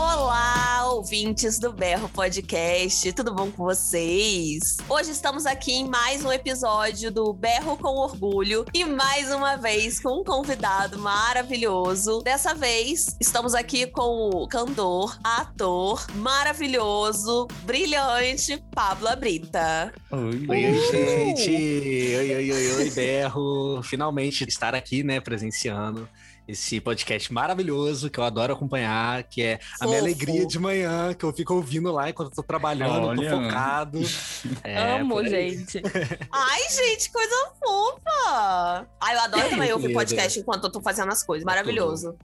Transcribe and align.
Olá, 0.00 0.92
ouvintes 0.92 1.58
do 1.58 1.72
Berro 1.72 2.08
Podcast, 2.08 3.12
tudo 3.14 3.34
bom 3.34 3.50
com 3.50 3.64
vocês? 3.64 4.76
Hoje 4.88 5.10
estamos 5.10 5.44
aqui 5.44 5.72
em 5.72 5.88
mais 5.88 6.24
um 6.24 6.30
episódio 6.30 7.10
do 7.10 7.32
Berro 7.32 7.76
com 7.76 7.96
Orgulho 7.96 8.64
e 8.72 8.84
mais 8.84 9.28
uma 9.32 9.56
vez 9.56 9.98
com 9.98 10.20
um 10.20 10.22
convidado 10.22 11.00
maravilhoso. 11.00 12.22
Dessa 12.22 12.54
vez 12.54 13.16
estamos 13.20 13.56
aqui 13.56 13.88
com 13.88 14.30
o 14.30 14.46
cantor, 14.46 15.18
ator 15.24 16.06
maravilhoso, 16.14 17.48
brilhante 17.64 18.62
Pablo 18.72 19.08
Brita. 19.16 19.92
Oi, 20.12 20.46
oi, 20.48 20.80
gente! 20.92 21.50
Oi, 21.50 22.36
oi, 22.36 22.52
oi, 22.52 22.72
oi, 22.76 22.90
Berro! 22.90 23.82
Finalmente 23.82 24.44
estar 24.48 24.76
aqui, 24.76 25.02
né, 25.02 25.18
presenciando 25.18 26.08
esse 26.48 26.80
podcast 26.80 27.30
maravilhoso 27.30 28.08
que 28.08 28.18
eu 28.18 28.24
adoro 28.24 28.54
acompanhar, 28.54 29.22
que 29.24 29.42
é 29.42 29.60
a 29.78 29.86
minha 29.86 29.98
alegria 29.98 30.46
de 30.46 30.58
manhã, 30.58 31.12
que 31.12 31.22
eu 31.22 31.30
fico 31.30 31.52
ouvindo 31.52 31.92
lá 31.92 32.08
enquanto 32.08 32.30
eu 32.30 32.36
tô 32.36 32.42
trabalhando, 32.42 33.08
Olha. 33.08 33.30
tô 33.30 33.36
focado. 33.36 33.98
É, 34.64 34.98
Amo, 35.00 35.22
gente. 35.24 35.82
Ai, 36.32 36.62
gente, 36.70 37.10
coisa 37.10 37.52
fofa! 37.58 38.86
Ai, 39.00 39.14
eu 39.14 39.20
adoro 39.20 39.50
também 39.50 39.72
ouvir 39.72 39.92
podcast 39.92 40.38
enquanto 40.38 40.64
eu 40.64 40.70
tô 40.70 40.80
fazendo 40.80 41.10
as 41.10 41.22
coisas. 41.22 41.44
Maravilhoso. 41.44 42.16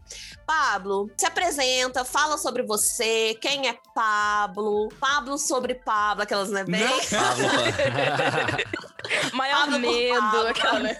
Pablo, 0.46 1.10
se 1.16 1.26
apresenta, 1.26 2.04
fala 2.04 2.38
sobre 2.38 2.62
você, 2.62 3.36
quem 3.40 3.68
é 3.68 3.76
Pablo, 3.94 4.88
Pablo 5.00 5.36
sobre 5.36 5.74
Pablo, 5.74 6.22
aquelas, 6.22 6.50
né? 6.50 6.64
Bem... 6.64 6.86
Pablo. 7.10 7.44
Maior 9.34 9.66
Pablo 9.66 9.78
medo, 9.80 10.46
aquela, 10.48 10.78
né? 10.80 10.96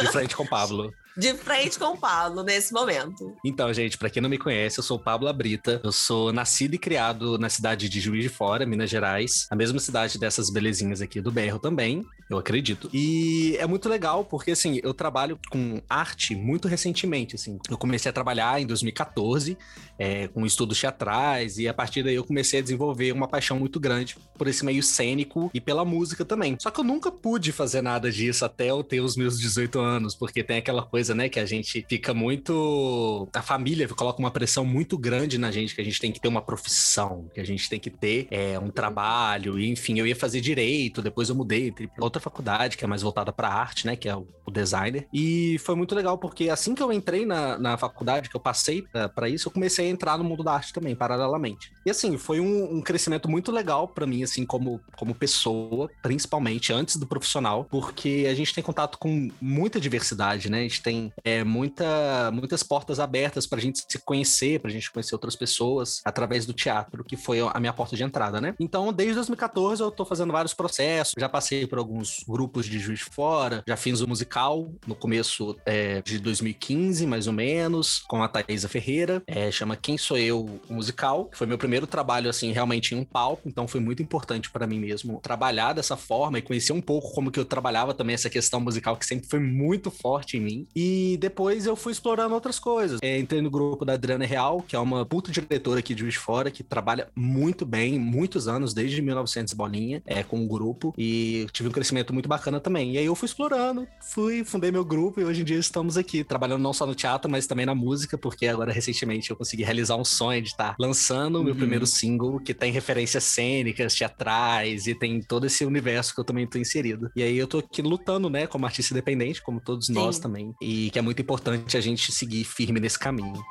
De 0.00 0.12
frente 0.12 0.36
com 0.36 0.46
Pablo 0.46 0.92
de 1.18 1.34
frente 1.34 1.78
com 1.78 1.86
o 1.86 1.98
Pablo 1.98 2.44
nesse 2.44 2.72
momento. 2.72 3.36
Então, 3.44 3.72
gente, 3.72 3.98
para 3.98 4.08
quem 4.08 4.22
não 4.22 4.30
me 4.30 4.38
conhece, 4.38 4.78
eu 4.78 4.84
sou 4.84 4.96
o 4.96 5.02
Pablo 5.02 5.26
Abrita. 5.26 5.80
Eu 5.82 5.90
sou 5.90 6.32
nascido 6.32 6.74
e 6.74 6.78
criado 6.78 7.36
na 7.36 7.48
cidade 7.48 7.88
de 7.88 8.00
Juiz 8.00 8.22
de 8.22 8.28
Fora, 8.28 8.64
Minas 8.64 8.88
Gerais, 8.88 9.48
a 9.50 9.56
mesma 9.56 9.80
cidade 9.80 10.16
dessas 10.16 10.48
belezinhas 10.48 11.02
aqui 11.02 11.20
do 11.20 11.32
Berro 11.32 11.58
também, 11.58 12.06
eu 12.30 12.38
acredito. 12.38 12.88
E 12.92 13.56
é 13.58 13.66
muito 13.66 13.88
legal 13.88 14.24
porque 14.24 14.52
assim, 14.52 14.80
eu 14.82 14.94
trabalho 14.94 15.38
com 15.50 15.82
arte 15.88 16.34
muito 16.34 16.68
recentemente, 16.68 17.34
assim. 17.34 17.58
Eu 17.68 17.76
comecei 17.76 18.08
a 18.08 18.12
trabalhar 18.12 18.60
em 18.60 18.66
2014 18.66 19.56
é, 19.98 20.28
com 20.28 20.46
estudos 20.46 20.80
teatrais 20.80 21.58
e 21.58 21.68
a 21.68 21.74
partir 21.74 22.02
daí 22.02 22.14
eu 22.14 22.24
comecei 22.24 22.60
a 22.60 22.62
desenvolver 22.62 23.12
uma 23.12 23.28
paixão 23.28 23.58
muito 23.58 23.78
grande 23.80 24.16
por 24.36 24.46
esse 24.46 24.64
meio 24.64 24.82
cênico 24.82 25.50
e 25.52 25.60
pela 25.60 25.84
música 25.84 26.24
também. 26.24 26.56
Só 26.60 26.70
que 26.70 26.80
eu 26.80 26.84
nunca 26.84 27.10
pude 27.10 27.52
fazer 27.52 27.82
nada 27.82 28.10
disso 28.10 28.44
até 28.44 28.70
eu 28.70 28.82
ter 28.82 29.00
os 29.00 29.16
meus 29.16 29.38
18 29.38 29.78
anos, 29.78 30.14
porque 30.14 30.42
tem 30.42 30.58
aquela 30.58 30.82
coisa 30.82 31.14
né? 31.14 31.28
Que 31.28 31.40
a 31.40 31.46
gente 31.46 31.84
fica 31.88 32.14
muito. 32.14 33.28
A 33.34 33.42
família 33.42 33.86
coloca 33.88 34.18
uma 34.18 34.30
pressão 34.30 34.64
muito 34.64 34.96
grande 34.96 35.38
na 35.38 35.50
gente, 35.50 35.74
que 35.74 35.80
a 35.80 35.84
gente 35.84 36.00
tem 36.00 36.12
que 36.12 36.20
ter 36.20 36.28
uma 36.28 36.40
profissão, 36.40 37.28
que 37.34 37.40
a 37.40 37.44
gente 37.44 37.68
tem 37.68 37.80
que 37.80 37.90
ter 37.90 38.26
é, 38.30 38.58
um 38.58 38.70
trabalho, 38.70 39.58
e, 39.58 39.68
enfim, 39.68 39.98
eu 39.98 40.06
ia 40.06 40.16
fazer 40.16 40.40
direito, 40.40 41.02
depois 41.02 41.28
eu 41.28 41.34
mudei 41.34 41.72
para 41.72 41.88
outra 42.18 42.30
faculdade, 42.30 42.76
que 42.76 42.84
é 42.84 42.88
mais 42.88 43.02
voltada 43.02 43.32
para 43.32 43.48
arte, 43.48 43.86
né? 43.86 43.96
Que 43.96 44.08
é 44.08 44.16
o, 44.16 44.26
designer. 44.50 45.06
E 45.12 45.58
foi 45.58 45.74
muito 45.74 45.94
legal, 45.94 46.16
porque 46.16 46.48
assim 46.48 46.74
que 46.74 46.82
eu 46.82 46.90
entrei 46.90 47.26
na, 47.26 47.58
na 47.58 47.76
faculdade, 47.76 48.30
que 48.30 48.34
eu 48.34 48.40
passei 48.40 48.82
para 49.14 49.28
isso, 49.28 49.46
eu 49.46 49.52
comecei 49.52 49.86
a 49.86 49.90
entrar 49.90 50.16
no 50.16 50.24
mundo 50.24 50.42
da 50.42 50.54
arte 50.54 50.72
também, 50.72 50.96
paralelamente. 50.96 51.70
E 51.84 51.90
assim, 51.90 52.16
foi 52.16 52.40
um, 52.40 52.78
um 52.78 52.80
crescimento 52.80 53.28
muito 53.28 53.52
legal 53.52 53.86
para 53.86 54.06
mim, 54.06 54.22
assim, 54.22 54.46
como, 54.46 54.80
como 54.96 55.14
pessoa, 55.14 55.90
principalmente 56.00 56.72
antes 56.72 56.96
do 56.96 57.06
profissional, 57.06 57.66
porque 57.70 58.26
a 58.26 58.34
gente 58.34 58.54
tem 58.54 58.64
contato 58.64 58.96
com 58.96 59.30
muita 59.38 59.78
diversidade, 59.78 60.48
né? 60.48 60.60
A 60.60 60.62
gente 60.62 60.82
tem 60.82 60.98
tem 60.98 61.12
é, 61.22 61.44
muita, 61.44 62.30
muitas 62.32 62.62
portas 62.62 62.98
abertas 62.98 63.46
para 63.46 63.58
a 63.58 63.62
gente 63.62 63.84
se 63.86 63.98
conhecer, 63.98 64.58
para 64.58 64.70
a 64.70 64.72
gente 64.72 64.90
conhecer 64.90 65.14
outras 65.14 65.36
pessoas 65.36 66.00
através 66.02 66.46
do 66.46 66.54
teatro, 66.54 67.04
que 67.04 67.16
foi 67.16 67.40
a 67.40 67.60
minha 67.60 67.72
porta 67.74 67.94
de 67.94 68.02
entrada, 68.02 68.40
né? 68.40 68.54
Então, 68.58 68.90
desde 68.90 69.16
2014 69.16 69.82
eu 69.82 69.90
tô 69.90 70.06
fazendo 70.06 70.32
vários 70.32 70.54
processos, 70.54 71.14
já 71.18 71.28
passei 71.28 71.66
por 71.66 71.78
alguns 71.78 72.07
grupos 72.26 72.66
de 72.66 72.78
Juiz 72.78 72.98
de 72.98 73.04
Fora, 73.06 73.62
já 73.66 73.76
fiz 73.76 74.00
o 74.00 74.08
musical 74.08 74.70
no 74.86 74.94
começo 74.94 75.56
é, 75.64 76.02
de 76.02 76.18
2015, 76.18 77.06
mais 77.06 77.26
ou 77.26 77.32
menos, 77.32 78.00
com 78.08 78.22
a 78.22 78.28
Thaisa 78.28 78.68
Ferreira, 78.68 79.22
é, 79.26 79.50
chama 79.50 79.76
Quem 79.76 79.96
Sou 79.96 80.18
Eu, 80.18 80.60
o 80.68 80.74
musical, 80.74 81.26
que 81.26 81.38
foi 81.38 81.46
meu 81.46 81.58
primeiro 81.58 81.86
trabalho, 81.86 82.28
assim, 82.28 82.52
realmente 82.52 82.94
em 82.94 82.98
um 82.98 83.04
palco, 83.04 83.48
então 83.48 83.68
foi 83.68 83.80
muito 83.80 84.02
importante 84.02 84.50
para 84.50 84.66
mim 84.66 84.78
mesmo 84.78 85.20
trabalhar 85.22 85.72
dessa 85.72 85.96
forma 85.96 86.38
e 86.38 86.42
conhecer 86.42 86.72
um 86.72 86.80
pouco 86.80 87.12
como 87.12 87.30
que 87.30 87.38
eu 87.38 87.44
trabalhava 87.44 87.94
também 87.94 88.14
essa 88.14 88.28
questão 88.28 88.60
musical 88.60 88.96
que 88.96 89.06
sempre 89.06 89.28
foi 89.28 89.40
muito 89.40 89.90
forte 89.90 90.36
em 90.36 90.40
mim. 90.40 90.66
E 90.74 90.88
e 90.88 91.16
depois 91.18 91.66
eu 91.66 91.76
fui 91.76 91.92
explorando 91.92 92.34
outras 92.34 92.58
coisas. 92.58 92.98
É, 93.02 93.18
entrei 93.18 93.42
no 93.42 93.50
grupo 93.50 93.84
da 93.84 93.92
Adriana 93.92 94.24
Real, 94.24 94.62
que 94.62 94.74
é 94.74 94.78
uma 94.78 95.04
puta 95.04 95.30
diretora 95.30 95.80
aqui 95.80 95.94
de 95.94 96.00
Juiz 96.00 96.14
de 96.14 96.20
Fora, 96.20 96.50
que 96.50 96.62
trabalha 96.62 97.08
muito 97.14 97.66
bem, 97.66 97.98
muitos 97.98 98.48
anos, 98.48 98.72
desde 98.72 99.02
1900 99.02 99.52
bolinha, 99.52 100.02
é, 100.06 100.22
com 100.22 100.42
o 100.42 100.48
grupo. 100.48 100.94
E 100.96 101.46
tive 101.52 101.68
um 101.68 101.72
crescimento 101.72 101.97
muito 102.12 102.28
bacana 102.28 102.60
também. 102.60 102.92
E 102.92 102.98
aí 102.98 103.04
eu 103.04 103.14
fui 103.14 103.26
explorando, 103.26 103.86
fui, 104.00 104.44
fundei 104.44 104.70
meu 104.70 104.84
grupo 104.84 105.20
e 105.20 105.24
hoje 105.24 105.42
em 105.42 105.44
dia 105.44 105.58
estamos 105.58 105.96
aqui, 105.96 106.24
trabalhando 106.24 106.62
não 106.62 106.72
só 106.72 106.86
no 106.86 106.94
teatro, 106.94 107.30
mas 107.30 107.46
também 107.46 107.66
na 107.66 107.74
música, 107.74 108.16
porque 108.16 108.46
agora 108.46 108.72
recentemente 108.72 109.30
eu 109.30 109.36
consegui 109.36 109.62
realizar 109.62 109.96
um 109.96 110.04
sonho 110.04 110.42
de 110.42 110.48
estar 110.48 110.74
lançando 110.78 111.36
o 111.36 111.38
uhum. 111.38 111.44
meu 111.44 111.56
primeiro 111.56 111.86
single, 111.86 112.40
que 112.40 112.54
tem 112.54 112.72
referências 112.72 113.24
cênicas, 113.24 113.94
teatrais 113.94 114.86
e 114.86 114.94
tem 114.94 115.20
todo 115.20 115.46
esse 115.46 115.64
universo 115.64 116.14
que 116.14 116.20
eu 116.20 116.24
também 116.24 116.46
tô 116.46 116.58
inserido. 116.58 117.10
E 117.14 117.22
aí 117.22 117.36
eu 117.36 117.46
tô 117.46 117.58
aqui 117.58 117.82
lutando, 117.82 118.28
né, 118.30 118.46
como 118.46 118.66
artista 118.66 118.94
independente, 118.94 119.42
como 119.42 119.60
todos 119.60 119.86
Sim. 119.86 119.94
nós 119.94 120.18
também. 120.18 120.54
E 120.60 120.90
que 120.90 120.98
é 120.98 121.02
muito 121.02 121.20
importante 121.20 121.76
a 121.76 121.80
gente 121.80 122.12
seguir 122.12 122.44
firme 122.44 122.80
nesse 122.80 122.98
caminho. 122.98 123.42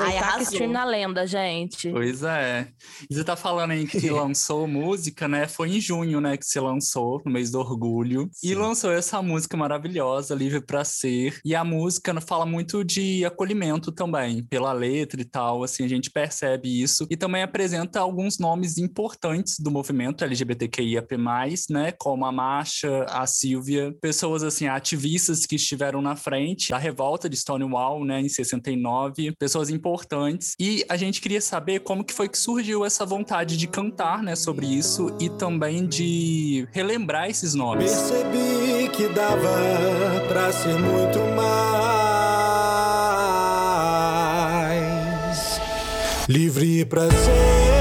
Ai, 0.00 0.18
Taca 0.18 0.42
Stream 0.42 0.70
na 0.70 0.84
lenda, 0.84 1.26
gente. 1.26 1.90
Pois 1.90 2.22
é. 2.22 2.68
E 3.08 3.14
você 3.14 3.22
tá 3.22 3.36
falando 3.36 3.72
aí 3.72 3.86
que 3.86 3.98
lançou 4.10 4.66
música, 4.66 5.28
né? 5.28 5.46
Foi 5.46 5.68
em 5.68 5.80
junho, 5.80 6.20
né, 6.20 6.36
que 6.36 6.46
você 6.46 6.58
lançou, 6.58 7.20
no 7.24 7.30
mês 7.30 7.50
do 7.50 7.60
orgulho. 7.60 8.30
Sim. 8.32 8.48
E 8.48 8.54
lançou 8.54 8.90
essa 8.90 9.20
música 9.20 9.56
maravilhosa, 9.56 10.34
Livre 10.34 10.60
para 10.60 10.84
Ser. 10.84 11.38
E 11.44 11.54
a 11.54 11.62
música 11.62 12.18
fala 12.20 12.46
muito 12.46 12.82
de 12.82 13.24
acolhimento 13.24 13.92
também, 13.92 14.42
pela 14.44 14.72
letra 14.72 15.20
e 15.20 15.24
tal, 15.24 15.62
assim, 15.62 15.84
a 15.84 15.88
gente 15.88 16.10
percebe 16.10 16.82
isso. 16.82 17.06
E 17.10 17.16
também 17.16 17.42
apresenta 17.42 18.00
alguns 18.00 18.38
nomes 18.38 18.78
importantes 18.78 19.58
do 19.58 19.70
movimento 19.70 20.24
LGBTQIAP+, 20.24 21.16
né? 21.68 21.92
Como 21.92 22.24
a 22.24 22.32
Marcha, 22.32 23.04
a 23.04 23.26
Silvia, 23.26 23.94
pessoas, 24.00 24.42
assim, 24.42 24.66
ativistas 24.66 25.44
que 25.44 25.56
estiveram 25.56 26.00
na 26.00 26.16
frente 26.16 26.70
da 26.70 26.78
revolta 26.78 27.28
de 27.28 27.36
Stonewall, 27.36 28.04
né, 28.04 28.20
em 28.20 28.28
69, 28.28 29.32
pessoas 29.38 29.68
importantes 29.68 29.89
importantes. 29.90 30.54
E 30.58 30.84
a 30.88 30.96
gente 30.96 31.20
queria 31.20 31.40
saber 31.40 31.80
como 31.80 32.04
que 32.04 32.14
foi 32.14 32.28
que 32.28 32.38
surgiu 32.38 32.84
essa 32.84 33.04
vontade 33.04 33.56
de 33.56 33.66
cantar, 33.66 34.22
né, 34.22 34.36
sobre 34.36 34.66
isso 34.66 35.12
e 35.18 35.28
também 35.28 35.86
de 35.86 36.68
relembrar 36.70 37.28
esses 37.28 37.54
nomes. 37.54 37.90
Percebi 37.90 38.88
que 38.90 39.08
dava 39.08 39.48
para 40.28 40.52
ser 40.52 40.78
muito 40.78 41.18
mais 41.36 41.80
livre 46.28 46.84
para 46.84 47.10
ser 47.10 47.80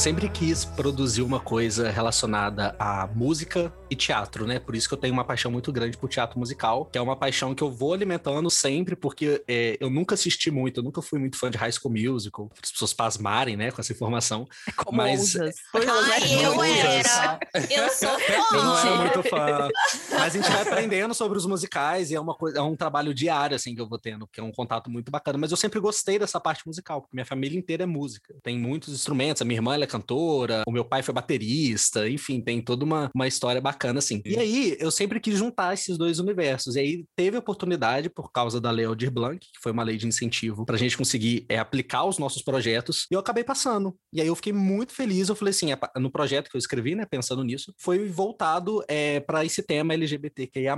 sempre 0.00 0.30
quis 0.30 0.64
produzir 0.64 1.20
uma 1.20 1.38
coisa 1.38 1.90
relacionada 1.90 2.74
a 2.78 3.06
música 3.14 3.70
e 3.90 3.94
teatro, 3.94 4.46
né? 4.46 4.58
Por 4.58 4.74
isso 4.74 4.88
que 4.88 4.94
eu 4.94 4.98
tenho 4.98 5.12
uma 5.12 5.24
paixão 5.24 5.50
muito 5.50 5.70
grande 5.70 5.98
por 5.98 6.08
teatro 6.08 6.38
musical, 6.38 6.86
que 6.86 6.96
é 6.96 7.00
uma 7.02 7.14
paixão 7.14 7.54
que 7.54 7.62
eu 7.62 7.70
vou 7.70 7.92
alimentando 7.92 8.48
sempre, 8.48 8.96
porque 8.96 9.44
é, 9.46 9.76
eu 9.78 9.90
nunca 9.90 10.14
assisti 10.14 10.50
muito, 10.50 10.80
eu 10.80 10.84
nunca 10.84 11.02
fui 11.02 11.18
muito 11.18 11.36
fã 11.36 11.50
de 11.50 11.58
High 11.58 11.72
School 11.72 11.92
Musical, 11.92 12.50
as 12.62 12.72
pessoas 12.72 12.94
pasmarem, 12.94 13.58
né, 13.58 13.70
com 13.70 13.78
essa 13.78 13.92
informação. 13.92 14.46
É 14.66 14.72
como 14.72 14.96
mas... 14.96 15.36
Ai, 15.36 16.44
eu 16.44 16.64
era! 16.64 17.38
Eu 17.68 17.90
sou 17.90 18.18
fã! 18.20 18.56
Eu 18.56 18.64
não 18.64 18.78
era 18.78 18.96
muito 18.96 19.22
fã. 19.28 19.68
Mas 20.12 20.22
a 20.22 20.28
gente 20.28 20.50
vai 20.50 20.62
aprendendo 20.62 21.12
sobre 21.12 21.36
os 21.36 21.44
musicais 21.44 22.10
e 22.10 22.14
é, 22.14 22.20
uma 22.20 22.34
coisa, 22.34 22.58
é 22.58 22.62
um 22.62 22.74
trabalho 22.74 23.12
diário, 23.12 23.54
assim, 23.54 23.74
que 23.74 23.80
eu 23.80 23.88
vou 23.88 23.98
tendo, 23.98 24.26
que 24.26 24.40
é 24.40 24.42
um 24.42 24.50
contato 24.50 24.90
muito 24.90 25.10
bacana. 25.10 25.38
Mas 25.38 25.50
eu 25.50 25.56
sempre 25.56 25.78
gostei 25.78 26.18
dessa 26.18 26.40
parte 26.40 26.66
musical, 26.66 27.02
porque 27.02 27.14
minha 27.14 27.26
família 27.26 27.58
inteira 27.58 27.82
é 27.82 27.86
música. 27.86 28.34
Tem 28.42 28.58
muitos 28.58 28.94
instrumentos, 28.94 29.42
a 29.42 29.44
minha 29.44 29.58
irmã 29.58 29.74
ela 29.74 29.84
é 29.84 29.89
cantora, 29.90 30.62
o 30.66 30.72
meu 30.72 30.84
pai 30.84 31.02
foi 31.02 31.12
baterista, 31.12 32.08
enfim, 32.08 32.40
tem 32.40 32.62
toda 32.62 32.84
uma, 32.84 33.10
uma 33.14 33.26
história 33.26 33.60
bacana, 33.60 33.98
assim. 33.98 34.22
E 34.24 34.38
aí, 34.38 34.76
eu 34.78 34.90
sempre 34.90 35.20
quis 35.20 35.38
juntar 35.38 35.74
esses 35.74 35.98
dois 35.98 36.18
universos. 36.18 36.76
E 36.76 36.80
aí, 36.80 37.04
teve 37.16 37.36
a 37.36 37.40
oportunidade, 37.40 38.08
por 38.08 38.30
causa 38.30 38.60
da 38.60 38.70
Lei 38.70 38.84
Aldir 38.84 39.10
Blanc, 39.10 39.38
que 39.38 39.60
foi 39.62 39.72
uma 39.72 39.82
lei 39.82 39.96
de 39.96 40.06
incentivo, 40.06 40.64
pra 40.64 40.76
gente 40.76 40.96
conseguir 40.96 41.44
é, 41.48 41.58
aplicar 41.58 42.04
os 42.04 42.18
nossos 42.18 42.42
projetos, 42.42 43.06
e 43.10 43.14
eu 43.14 43.20
acabei 43.20 43.44
passando. 43.44 43.96
E 44.12 44.20
aí, 44.20 44.28
eu 44.28 44.36
fiquei 44.36 44.52
muito 44.52 44.92
feliz. 44.92 45.28
Eu 45.28 45.34
falei 45.34 45.50
assim, 45.50 45.68
no 45.96 46.10
projeto 46.10 46.48
que 46.48 46.56
eu 46.56 46.58
escrevi, 46.58 46.94
né, 46.94 47.04
pensando 47.04 47.42
nisso, 47.42 47.74
foi 47.78 48.08
voltado 48.08 48.82
é, 48.88 49.20
para 49.20 49.44
esse 49.44 49.62
tema 49.62 49.94
LGBTQIA+, 49.94 50.76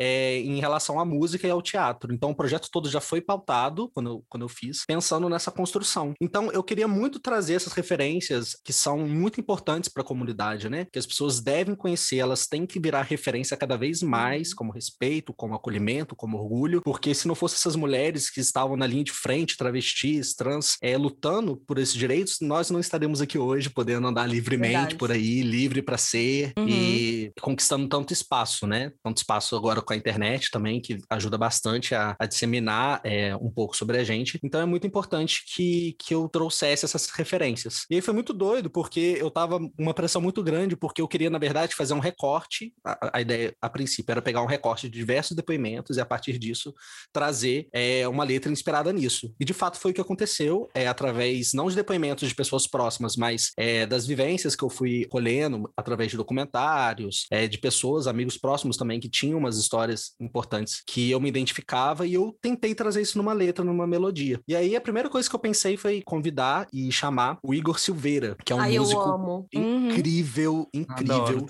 é, 0.00 0.38
em 0.38 0.60
relação 0.60 0.98
à 0.98 1.04
música 1.04 1.46
e 1.46 1.50
ao 1.50 1.62
teatro. 1.62 2.12
Então, 2.12 2.30
o 2.30 2.34
projeto 2.34 2.68
todo 2.70 2.88
já 2.88 3.00
foi 3.00 3.20
pautado, 3.20 3.90
quando 3.94 4.10
eu, 4.10 4.24
quando 4.28 4.42
eu 4.42 4.48
fiz, 4.48 4.84
pensando 4.86 5.28
nessa 5.28 5.50
construção. 5.50 6.14
Então, 6.20 6.50
eu 6.52 6.62
queria 6.62 6.88
muito 6.88 7.20
trazer 7.20 7.54
essas 7.54 7.72
referências 7.72 8.47
que 8.64 8.72
são 8.72 8.98
muito 8.98 9.40
importantes 9.40 9.88
para 9.88 10.02
a 10.02 10.06
comunidade, 10.06 10.68
né? 10.68 10.86
Que 10.92 10.98
as 10.98 11.06
pessoas 11.06 11.40
devem 11.40 11.74
conhecer, 11.74 12.18
elas 12.18 12.46
têm 12.46 12.66
que 12.66 12.80
virar 12.80 13.02
referência 13.02 13.56
cada 13.56 13.76
vez 13.76 14.02
mais, 14.02 14.54
como 14.54 14.72
respeito, 14.72 15.32
como 15.32 15.54
acolhimento, 15.54 16.16
como 16.16 16.38
orgulho, 16.38 16.82
porque 16.82 17.14
se 17.14 17.28
não 17.28 17.34
fossem 17.34 17.56
essas 17.56 17.76
mulheres 17.76 18.30
que 18.30 18.40
estavam 18.40 18.76
na 18.76 18.86
linha 18.86 19.04
de 19.04 19.12
frente, 19.12 19.56
travestis, 19.56 20.34
trans, 20.34 20.76
é, 20.82 20.96
lutando 20.96 21.56
por 21.66 21.78
esses 21.78 21.94
direitos, 21.94 22.38
nós 22.40 22.70
não 22.70 22.80
estaremos 22.80 23.20
aqui 23.20 23.38
hoje 23.38 23.70
podendo 23.70 24.06
andar 24.06 24.26
livremente 24.26 24.72
Verdade. 24.72 24.96
por 24.96 25.12
aí, 25.12 25.42
livre 25.42 25.82
para 25.82 25.98
ser 25.98 26.52
uhum. 26.58 26.68
e 26.68 27.32
conquistando 27.40 27.88
tanto 27.88 28.12
espaço, 28.12 28.66
né? 28.66 28.92
Tanto 29.02 29.18
espaço 29.18 29.56
agora 29.56 29.82
com 29.82 29.92
a 29.92 29.96
internet 29.96 30.50
também, 30.50 30.80
que 30.80 30.98
ajuda 31.10 31.38
bastante 31.38 31.94
a, 31.94 32.16
a 32.18 32.26
disseminar 32.26 33.00
é, 33.04 33.34
um 33.36 33.50
pouco 33.50 33.76
sobre 33.76 33.98
a 33.98 34.04
gente. 34.04 34.38
Então 34.42 34.60
é 34.60 34.66
muito 34.66 34.86
importante 34.86 35.44
que, 35.54 35.96
que 35.98 36.14
eu 36.14 36.28
trouxesse 36.28 36.84
essas 36.84 37.08
referências. 37.10 37.84
E 37.90 37.96
aí 37.96 38.00
foi 38.00 38.14
muito 38.14 38.32
doido, 38.38 38.70
porque 38.70 39.16
eu 39.18 39.30
tava 39.30 39.60
uma 39.78 39.92
pressão 39.92 40.22
muito 40.22 40.42
grande, 40.42 40.76
porque 40.76 41.02
eu 41.02 41.08
queria, 41.08 41.28
na 41.28 41.38
verdade, 41.38 41.74
fazer 41.74 41.94
um 41.94 41.98
recorte. 41.98 42.72
A, 42.84 43.18
a 43.18 43.20
ideia, 43.20 43.54
a 43.60 43.68
princípio, 43.68 44.12
era 44.12 44.22
pegar 44.22 44.42
um 44.42 44.46
recorte 44.46 44.88
de 44.88 44.98
diversos 44.98 45.36
depoimentos 45.36 45.96
e, 45.96 46.00
a 46.00 46.06
partir 46.06 46.38
disso, 46.38 46.74
trazer 47.12 47.68
é, 47.72 48.08
uma 48.08 48.24
letra 48.24 48.50
inspirada 48.50 48.92
nisso. 48.92 49.34
E, 49.38 49.44
de 49.44 49.52
fato, 49.52 49.78
foi 49.78 49.90
o 49.90 49.94
que 49.94 50.00
aconteceu, 50.00 50.68
é, 50.74 50.86
através, 50.86 51.52
não 51.52 51.68
de 51.68 51.76
depoimentos 51.76 52.28
de 52.28 52.34
pessoas 52.34 52.66
próximas, 52.66 53.16
mas 53.16 53.52
é, 53.56 53.86
das 53.86 54.06
vivências 54.06 54.56
que 54.56 54.62
eu 54.62 54.70
fui 54.70 55.04
colhendo 55.06 55.70
através 55.76 56.10
de 56.10 56.16
documentários, 56.16 57.26
é, 57.30 57.46
de 57.46 57.58
pessoas, 57.58 58.06
amigos 58.06 58.38
próximos 58.38 58.76
também, 58.76 59.00
que 59.00 59.08
tinham 59.08 59.38
umas 59.38 59.58
histórias 59.58 60.14
importantes 60.20 60.82
que 60.86 61.10
eu 61.10 61.20
me 61.20 61.28
identificava 61.28 62.06
e 62.06 62.14
eu 62.14 62.36
tentei 62.40 62.74
trazer 62.74 63.02
isso 63.02 63.18
numa 63.18 63.32
letra, 63.32 63.64
numa 63.64 63.86
melodia. 63.86 64.40
E 64.46 64.54
aí, 64.54 64.76
a 64.76 64.80
primeira 64.80 65.10
coisa 65.10 65.28
que 65.28 65.34
eu 65.34 65.40
pensei 65.40 65.76
foi 65.76 66.02
convidar 66.02 66.66
e 66.72 66.90
chamar 66.92 67.38
o 67.42 67.54
Igor 67.54 67.78
Silveira, 67.78 68.17
que 68.44 68.52
é 68.52 68.56
um 68.56 68.60
Ai, 68.60 68.78
músico 68.78 69.46
incrível, 69.52 70.68
uhum. 70.74 70.82
incrível. 70.82 71.46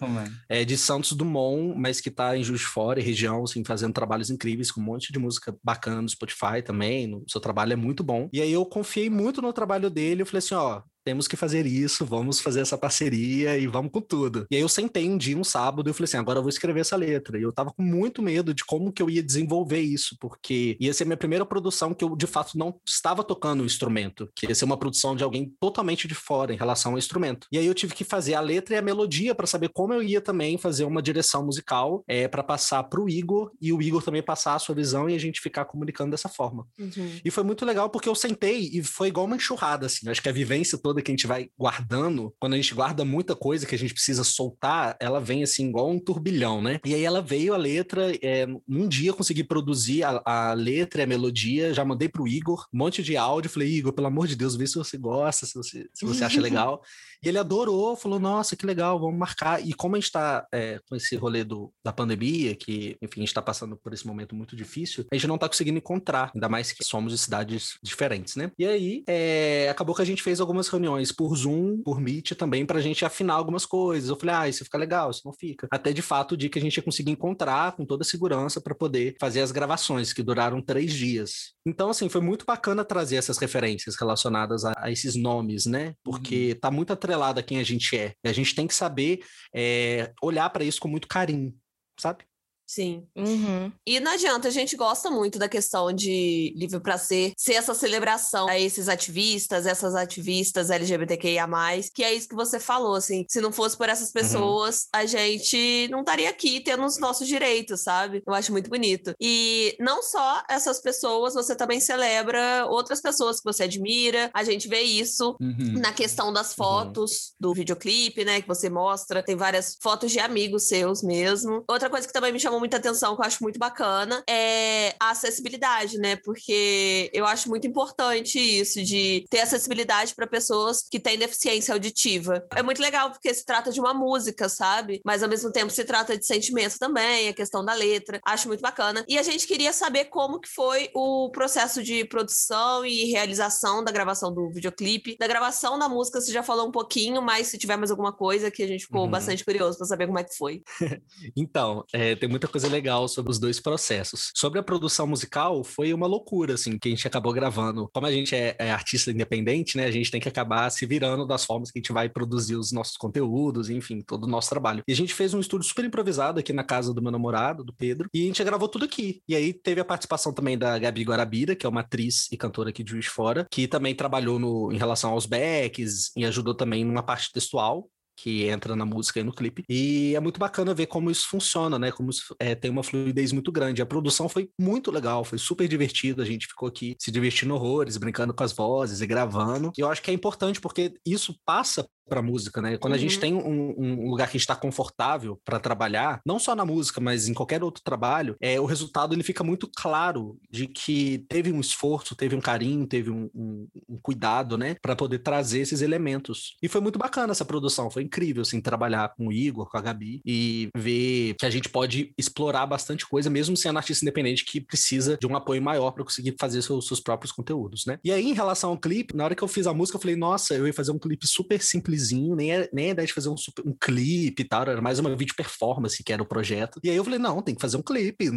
É 0.49 0.65
de 0.65 0.77
Santos 0.77 1.13
Dumont, 1.13 1.75
mas 1.77 2.01
que 2.01 2.11
tá 2.11 2.37
em 2.37 2.43
Juiz 2.43 2.61
de 2.61 2.67
Fora, 2.67 3.01
região, 3.01 3.45
assim, 3.45 3.65
fazendo 3.65 3.93
trabalhos 3.93 4.31
incríveis, 4.31 4.71
com 4.71 4.81
um 4.81 4.85
monte 4.85 5.13
de 5.13 5.19
música 5.19 5.57
bacana 5.63 6.03
no 6.03 6.09
Spotify 6.09 6.63
também. 6.65 7.15
O 7.15 7.25
seu 7.29 7.41
trabalho 7.41 7.73
é 7.73 7.77
muito 7.77 8.03
bom. 8.03 8.29
E 8.33 8.41
aí 8.41 8.53
eu 8.53 8.65
confiei 8.65 9.09
muito 9.11 9.41
no 9.41 9.53
trabalho 9.53 9.91
dele. 9.91 10.23
Eu 10.23 10.27
falei 10.27 10.39
assim: 10.39 10.55
ó, 10.55 10.83
temos 11.09 11.27
que 11.27 11.37
fazer 11.37 11.65
isso, 11.65 12.05
vamos 12.05 12.39
fazer 12.39 12.61
essa 12.61 12.77
parceria 12.77 13.57
e 13.57 13.67
vamos 13.67 13.91
com 13.91 13.99
tudo. 13.99 14.47
E 14.51 14.57
aí 14.57 14.61
eu 14.61 14.69
sentei 14.69 15.09
um 15.09 15.17
dia, 15.17 15.39
um 15.39 15.43
sábado, 15.43 15.89
e 15.89 15.91
eu 15.91 15.95
falei 15.95 16.05
assim, 16.05 16.19
agora 16.19 16.39
eu 16.39 16.43
vou 16.43 16.51
escrever 16.51 16.81
essa 16.81 16.97
letra. 16.97 17.39
E 17.39 17.43
eu 17.43 17.51
tava 17.51 17.73
com 17.73 17.83
muito 17.83 18.21
medo 18.21 18.53
de 18.53 18.63
como 18.63 18.93
que 18.93 19.01
eu 19.01 19.09
ia 19.09 19.23
desenvolver 19.23 19.81
isso, 19.81 20.19
porque 20.21 20.77
ia 20.79 20.93
ser 20.93 21.07
minha 21.07 21.17
primeira 21.17 21.47
produção 21.47 21.95
que 21.95 22.05
eu, 22.05 22.15
de 22.15 22.27
fato, 22.27 22.59
não 22.59 22.79
estava 22.87 23.25
tocando 23.25 23.63
o 23.63 23.65
instrumento, 23.65 24.29
que 24.37 24.45
ia 24.45 24.55
ser 24.55 24.67
uma 24.67 24.77
produção 24.77 25.17
de 25.17 25.25
alguém 25.25 25.51
totalmente 25.59 26.07
de 26.07 26.15
fora 26.15 26.53
em 26.53 26.59
relação 26.59 26.93
ao 26.93 26.99
instrumento. 26.99 27.47
E 27.51 27.57
aí 27.57 27.65
eu 27.65 27.73
tive 27.73 27.95
que 27.95 28.05
fazer 28.05 28.35
a 28.35 28.41
letra 28.41 28.75
e 28.75 28.79
a 28.79 28.83
melodia 28.83 29.35
para 29.35 29.47
saber 29.47 29.71
como 29.71 29.95
eu 29.95 30.03
ia 30.03 30.21
também 30.21 30.59
fazer 30.59 30.85
uma 30.85 31.01
direção 31.01 31.43
musical 31.43 32.05
é, 32.07 32.29
para 32.29 32.43
passar 32.43 32.83
pro 32.83 33.09
Igor 33.09 33.51
e 33.59 33.73
o 33.73 33.81
Igor 33.81 34.03
também 34.03 34.23
passar 34.23 34.57
a 34.57 34.59
sua 34.59 34.75
visão 34.75 35.09
e 35.09 35.15
a 35.15 35.19
gente 35.19 35.41
ficar 35.41 35.65
comunicando 35.65 36.11
dessa 36.11 36.29
forma. 36.29 36.67
Uhum. 36.79 37.19
E 37.25 37.31
foi 37.31 37.45
muito 37.45 37.65
legal 37.65 37.89
porque 37.89 38.11
eu 38.11 38.15
sentei 38.15 38.69
e 38.75 38.85
foi 38.85 39.09
igual 39.09 39.25
uma 39.25 39.37
enxurrada, 39.37 39.87
assim. 39.87 40.07
Acho 40.11 40.21
que 40.21 40.29
a 40.29 40.33
vivência 40.33 40.77
toda 40.77 40.98
que 41.03 41.11
a 41.11 41.15
gente 41.15 41.27
vai 41.27 41.51
guardando, 41.59 42.35
quando 42.41 42.55
a 42.55 42.57
gente 42.57 42.75
guarda 42.75 43.05
muita 43.05 43.35
coisa 43.35 43.67
que 43.67 43.75
a 43.75 43.79
gente 43.79 43.95
precisa 43.95 44.25
soltar, 44.25 44.97
ela 45.01 45.21
vem 45.21 45.43
assim 45.43 45.69
igual 45.69 45.91
um 45.91 45.99
turbilhão, 45.99 46.61
né? 46.61 46.81
E 46.85 46.95
aí 46.95 47.05
ela 47.05 47.21
veio 47.21 47.55
a 47.55 47.57
letra, 47.57 48.13
é, 48.23 48.47
um 48.69 48.89
dia 48.89 49.11
eu 49.11 49.15
consegui 49.15 49.45
produzir 49.45 50.03
a, 50.05 50.23
a 50.25 50.53
letra 50.53 51.03
e 51.03 51.05
a 51.05 51.07
melodia, 51.07 51.75
já 51.75 51.85
mandei 51.85 52.09
pro 52.09 52.29
Igor, 52.29 52.67
um 52.73 52.79
monte 52.79 53.03
de 53.03 53.17
áudio, 53.17 53.51
falei, 53.51 53.69
Igor, 53.69 53.93
pelo 53.93 54.07
amor 54.07 54.27
de 54.27 54.37
Deus, 54.37 54.57
vê 54.57 54.67
se 54.67 54.77
você 54.77 54.97
gosta, 54.97 55.47
se 55.47 55.55
você, 55.55 55.89
se 55.93 56.05
você 56.05 56.25
acha 56.25 56.41
legal. 56.41 56.83
E 57.23 57.29
ele 57.29 57.39
adorou, 57.39 57.97
falou, 57.97 58.21
nossa, 58.21 58.55
que 58.55 58.65
legal, 58.65 58.99
vamos 58.99 59.19
marcar. 59.19 59.65
E 59.67 59.73
como 59.73 59.97
a 59.97 60.01
gente 60.01 60.13
tá 60.13 60.47
é, 60.53 60.81
com 60.89 60.95
esse 60.95 61.17
rolê 61.17 61.43
do, 61.43 61.73
da 61.85 61.93
pandemia, 61.93 62.55
que, 62.55 62.97
enfim, 63.03 63.21
a 63.21 63.25
gente 63.25 63.35
tá 63.35 63.43
passando 63.43 63.77
por 63.77 63.93
esse 63.93 64.07
momento 64.07 64.35
muito 64.35 64.55
difícil, 64.55 65.05
a 65.11 65.15
gente 65.15 65.27
não 65.27 65.39
tá 65.39 65.49
conseguindo 65.49 65.79
encontrar, 65.79 66.31
ainda 66.35 66.49
mais 66.49 66.71
que 66.71 66.85
somos 66.85 67.13
de 67.13 67.19
cidades 67.19 67.79
diferentes, 67.83 68.37
né? 68.37 68.51
E 68.59 68.65
aí, 68.65 69.03
é, 69.07 69.69
acabou 69.69 69.95
que 69.95 70.03
a 70.03 70.05
gente 70.05 70.23
fez 70.23 70.41
algumas 70.41 70.69
reuniões 70.69 70.88
reuniões 70.89 71.13
por 71.13 71.37
Zoom, 71.37 71.83
por 71.83 72.01
Meet 72.01 72.33
também, 72.33 72.65
para 72.65 72.79
a 72.79 72.83
gente 72.83 73.05
afinar 73.05 73.35
algumas 73.35 73.67
coisas. 73.67 74.09
Eu 74.09 74.17
falei, 74.17 74.35
ah, 74.35 74.49
isso 74.49 74.65
fica 74.65 74.79
legal, 74.79 75.11
isso 75.11 75.23
não 75.25 75.33
fica. 75.33 75.69
Até 75.71 75.93
de 75.93 76.03
fato 76.03 76.33
o 76.33 76.37
dia 76.37 76.49
que 76.49 76.59
a 76.59 76.63
gente 76.63 76.77
ia 76.77 76.83
conseguir 76.83 77.11
encontrar 77.11 77.73
com 77.73 77.85
toda 77.85 78.03
a 78.03 78.07
segurança 78.07 78.61
para 78.61 78.75
poder 78.75 79.17
fazer 79.21 79.41
as 79.41 79.53
gravações, 79.53 80.13
que 80.13 80.23
duraram 80.23 80.63
três 80.63 80.93
dias. 80.93 81.53
Então, 81.67 81.91
assim, 81.91 82.09
foi 82.09 82.21
muito 82.21 82.45
bacana 82.47 82.85
trazer 82.85 83.17
essas 83.17 83.39
referências 83.39 83.97
relacionadas 83.97 84.65
a, 84.65 84.73
a 84.77 84.91
esses 84.91 85.15
nomes, 85.15 85.67
né? 85.67 85.95
Porque 86.03 86.53
uhum. 86.53 86.61
tá 86.61 86.71
muito 86.71 86.93
atrelado 86.93 87.39
a 87.39 87.43
quem 87.43 87.59
a 87.59 87.65
gente 87.65 87.97
é. 87.97 88.15
E 88.25 88.29
a 88.29 88.33
gente 88.33 88.55
tem 88.55 88.67
que 88.67 88.75
saber 88.75 89.21
é, 89.55 90.13
olhar 90.23 90.49
para 90.51 90.65
isso 90.65 90.81
com 90.81 90.89
muito 90.89 91.07
carinho, 91.07 91.55
sabe? 91.99 92.25
Sim. 92.69 93.07
Uhum. 93.17 93.73
E 93.87 93.99
não 93.99 94.13
adianta, 94.13 94.47
a 94.47 94.51
gente 94.51 94.77
gosta 94.77 95.11
muito 95.11 95.39
da 95.39 95.49
questão 95.49 95.91
de 95.91 96.53
livre 96.55 96.79
para 96.81 96.99
ser, 96.99 97.33
ser 97.35 97.55
essa 97.55 97.73
celebração 97.73 98.47
a 98.47 98.59
esses 98.59 98.91
ativistas, 98.91 99.67
essas 99.67 99.95
ativistas 99.95 100.69
LGBTQIA, 100.69 101.49
que 101.95 102.05
é 102.05 102.13
isso 102.13 102.29
que 102.29 102.35
você 102.35 102.61
falou, 102.61 102.95
assim. 102.95 103.25
Se 103.27 103.41
não 103.41 103.51
fosse 103.51 103.75
por 103.75 103.89
essas 103.89 104.09
uhum. 104.09 104.13
pessoas, 104.13 104.83
uhum. 104.83 105.01
a 105.01 105.07
gente 105.07 105.89
não 105.91 106.01
estaria 106.01 106.29
aqui 106.29 106.61
tendo 106.61 106.85
os 106.85 106.99
nossos 106.99 107.27
direitos, 107.27 107.81
sabe? 107.81 108.23
Eu 108.27 108.35
acho 108.35 108.53
muito 108.53 108.69
bonito. 108.69 109.15
E 109.19 109.75
não 109.81 110.03
só 110.03 110.43
essas 110.49 110.79
pessoas, 110.79 111.33
você 111.33 111.57
também 111.57 111.81
celebra 111.81 112.67
outras 112.67 113.01
pessoas 113.01 113.39
que 113.39 113.45
você 113.45 113.63
admira. 113.63 114.31
A 114.35 114.45
gente 114.45 114.69
vê 114.69 114.83
isso 114.83 115.37
uhum. 115.41 115.81
na 115.81 115.93
questão 115.93 116.31
das 116.31 116.51
uhum. 116.51 116.57
fotos 116.57 117.33
do 117.41 117.55
videoclipe, 117.55 118.27
né? 118.27 118.43
Que 118.43 118.49
você 118.49 118.69
mostra. 118.69 119.23
Tem 119.23 119.37
várias 119.37 119.79
fotos 119.83 120.13
de 120.13 120.19
amigos 120.19 120.69
seus 120.69 121.03
mesmo. 121.03 121.65
Outra 121.67 121.89
coisa 121.89 122.07
que 122.07 122.13
também 122.13 122.31
me 122.31 122.39
chamou 122.39 122.58
chamou 122.59 122.61
muita 122.61 122.77
atenção, 122.77 123.15
que 123.15 123.23
eu 123.23 123.27
acho 123.27 123.43
muito 123.43 123.59
bacana, 123.59 124.23
é 124.29 124.95
a 125.01 125.11
acessibilidade, 125.11 125.97
né? 125.99 126.17
Porque 126.17 127.11
eu 127.13 127.25
acho 127.25 127.49
muito 127.49 127.67
importante 127.67 128.39
isso, 128.39 128.83
de 128.83 129.25
ter 129.31 129.41
acessibilidade 129.41 130.15
para 130.15 130.27
pessoas 130.27 130.83
que 130.83 130.99
têm 130.99 131.19
deficiência 131.19 131.73
auditiva. 131.73 132.45
É 132.55 132.63
muito 132.63 132.83
legal 132.83 133.11
porque 133.11 133.33
se 133.33 133.45
trata 133.45 133.71
de 133.71 133.81
uma 133.81 133.95
música, 133.95 134.49
sabe? 134.49 135.01
Mas 135.05 135.23
ao 135.23 135.29
mesmo 135.29 135.51
tempo 135.53 135.71
se 135.71 135.85
trata 135.85 136.19
de 136.19 136.27
sentimento 136.27 136.79
também, 136.79 137.29
a 137.29 137.33
questão 137.33 137.65
da 137.65 137.73
letra. 137.73 138.21
Acho 138.25 138.49
muito 138.49 138.61
bacana. 138.61 139.05
E 139.09 139.19
a 139.19 139.23
gente 139.23 139.47
queria 139.47 139.73
saber 139.73 140.07
como 140.07 140.41
que 140.41 140.49
foi 140.49 140.91
o 140.95 141.31
processo 141.31 141.83
de 141.83 142.05
produção 142.05 142.85
e 142.85 143.05
realização 143.11 143.85
da 143.85 143.93
gravação 143.93 144.33
do 144.33 144.51
videoclipe. 144.51 145.17
Da 145.19 145.27
gravação 145.27 145.79
da 145.79 145.89
música, 145.89 146.21
você 146.21 146.33
já 146.33 146.43
falou 146.43 146.69
um 146.69 146.73
pouquinho, 146.73 147.23
mas 147.23 147.49
se 147.49 147.59
tiver 147.59 147.77
mais 147.77 147.91
alguma 147.91 148.13
coisa 148.13 148.51
que 148.51 148.63
a 148.63 148.67
gente 148.67 148.85
ficou 148.85 149.05
uhum. 149.05 149.11
bastante 149.11 149.45
curioso 149.45 149.79
para 149.79 149.87
saber 149.87 150.07
como 150.07 150.19
é 150.19 150.25
que 150.25 150.37
foi. 150.37 150.63
então, 151.37 151.85
é, 151.93 152.17
tem 152.17 152.29
muita 152.29 152.48
coisa 152.49 152.69
legal 152.69 153.09
sobre 153.09 153.31
os 153.31 153.39
dois 153.39 153.61
processos. 153.61 154.31
Sobre 154.35 154.59
a 154.59 154.63
produção 154.63 155.07
musical, 155.07 155.63
foi 155.65 155.93
uma 155.93 156.07
loucura, 156.07 156.55
assim, 156.55 156.79
que 156.79 156.89
a 156.89 156.91
gente 156.91 157.07
acabou 157.07 157.33
gravando. 157.33 157.89
Como 157.93 158.07
a 158.07 158.13
gente 158.13 158.35
é, 158.35 158.57
é, 158.59 158.71
artista 158.71 159.11
independente, 159.11 159.77
né, 159.77 159.85
a 159.87 159.91
gente 159.91 160.11
tem 160.11 160.21
que 160.21 160.29
acabar 160.29 160.71
se 160.71 160.87
virando 160.87 161.27
das 161.27 161.45
formas 161.45 161.71
que 161.71 161.79
a 161.79 161.81
gente 161.81 161.93
vai 161.93 162.09
produzir 162.09 162.57
os 162.57 162.73
nossos 162.73 162.97
conteúdos, 162.97 163.71
enfim, 163.71 164.01
todo 164.01 164.25
o 164.25 164.29
nosso 164.29 164.49
trabalho. 164.49 164.83
E 164.87 164.93
a 164.93 164.97
gente 164.97 165.15
fez 165.15 165.35
um 165.35 165.41
estúdio 165.41 165.69
super 165.69 165.85
improvisado 165.85 166.41
aqui 166.41 166.53
na 166.53 166.65
casa 166.65 166.93
do 166.93 167.03
meu 167.03 167.11
namorado, 167.11 167.65
do 167.65 167.73
Pedro, 167.73 168.09
e 168.13 168.23
a 168.23 168.27
gente 168.27 168.45
gravou 168.45 168.69
tudo 168.69 168.85
aqui. 168.85 169.23
E 169.29 169.35
aí 169.35 169.53
teve 169.53 169.81
a 169.81 169.85
participação 169.85 170.33
também 170.33 170.57
da 170.57 170.79
Gabi 170.79 171.03
Guarabira, 171.03 171.55
que 171.55 171.67
é 171.67 171.69
uma 171.69 171.81
atriz 171.81 172.29
e 172.33 172.37
cantora 172.37 172.71
aqui 172.71 172.83
de 172.83 172.91
Juiz 172.93 173.07
Fora, 173.07 173.47
que 173.51 173.67
também 173.67 173.95
trabalhou 173.95 174.39
no, 174.39 174.73
em 174.73 174.77
relação 174.77 175.11
aos 175.11 175.27
backs 175.27 176.11
e 176.17 176.25
ajudou 176.25 176.55
também 176.55 176.85
numa 176.85 177.03
parte 177.03 177.33
textual 177.33 177.89
que 178.21 178.49
entra 178.49 178.75
na 178.75 178.85
música 178.85 179.21
e 179.21 179.23
no 179.23 179.33
clipe. 179.33 179.65
E 179.69 180.13
é 180.17 180.21
muito 180.21 180.41
bacana 180.41 180.75
ver 180.75 180.87
como 180.87 181.09
isso 181.09 181.29
funciona, 181.29 181.79
né? 181.79 181.93
Como 181.93 182.11
isso, 182.11 182.35
é, 182.41 182.53
tem 182.55 182.69
uma 182.69 182.83
fluidez 182.83 183.31
muito 183.31 183.53
grande. 183.53 183.81
A 183.81 183.87
produção 183.87 184.29
foi 184.29 184.51
muito 184.61 184.91
legal, 184.91 185.25
foi 185.25 185.39
super 185.39 185.69
divertido. 185.69 186.21
A 186.21 186.25
gente 186.25 186.49
ficou 186.49 186.69
aqui 186.69 186.97
se 186.99 187.13
divertindo 187.13 187.55
horrores, 187.55 187.97
brincando 187.97 188.35
com 188.35 188.43
as 188.43 188.53
vozes 188.53 189.01
e 189.01 189.07
gravando. 189.07 189.71
E 189.79 189.81
eu 189.81 189.89
acho 189.89 190.03
que 190.03 190.11
é 190.11 190.15
importante 190.15 190.61
porque 190.61 190.95
isso 191.07 191.39
passa 191.45 191.89
para 192.09 192.23
música, 192.23 192.61
né? 192.61 192.77
Quando 192.79 192.93
uhum. 192.93 192.99
a 192.99 193.01
gente 193.01 193.15
uhum. 193.17 193.21
tem 193.21 193.35
um, 193.35 193.75
um, 193.79 194.11
lugar 194.11 194.27
que 194.27 194.33
a 194.37 194.39
gente 194.39 194.43
está 194.43 194.57
confortável 194.57 195.41
para 195.45 195.61
trabalhar, 195.61 196.21
não 196.25 196.39
só 196.39 196.55
na 196.55 196.65
música, 196.65 197.01
mas 197.01 197.29
em 197.29 197.35
qualquer 197.35 197.63
outro 197.63 197.83
trabalho, 197.83 198.37
é 198.41 198.61
o 198.61 198.65
resultado 198.65 199.15
ele 199.15 199.23
fica 199.23 199.45
muito 199.45 199.69
claro 199.69 200.39
de 200.51 200.67
que 200.67 201.25
teve 201.29 201.53
um 201.53 201.61
esforço, 201.61 202.15
teve 202.15 202.35
um 202.35 202.41
carinho, 202.41 202.87
teve 202.87 203.11
um, 203.11 203.31
um, 203.35 203.69
um 203.89 203.99
cuidado, 204.01 204.57
né, 204.57 204.77
para 204.81 204.97
poder 204.97 205.21
trazer 205.21 205.61
esses 205.61 205.83
elementos. 205.83 206.57
E 206.63 206.69
foi 206.69 206.81
muito 206.81 206.99
bacana 206.99 207.33
essa 207.33 207.45
produção, 207.45 207.91
foi 207.91 208.03
incrível 208.03 208.43
assim 208.43 208.61
trabalhar 208.61 209.15
com 209.17 209.29
o 209.29 209.33
Igor, 209.33 209.69
com 209.71 209.77
a 209.77 209.81
Gabi 209.81 210.21
e 210.25 210.69
ver 210.77 211.35
que 211.39 211.47
a 211.47 211.51
gente 211.51 211.69
pode 211.69 212.13
explorar 212.17 212.67
bastante 212.67 213.07
coisa, 213.07 213.31
mesmo 213.31 213.57
sendo 213.57 213.77
artista 213.77 214.05
independente 214.05 214.45
que 214.45 214.61
precisa 214.61 215.17
de 215.19 215.27
um 215.27 215.37
apoio 215.37 215.63
maior 215.63 215.91
para 215.91 216.05
conseguir 216.05 216.35
fazer 216.39 216.63
seus, 216.63 216.87
seus 216.87 217.01
próprios 217.01 217.33
conteúdos, 217.33 217.85
né? 217.87 217.99
E 218.05 218.13
aí 218.13 218.29
em 218.29 218.35
relação 218.35 218.71
ao 218.71 218.79
clipe, 218.79 219.17
na 219.17 219.25
hora 219.25 219.35
que 219.35 219.43
eu 219.43 219.49
fiz 219.49 219.67
a 219.67 219.75
música, 219.75 219.97
eu 219.97 220.01
falei, 220.01 220.17
nossa, 220.17 220.55
eu 220.55 220.67
ia 220.67 220.73
fazer 220.73 220.93
um 220.93 220.99
clipe 220.99 221.27
super 221.27 221.63
simplesinho, 221.99 222.35
nem 222.35 222.49
nem 222.73 222.89
a 222.89 222.91
ideia 222.91 223.07
de 223.07 223.13
fazer 223.13 223.29
um, 223.29 223.37
super, 223.37 223.67
um 223.67 223.75
clipe 223.79 224.43
e 224.43 224.45
tal, 224.45 224.63
era 224.63 224.81
mais 224.81 224.99
uma 224.99 225.15
vídeo 225.15 225.35
performance 225.35 226.03
que 226.03 226.13
era 226.13 226.23
o 226.23 226.27
projeto. 226.27 226.79
E 226.83 226.91
aí 226.91 226.97
eu 226.97 227.05
falei, 227.05 227.19
não, 227.19 227.43
tem 227.43 227.55
que 227.55 227.61
fazer 227.61 227.77
um 227.77 227.83
clipe. 227.83 228.31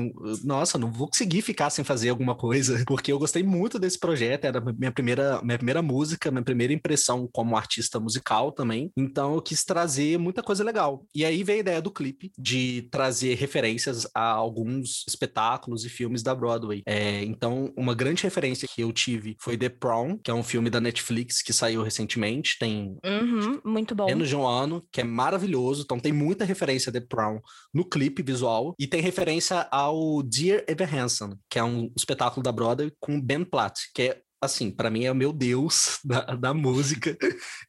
Nossa, 0.43 0.77
não 0.77 0.91
vou 0.91 1.07
conseguir 1.07 1.41
ficar 1.41 1.69
sem 1.69 1.85
fazer 1.85 2.09
alguma 2.09 2.35
coisa, 2.35 2.83
porque 2.87 3.11
eu 3.11 3.19
gostei 3.19 3.43
muito 3.43 3.77
desse 3.79 3.99
projeto, 3.99 4.45
era 4.45 4.59
minha 4.59 4.91
primeira, 4.91 5.41
minha 5.43 5.57
primeira 5.57 5.81
música, 5.81 6.31
minha 6.31 6.43
primeira 6.43 6.73
impressão 6.73 7.29
como 7.31 7.55
artista 7.55 7.99
musical 7.99 8.51
também. 8.51 8.91
Então 8.97 9.35
eu 9.35 9.41
quis 9.41 9.63
trazer 9.63 10.17
muita 10.17 10.41
coisa 10.41 10.63
legal. 10.63 11.05
E 11.13 11.23
aí 11.23 11.43
veio 11.43 11.59
a 11.59 11.61
ideia 11.61 11.81
do 11.81 11.91
clipe, 11.91 12.31
de 12.37 12.87
trazer 12.91 13.35
referências 13.35 14.07
a 14.15 14.23
alguns 14.23 15.05
espetáculos 15.07 15.85
e 15.85 15.89
filmes 15.89 16.23
da 16.23 16.33
Broadway. 16.33 16.81
É, 16.85 17.23
então, 17.23 17.71
uma 17.77 17.93
grande 17.93 18.23
referência 18.23 18.67
que 18.67 18.81
eu 18.81 18.91
tive 18.91 19.35
foi 19.39 19.57
The 19.57 19.69
Prom, 19.69 20.17
que 20.17 20.31
é 20.31 20.33
um 20.33 20.43
filme 20.43 20.69
da 20.69 20.79
Netflix 20.79 21.41
que 21.41 21.53
saiu 21.53 21.83
recentemente, 21.83 22.57
tem 22.59 22.97
uhum, 23.03 23.50
muito 23.63 23.95
bom. 23.95 24.05
menos 24.05 24.29
de 24.29 24.35
um 24.35 24.45
ano, 24.45 24.85
que 24.91 25.01
é 25.01 25.03
maravilhoso. 25.03 25.81
Então 25.83 25.99
tem 25.99 26.11
muita 26.11 26.45
referência 26.45 26.91
The 26.91 27.01
Prom 27.01 27.39
no 27.73 27.83
clipe 27.83 28.21
visual 28.21 28.75
e 28.79 28.87
tem 28.87 29.01
referência 29.01 29.67
ao 29.71 30.21
Dear 30.21 30.63
Evan 30.67 30.85
Hansen, 30.85 31.33
que 31.49 31.57
é 31.57 31.63
um 31.63 31.91
espetáculo 31.95 32.43
da 32.43 32.51
Broadway 32.51 32.91
com 32.99 33.19
Ben 33.19 33.43
Platt, 33.43 33.79
que 33.93 34.03
é 34.03 34.21
assim, 34.41 34.71
para 34.71 34.89
mim 34.89 35.05
é 35.05 35.11
o 35.11 35.15
meu 35.15 35.31
deus 35.31 35.99
da, 36.03 36.21
da 36.35 36.53
música. 36.53 37.15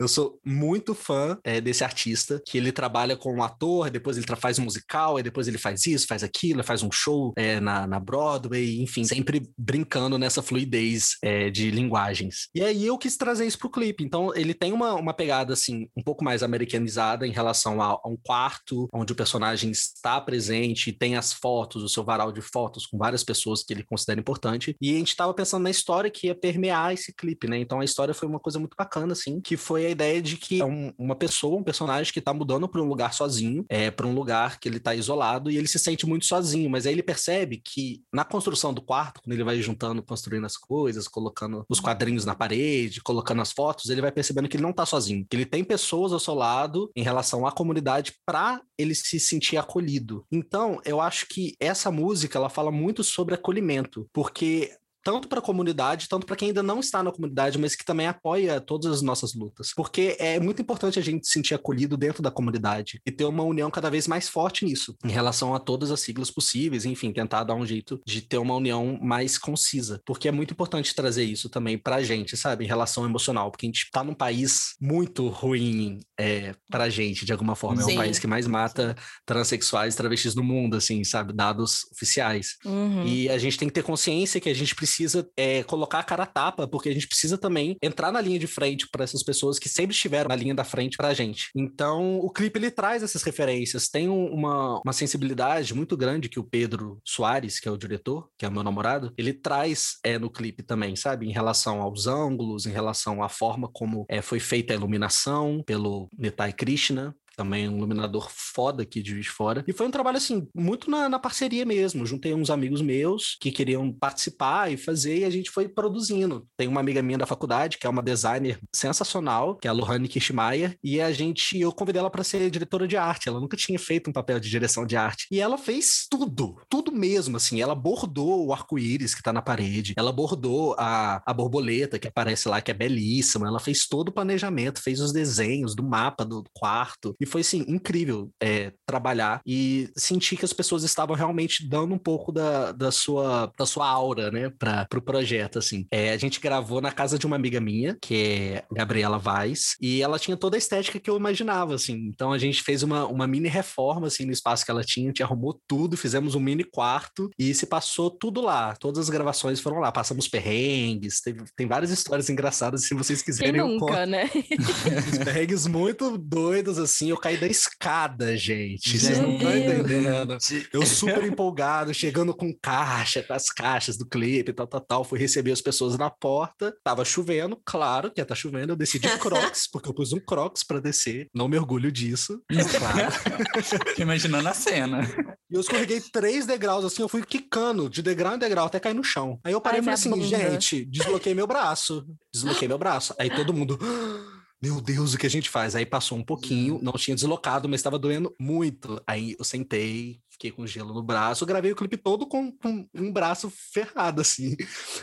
Eu 0.00 0.08
sou 0.08 0.40
muito 0.44 0.94
fã 0.94 1.38
é, 1.44 1.60
desse 1.60 1.84
artista, 1.84 2.42
que 2.46 2.56
ele 2.56 2.72
trabalha 2.72 3.16
com 3.16 3.34
um 3.36 3.42
ator, 3.42 3.90
depois 3.90 4.16
ele 4.16 4.26
faz 4.36 4.58
musical, 4.58 5.18
e 5.20 5.22
depois 5.22 5.46
ele 5.46 5.58
faz 5.58 5.86
isso, 5.86 6.06
faz 6.06 6.22
aquilo, 6.22 6.64
faz 6.64 6.82
um 6.82 6.90
show 6.90 7.34
é, 7.36 7.60
na, 7.60 7.86
na 7.86 8.00
Broadway, 8.00 8.80
enfim, 8.80 9.04
sempre 9.04 9.42
brincando 9.58 10.18
nessa 10.18 10.42
fluidez 10.42 11.16
é, 11.22 11.50
de 11.50 11.70
linguagens. 11.70 12.48
E 12.54 12.62
aí 12.62 12.86
eu 12.86 12.96
quis 12.96 13.16
trazer 13.16 13.46
isso 13.46 13.58
pro 13.58 13.70
clipe. 13.70 14.02
Então 14.02 14.34
ele 14.34 14.54
tem 14.54 14.72
uma, 14.72 14.94
uma 14.94 15.12
pegada, 15.12 15.52
assim, 15.52 15.88
um 15.96 16.02
pouco 16.02 16.24
mais 16.24 16.42
americanizada 16.42 17.26
em 17.26 17.32
relação 17.32 17.82
a, 17.82 18.00
a 18.02 18.08
um 18.08 18.16
quarto 18.16 18.88
onde 18.94 19.12
o 19.12 19.16
personagem 19.16 19.70
está 19.70 20.20
presente, 20.20 20.92
tem 20.92 21.16
as 21.16 21.32
fotos, 21.32 21.82
o 21.82 21.88
seu 21.88 22.04
varal 22.04 22.32
de 22.32 22.40
fotos 22.40 22.86
com 22.86 22.96
várias 22.96 23.22
pessoas 23.22 23.62
que 23.62 23.74
ele 23.74 23.84
considera 23.84 24.20
importante. 24.20 24.74
E 24.80 24.94
a 24.94 24.98
gente 24.98 25.08
estava 25.08 25.34
pensando 25.34 25.64
na 25.64 25.70
história 25.70 26.10
que 26.10 26.28
ia 26.28 26.34
permitir 26.34 26.61
permear 26.62 26.92
esse 26.92 27.12
clipe, 27.12 27.48
né? 27.48 27.58
Então 27.58 27.80
a 27.80 27.84
história 27.84 28.14
foi 28.14 28.28
uma 28.28 28.38
coisa 28.38 28.58
muito 28.58 28.76
bacana, 28.76 29.12
assim, 29.12 29.40
que 29.40 29.56
foi 29.56 29.86
a 29.86 29.90
ideia 29.90 30.22
de 30.22 30.36
que 30.36 30.60
é 30.60 30.64
um, 30.64 30.92
uma 30.96 31.16
pessoa, 31.16 31.58
um 31.58 31.64
personagem 31.64 32.12
que 32.12 32.20
tá 32.20 32.32
mudando 32.32 32.68
para 32.68 32.80
um 32.80 32.88
lugar 32.88 33.12
sozinho, 33.12 33.64
é, 33.68 33.90
para 33.90 34.06
um 34.06 34.14
lugar 34.14 34.60
que 34.60 34.68
ele 34.68 34.78
tá 34.78 34.94
isolado 34.94 35.50
e 35.50 35.58
ele 35.58 35.66
se 35.66 35.78
sente 35.78 36.06
muito 36.06 36.24
sozinho, 36.24 36.70
mas 36.70 36.86
aí 36.86 36.92
ele 36.92 37.02
percebe 37.02 37.60
que 37.62 38.02
na 38.12 38.24
construção 38.24 38.72
do 38.72 38.80
quarto, 38.80 39.20
quando 39.22 39.32
ele 39.34 39.42
vai 39.42 39.60
juntando, 39.60 40.02
construindo 40.02 40.44
as 40.44 40.56
coisas, 40.56 41.08
colocando 41.08 41.64
os 41.68 41.80
quadrinhos 41.80 42.24
na 42.24 42.34
parede, 42.34 43.02
colocando 43.02 43.42
as 43.42 43.50
fotos, 43.50 43.90
ele 43.90 44.00
vai 44.00 44.12
percebendo 44.12 44.48
que 44.48 44.56
ele 44.56 44.62
não 44.62 44.72
tá 44.72 44.86
sozinho, 44.86 45.26
que 45.28 45.36
ele 45.36 45.46
tem 45.46 45.64
pessoas 45.64 46.12
ao 46.12 46.20
seu 46.20 46.34
lado 46.34 46.90
em 46.94 47.02
relação 47.02 47.44
à 47.46 47.50
comunidade 47.50 48.14
para 48.24 48.60
ele 48.78 48.94
se 48.94 49.18
sentir 49.18 49.56
acolhido. 49.56 50.24
Então, 50.30 50.80
eu 50.84 51.00
acho 51.00 51.26
que 51.28 51.56
essa 51.58 51.90
música 51.90 52.38
ela 52.38 52.48
fala 52.48 52.70
muito 52.70 53.02
sobre 53.02 53.34
acolhimento, 53.34 54.08
porque 54.12 54.70
tanto 55.02 55.28
para 55.28 55.38
a 55.38 55.42
comunidade, 55.42 56.08
tanto 56.08 56.26
para 56.26 56.36
quem 56.36 56.48
ainda 56.48 56.62
não 56.62 56.80
está 56.80 57.02
na 57.02 57.12
comunidade, 57.12 57.58
mas 57.58 57.74
que 57.74 57.84
também 57.84 58.06
apoia 58.06 58.60
todas 58.60 58.92
as 58.92 59.02
nossas 59.02 59.34
lutas. 59.34 59.72
Porque 59.74 60.16
é 60.18 60.38
muito 60.38 60.62
importante 60.62 60.98
a 60.98 61.02
gente 61.02 61.26
se 61.26 61.32
sentir 61.32 61.54
acolhido 61.54 61.96
dentro 61.96 62.22
da 62.22 62.30
comunidade 62.30 63.00
e 63.04 63.10
ter 63.10 63.24
uma 63.24 63.42
união 63.42 63.70
cada 63.70 63.90
vez 63.90 64.06
mais 64.06 64.28
forte 64.28 64.64
nisso, 64.64 64.96
em 65.04 65.10
relação 65.10 65.54
a 65.54 65.60
todas 65.60 65.90
as 65.90 66.00
siglas 66.00 66.30
possíveis, 66.30 66.84
enfim, 66.84 67.12
tentar 67.12 67.44
dar 67.44 67.54
um 67.54 67.66
jeito 67.66 68.00
de 68.06 68.20
ter 68.20 68.38
uma 68.38 68.54
união 68.54 68.98
mais 69.02 69.36
concisa. 69.36 70.00
Porque 70.06 70.28
é 70.28 70.32
muito 70.32 70.52
importante 70.52 70.94
trazer 70.94 71.24
isso 71.24 71.48
também 71.48 71.76
para 71.76 71.96
a 71.96 72.02
gente, 72.02 72.36
sabe, 72.36 72.64
em 72.64 72.68
relação 72.68 73.04
emocional, 73.04 73.50
porque 73.50 73.66
a 73.66 73.68
gente 73.68 73.84
está 73.84 74.04
num 74.04 74.14
país 74.14 74.74
muito 74.80 75.28
ruim 75.28 76.00
é, 76.18 76.54
para 76.70 76.84
a 76.84 76.90
gente, 76.90 77.24
de 77.24 77.32
alguma 77.32 77.56
forma. 77.56 77.82
Sim. 77.82 77.92
É 77.92 77.94
o 77.94 77.96
país 77.96 78.18
que 78.18 78.26
mais 78.26 78.46
mata 78.46 78.96
transexuais 79.26 79.94
e 79.94 79.96
travestis 79.96 80.34
no 80.34 80.42
mundo, 80.42 80.76
assim, 80.76 81.02
sabe, 81.04 81.32
dados 81.32 81.84
oficiais. 81.92 82.56
Uhum. 82.64 83.06
E 83.06 83.28
a 83.28 83.38
gente 83.38 83.58
tem 83.58 83.68
que 83.68 83.74
ter 83.74 83.82
consciência 83.82 84.40
que 84.40 84.48
a 84.48 84.54
gente 84.54 84.74
precisa 84.74 84.91
precisa 84.92 85.26
é, 85.36 85.62
colocar 85.64 86.00
a 86.00 86.04
cara 86.04 86.24
a 86.24 86.26
tapa, 86.26 86.68
porque 86.68 86.88
a 86.88 86.92
gente 86.92 87.08
precisa 87.08 87.38
também 87.38 87.76
entrar 87.82 88.12
na 88.12 88.20
linha 88.20 88.38
de 88.38 88.46
frente 88.46 88.86
para 88.90 89.04
essas 89.04 89.22
pessoas 89.22 89.58
que 89.58 89.68
sempre 89.68 89.94
estiveram 89.94 90.28
na 90.28 90.36
linha 90.36 90.54
da 90.54 90.64
frente 90.64 90.96
para 90.96 91.08
a 91.08 91.14
gente. 91.14 91.48
Então, 91.56 92.18
o 92.18 92.30
clipe 92.30 92.58
ele 92.58 92.70
traz 92.70 93.02
essas 93.02 93.22
referências, 93.22 93.88
tem 93.88 94.08
uma, 94.08 94.80
uma 94.84 94.92
sensibilidade 94.92 95.74
muito 95.74 95.96
grande 95.96 96.28
que 96.28 96.38
o 96.38 96.44
Pedro 96.44 97.00
Soares, 97.04 97.58
que 97.58 97.68
é 97.68 97.70
o 97.70 97.76
diretor, 97.76 98.28
que 98.36 98.44
é 98.44 98.50
meu 98.50 98.62
namorado, 98.62 99.12
ele 99.16 99.32
traz 99.32 99.98
é, 100.04 100.18
no 100.18 100.30
clipe 100.30 100.62
também, 100.62 100.94
sabe? 100.94 101.26
Em 101.26 101.32
relação 101.32 101.80
aos 101.80 102.06
ângulos, 102.06 102.66
em 102.66 102.70
relação 102.70 103.22
à 103.22 103.28
forma 103.28 103.70
como 103.72 104.04
é, 104.08 104.20
foi 104.20 104.40
feita 104.40 104.74
a 104.74 104.76
iluminação 104.76 105.62
pelo 105.64 106.08
Nitai 106.18 106.52
Krishna, 106.52 107.14
também 107.36 107.68
um 107.68 107.78
iluminador 107.78 108.28
foda 108.30 108.82
aqui 108.82 109.02
de 109.02 109.22
Fora. 109.22 109.64
E 109.66 109.72
foi 109.72 109.86
um 109.86 109.90
trabalho, 109.90 110.16
assim, 110.16 110.46
muito 110.54 110.90
na, 110.90 111.08
na, 111.08 111.18
parceria 111.18 111.64
mesmo. 111.64 112.04
Juntei 112.04 112.34
uns 112.34 112.50
amigos 112.50 112.80
meus 112.80 113.36
que 113.40 113.50
queriam 113.50 113.92
participar 113.92 114.72
e 114.72 114.76
fazer, 114.76 115.18
e 115.18 115.24
a 115.24 115.30
gente 115.30 115.50
foi 115.50 115.68
produzindo. 115.68 116.46
Tem 116.56 116.68
uma 116.68 116.80
amiga 116.80 117.02
minha 117.02 117.18
da 117.18 117.26
faculdade, 117.26 117.78
que 117.78 117.86
é 117.86 117.90
uma 117.90 118.02
designer 118.02 118.58
sensacional, 118.74 119.56
que 119.56 119.66
é 119.66 119.70
a 119.70 119.72
Lohane 119.72 120.08
Kishmaya, 120.08 120.76
e 120.82 121.00
a 121.00 121.12
gente, 121.12 121.58
eu 121.58 121.72
convidei 121.72 122.00
ela 122.00 122.10
para 122.10 122.24
ser 122.24 122.50
diretora 122.50 122.86
de 122.86 122.96
arte. 122.96 123.28
Ela 123.28 123.40
nunca 123.40 123.56
tinha 123.56 123.78
feito 123.78 124.10
um 124.10 124.12
papel 124.12 124.38
de 124.40 124.50
direção 124.50 124.84
de 124.84 124.96
arte. 124.96 125.26
E 125.30 125.40
ela 125.40 125.56
fez 125.56 126.06
tudo, 126.10 126.56
tudo 126.68 126.92
mesmo, 126.92 127.36
assim. 127.36 127.60
Ela 127.60 127.74
bordou 127.74 128.46
o 128.46 128.52
arco-íris 128.52 129.14
que 129.14 129.22
tá 129.22 129.32
na 129.32 129.42
parede, 129.42 129.94
ela 129.96 130.12
bordou 130.12 130.74
a, 130.78 131.22
a 131.24 131.32
borboleta 131.32 131.98
que 131.98 132.08
aparece 132.08 132.48
lá, 132.48 132.60
que 132.60 132.70
é 132.70 132.74
belíssima. 132.74 133.46
Ela 133.46 133.60
fez 133.60 133.86
todo 133.86 134.08
o 134.08 134.12
planejamento, 134.12 134.82
fez 134.82 135.00
os 135.00 135.12
desenhos 135.12 135.74
do 135.74 135.82
mapa 135.82 136.24
do 136.24 136.44
quarto. 136.52 137.14
E 137.22 137.26
foi, 137.26 137.42
assim, 137.42 137.64
incrível 137.68 138.30
é, 138.42 138.72
trabalhar 138.84 139.40
e 139.46 139.88
sentir 139.96 140.36
que 140.36 140.44
as 140.44 140.52
pessoas 140.52 140.82
estavam 140.82 141.14
realmente 141.14 141.68
dando 141.68 141.94
um 141.94 141.98
pouco 141.98 142.32
da, 142.32 142.72
da, 142.72 142.90
sua, 142.90 143.52
da 143.56 143.64
sua 143.64 143.88
aura, 143.88 144.28
né, 144.30 144.50
para 144.58 144.82
o 144.82 144.88
pro 144.88 145.02
projeto, 145.02 145.60
assim. 145.60 145.86
É, 145.90 146.10
a 146.10 146.16
gente 146.16 146.40
gravou 146.40 146.80
na 146.80 146.90
casa 146.90 147.16
de 147.16 147.24
uma 147.24 147.36
amiga 147.36 147.60
minha, 147.60 147.96
que 148.02 148.14
é 148.16 148.64
Gabriela 148.72 149.18
Vaz, 149.18 149.76
e 149.80 150.02
ela 150.02 150.18
tinha 150.18 150.36
toda 150.36 150.56
a 150.56 150.58
estética 150.58 150.98
que 150.98 151.08
eu 151.08 151.16
imaginava, 151.16 151.76
assim. 151.76 152.10
Então 152.12 152.32
a 152.32 152.38
gente 152.38 152.60
fez 152.62 152.82
uma, 152.82 153.06
uma 153.06 153.26
mini 153.26 153.48
reforma, 153.48 154.08
assim, 154.08 154.24
no 154.24 154.32
espaço 154.32 154.64
que 154.64 154.70
ela 154.70 154.82
tinha, 154.82 155.06
a 155.06 155.10
gente 155.10 155.22
arrumou 155.22 155.60
tudo, 155.68 155.96
fizemos 155.96 156.34
um 156.34 156.40
mini 156.40 156.64
quarto 156.64 157.30
e 157.38 157.54
se 157.54 157.66
passou 157.66 158.10
tudo 158.10 158.40
lá. 158.40 158.74
Todas 158.74 159.04
as 159.04 159.10
gravações 159.10 159.60
foram 159.60 159.78
lá, 159.78 159.92
passamos 159.92 160.26
perrengues, 160.26 161.20
teve, 161.20 161.44
tem 161.56 161.68
várias 161.68 161.92
histórias 161.92 162.28
engraçadas, 162.28 162.84
se 162.84 162.94
vocês 162.94 163.22
quiserem. 163.22 163.52
Quem 163.52 163.78
nunca, 163.78 164.06
né? 164.06 164.28
perrengues 165.24 165.68
muito 165.68 166.18
doidos, 166.18 166.78
assim, 166.78 167.11
eu 167.12 167.18
caí 167.18 167.36
da 167.36 167.46
escada, 167.46 168.36
gente. 168.36 168.98
Vocês 168.98 169.18
não 169.18 169.34
estão 169.34 169.56
entendendo. 169.56 170.38
Eu 170.72 170.84
super 170.84 171.24
empolgado, 171.24 171.94
chegando 171.94 172.34
com 172.34 172.52
caixa, 172.52 173.22
com 173.22 173.32
as 173.32 173.46
caixas 173.50 173.96
do 173.96 174.06
clipe, 174.06 174.52
tal, 174.52 174.66
tal, 174.66 174.80
tal. 174.80 175.04
Fui 175.04 175.18
receber 175.18 175.52
as 175.52 175.60
pessoas 175.60 175.96
na 175.96 176.10
porta. 176.10 176.74
Tava 176.82 177.04
chovendo, 177.04 177.60
claro 177.64 178.10
que 178.10 178.20
ia 178.20 178.24
tá 178.24 178.34
chovendo. 178.34 178.72
Eu 178.72 178.76
desci 178.76 178.98
de 178.98 179.08
crocs, 179.18 179.68
porque 179.70 179.88
eu 179.88 179.94
pus 179.94 180.12
um 180.12 180.20
crocs 180.20 180.64
para 180.64 180.80
descer. 180.80 181.28
Não 181.34 181.48
me 181.48 181.58
orgulho 181.58 181.92
disso, 181.92 182.42
claro. 182.78 183.12
Imaginando 183.98 184.48
a 184.48 184.54
cena. 184.54 185.02
E 185.50 185.54
eu 185.54 185.60
escorreguei 185.60 186.00
três 186.00 186.46
degraus, 186.46 186.84
assim, 186.84 187.02
eu 187.02 187.08
fui 187.08 187.22
quicando 187.22 187.90
de 187.90 188.02
degrau 188.02 188.34
em 188.34 188.38
degrau 188.38 188.66
até 188.66 188.80
cair 188.80 188.94
no 188.94 189.04
chão. 189.04 189.38
Aí 189.44 189.52
eu 189.52 189.60
parei 189.60 189.80
Ai, 189.80 189.82
e 189.82 189.84
falei 189.84 189.94
assim, 189.94 190.10
bunda. 190.10 190.24
gente, 190.24 190.84
desbloqueei 190.86 191.34
meu 191.34 191.46
braço. 191.46 192.06
Desbloqueei 192.32 192.68
meu 192.68 192.78
braço. 192.78 193.14
Aí 193.18 193.28
todo 193.28 193.52
mundo 193.52 193.78
meu 194.62 194.80
Deus, 194.80 195.12
o 195.12 195.18
que 195.18 195.26
a 195.26 195.30
gente 195.30 195.50
faz? 195.50 195.74
Aí 195.74 195.84
passou 195.84 196.16
um 196.16 196.22
pouquinho, 196.22 196.78
não 196.80 196.92
tinha 196.92 197.16
deslocado, 197.16 197.68
mas 197.68 197.80
estava 197.80 197.98
doendo 197.98 198.34
muito. 198.38 199.02
Aí 199.06 199.34
eu 199.36 199.44
sentei, 199.44 200.20
fiquei 200.42 200.50
com 200.50 200.66
gelo 200.66 200.92
no 200.92 201.02
braço, 201.02 201.46
gravei 201.46 201.70
o 201.70 201.76
clipe 201.76 201.96
todo 201.96 202.26
com, 202.26 202.50
com 202.50 202.88
um 202.92 203.12
braço 203.12 203.52
ferrado, 203.72 204.20
assim. 204.20 204.56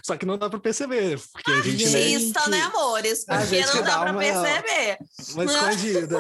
Só 0.04 0.18
que 0.18 0.26
não 0.26 0.38
dá 0.38 0.50
pra 0.50 0.60
perceber, 0.60 1.18
porque 1.32 1.50
a 1.52 1.62
gente... 1.62 1.86
Artista, 1.86 2.50
né, 2.50 2.62
amores? 2.62 3.24
Porque 3.24 3.62
não 3.62 3.74
dá, 3.76 3.82
dá 3.82 4.00
pra 4.00 4.12
uma, 4.12 4.20
perceber. 4.20 4.98
Uma 5.34 5.46
escondida. 5.46 6.18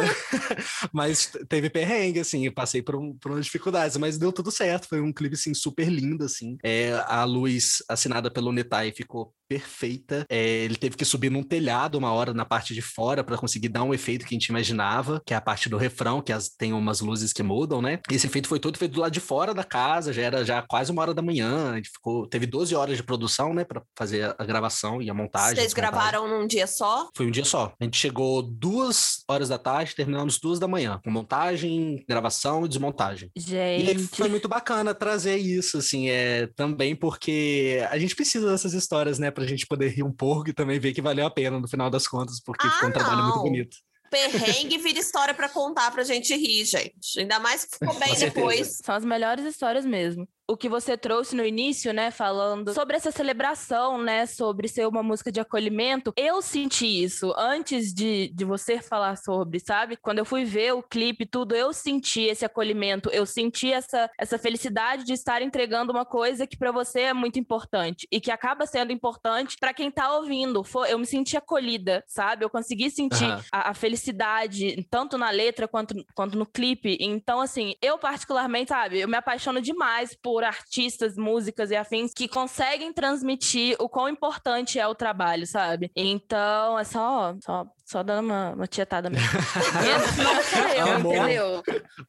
mas 0.93 1.31
teve 1.49 1.69
perrengue, 1.69 2.21
assim, 2.21 2.49
passei 2.49 2.81
por, 2.81 2.95
um, 2.95 3.13
por 3.13 3.31
umas 3.31 3.45
dificuldades, 3.45 3.97
mas 3.97 4.17
deu 4.17 4.31
tudo 4.31 4.51
certo. 4.51 4.87
Foi 4.87 5.01
um 5.01 5.11
clipe, 5.11 5.35
assim, 5.35 5.53
super 5.53 5.89
lindo, 5.89 6.23
assim. 6.23 6.57
É, 6.63 6.93
a 7.07 7.25
luz 7.25 7.83
assinada 7.89 8.31
pelo 8.31 8.53
Netai 8.53 8.93
ficou 8.93 9.33
perfeita. 9.49 10.25
É, 10.29 10.63
ele 10.63 10.75
teve 10.75 10.95
que 10.95 11.03
subir 11.03 11.31
num 11.31 11.41
telhado 11.41 11.97
uma 11.97 12.13
hora 12.13 12.33
na 12.33 12.45
parte 12.45 12.75
de 12.75 12.83
fora 12.83 13.23
para 13.23 13.35
conseguir 13.35 13.69
dar 13.69 13.83
um 13.83 13.93
efeito 13.93 14.25
que 14.25 14.35
a 14.35 14.37
gente 14.37 14.45
imaginava, 14.45 15.21
que 15.25 15.33
é 15.33 15.37
a 15.37 15.41
parte 15.41 15.67
do 15.67 15.75
refrão, 15.75 16.21
que 16.21 16.31
as, 16.31 16.49
tem 16.49 16.71
umas 16.71 17.01
luzes 17.01 17.33
que 17.33 17.41
mudam, 17.41 17.81
né? 17.81 17.99
Esse 18.11 18.27
efeito 18.27 18.47
foi 18.47 18.59
todo 18.59 18.77
feito 18.77 18.93
do 18.93 19.01
lado 19.01 19.08
de 19.09 19.19
fora 19.19 19.53
da 19.53 19.63
casa, 19.63 20.13
já 20.13 20.21
era 20.21 20.45
já 20.45 20.61
quase 20.61 20.91
uma 20.91 21.01
hora 21.01 21.13
da 21.13 21.21
manhã. 21.21 21.71
A 21.71 21.75
gente 21.75 21.89
ficou, 21.89 22.27
teve 22.27 22.45
12 22.45 22.75
horas 22.75 22.97
de 22.97 23.03
produção, 23.03 23.53
né, 23.53 23.63
para 23.63 23.81
fazer 23.97 24.35
a 24.37 24.45
gravação 24.45 25.01
e 25.01 25.09
a 25.09 25.13
montagem. 25.13 25.55
Vocês 25.55 25.73
gravaram 25.73 26.27
num 26.27 26.47
dia 26.47 26.67
só? 26.67 27.09
Foi 27.15 27.27
um 27.27 27.31
dia 27.31 27.45
só. 27.45 27.73
A 27.79 27.83
gente 27.83 27.97
chegou 27.97 28.41
duas 28.41 29.23
horas 29.27 29.49
da 29.49 29.57
tarde, 29.57 29.95
terminamos 29.95 30.39
duas 30.39 30.59
da 30.59 30.67
manhã, 30.67 30.99
com 31.03 31.11
montagem, 31.11 32.03
gravação 32.07 32.65
e 32.65 32.69
desmontagem. 32.69 33.31
Gente. 33.35 33.91
E 33.91 34.07
foi 34.07 34.29
muito 34.29 34.47
bacana 34.47 34.93
trazer 34.93 35.37
isso, 35.37 35.77
assim, 35.77 36.09
é 36.09 36.47
também 36.55 36.95
porque 36.95 37.85
a 37.89 37.97
gente 37.97 38.15
precisa 38.15 38.49
dessas 38.49 38.73
histórias, 38.73 39.19
né, 39.19 39.31
pra 39.31 39.45
gente 39.45 39.65
poder 39.65 39.89
rir 39.89 40.03
um 40.03 40.11
pouco 40.11 40.49
e 40.49 40.53
também 40.53 40.79
ver 40.79 40.93
que 40.93 41.01
valeu 41.01 41.25
a 41.25 41.31
pena 41.31 41.59
no 41.59 41.67
final 41.67 41.89
das 41.89 42.07
contas, 42.07 42.41
porque 42.43 42.65
ah, 42.67 42.71
ficou 42.71 42.89
um 42.89 42.91
não. 42.91 42.99
trabalho 42.99 43.23
muito 43.23 43.41
bonito 43.41 43.77
perrengue 44.09 44.77
vira 44.77 44.99
história 44.99 45.33
para 45.33 45.49
contar 45.49 45.91
pra 45.91 46.03
gente 46.03 46.35
rir, 46.35 46.65
gente. 46.65 47.19
Ainda 47.19 47.39
mais 47.39 47.65
que 47.65 47.77
ficou 47.77 47.93
bem 47.95 48.15
depois. 48.15 48.79
São 48.83 48.95
as 48.95 49.05
melhores 49.05 49.45
histórias 49.45 49.85
mesmo 49.85 50.27
o 50.49 50.57
que 50.57 50.67
você 50.67 50.97
trouxe 50.97 51.35
no 51.35 51.45
início, 51.45 51.93
né, 51.93 52.09
falando 52.09 52.73
sobre 52.73 52.97
essa 52.97 53.11
celebração, 53.11 53.99
né, 53.99 54.25
sobre 54.25 54.67
ser 54.67 54.87
uma 54.87 55.03
música 55.03 55.31
de 55.31 55.39
acolhimento, 55.39 56.11
eu 56.17 56.41
senti 56.41 57.03
isso 57.03 57.31
antes 57.37 57.93
de, 57.93 58.29
de 58.29 58.43
você 58.43 58.81
falar 58.81 59.15
sobre, 59.15 59.59
sabe? 59.59 59.95
Quando 59.95 60.17
eu 60.17 60.25
fui 60.25 60.43
ver 60.45 60.73
o 60.73 60.81
clipe, 60.81 61.25
tudo, 61.25 61.55
eu 61.55 61.71
senti 61.71 62.21
esse 62.21 62.43
acolhimento, 62.43 63.11
eu 63.11 63.27
senti 63.27 63.71
essa, 63.71 64.09
essa 64.17 64.39
felicidade 64.39 65.03
de 65.03 65.13
estar 65.13 65.43
entregando 65.43 65.91
uma 65.91 66.05
coisa 66.05 66.47
que 66.47 66.57
para 66.57 66.71
você 66.71 67.01
é 67.01 67.13
muito 67.13 67.37
importante 67.37 68.07
e 68.11 68.19
que 68.19 68.31
acaba 68.31 68.65
sendo 68.65 68.91
importante 68.91 69.55
para 69.59 69.73
quem 69.73 69.91
tá 69.91 70.15
ouvindo. 70.15 70.63
eu 70.87 70.97
me 70.97 71.05
senti 71.05 71.37
acolhida, 71.37 72.03
sabe? 72.07 72.43
Eu 72.43 72.49
consegui 72.49 72.89
sentir 72.89 73.29
uhum. 73.29 73.39
a, 73.51 73.69
a, 73.69 73.73
felicidade 73.75 74.87
tanto 74.89 75.15
na 75.15 75.29
letra 75.29 75.67
quanto, 75.67 75.93
quanto 76.15 76.35
no 76.35 76.45
clipe. 76.45 76.97
Então, 76.99 77.39
assim, 77.39 77.75
eu 77.81 77.99
particularmente, 77.99 78.69
sabe, 78.69 78.99
eu 78.99 79.07
me 79.07 79.17
apaixono 79.17 79.61
demais 79.61 80.15
por 80.15 80.38
por 80.39 80.45
artistas, 80.45 81.17
músicas 81.17 81.69
e 81.69 81.75
afins 81.75 82.13
que 82.13 82.25
conseguem 82.25 82.93
transmitir 82.93 83.75
o 83.77 83.89
quão 83.89 84.07
importante 84.07 84.79
é 84.79 84.87
o 84.87 84.95
trabalho, 84.95 85.45
sabe? 85.45 85.91
Então, 85.93 86.79
é 86.79 86.85
só, 86.85 87.35
só, 87.43 87.67
só 87.85 88.01
dando 88.01 88.27
uma, 88.27 88.51
uma 88.51 88.65
tietada 88.65 89.09
mesmo. 89.09 89.27
não 90.23 90.41
sou 90.41 90.67
eu, 90.69 90.95
Amor. 90.95 91.13
entendeu? 91.13 91.63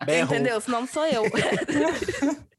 Berro. 0.07 0.25
Entendeu? 0.27 0.61
Senão 0.61 0.81
não 0.83 0.87
sou 0.87 1.05
eu. 1.07 1.25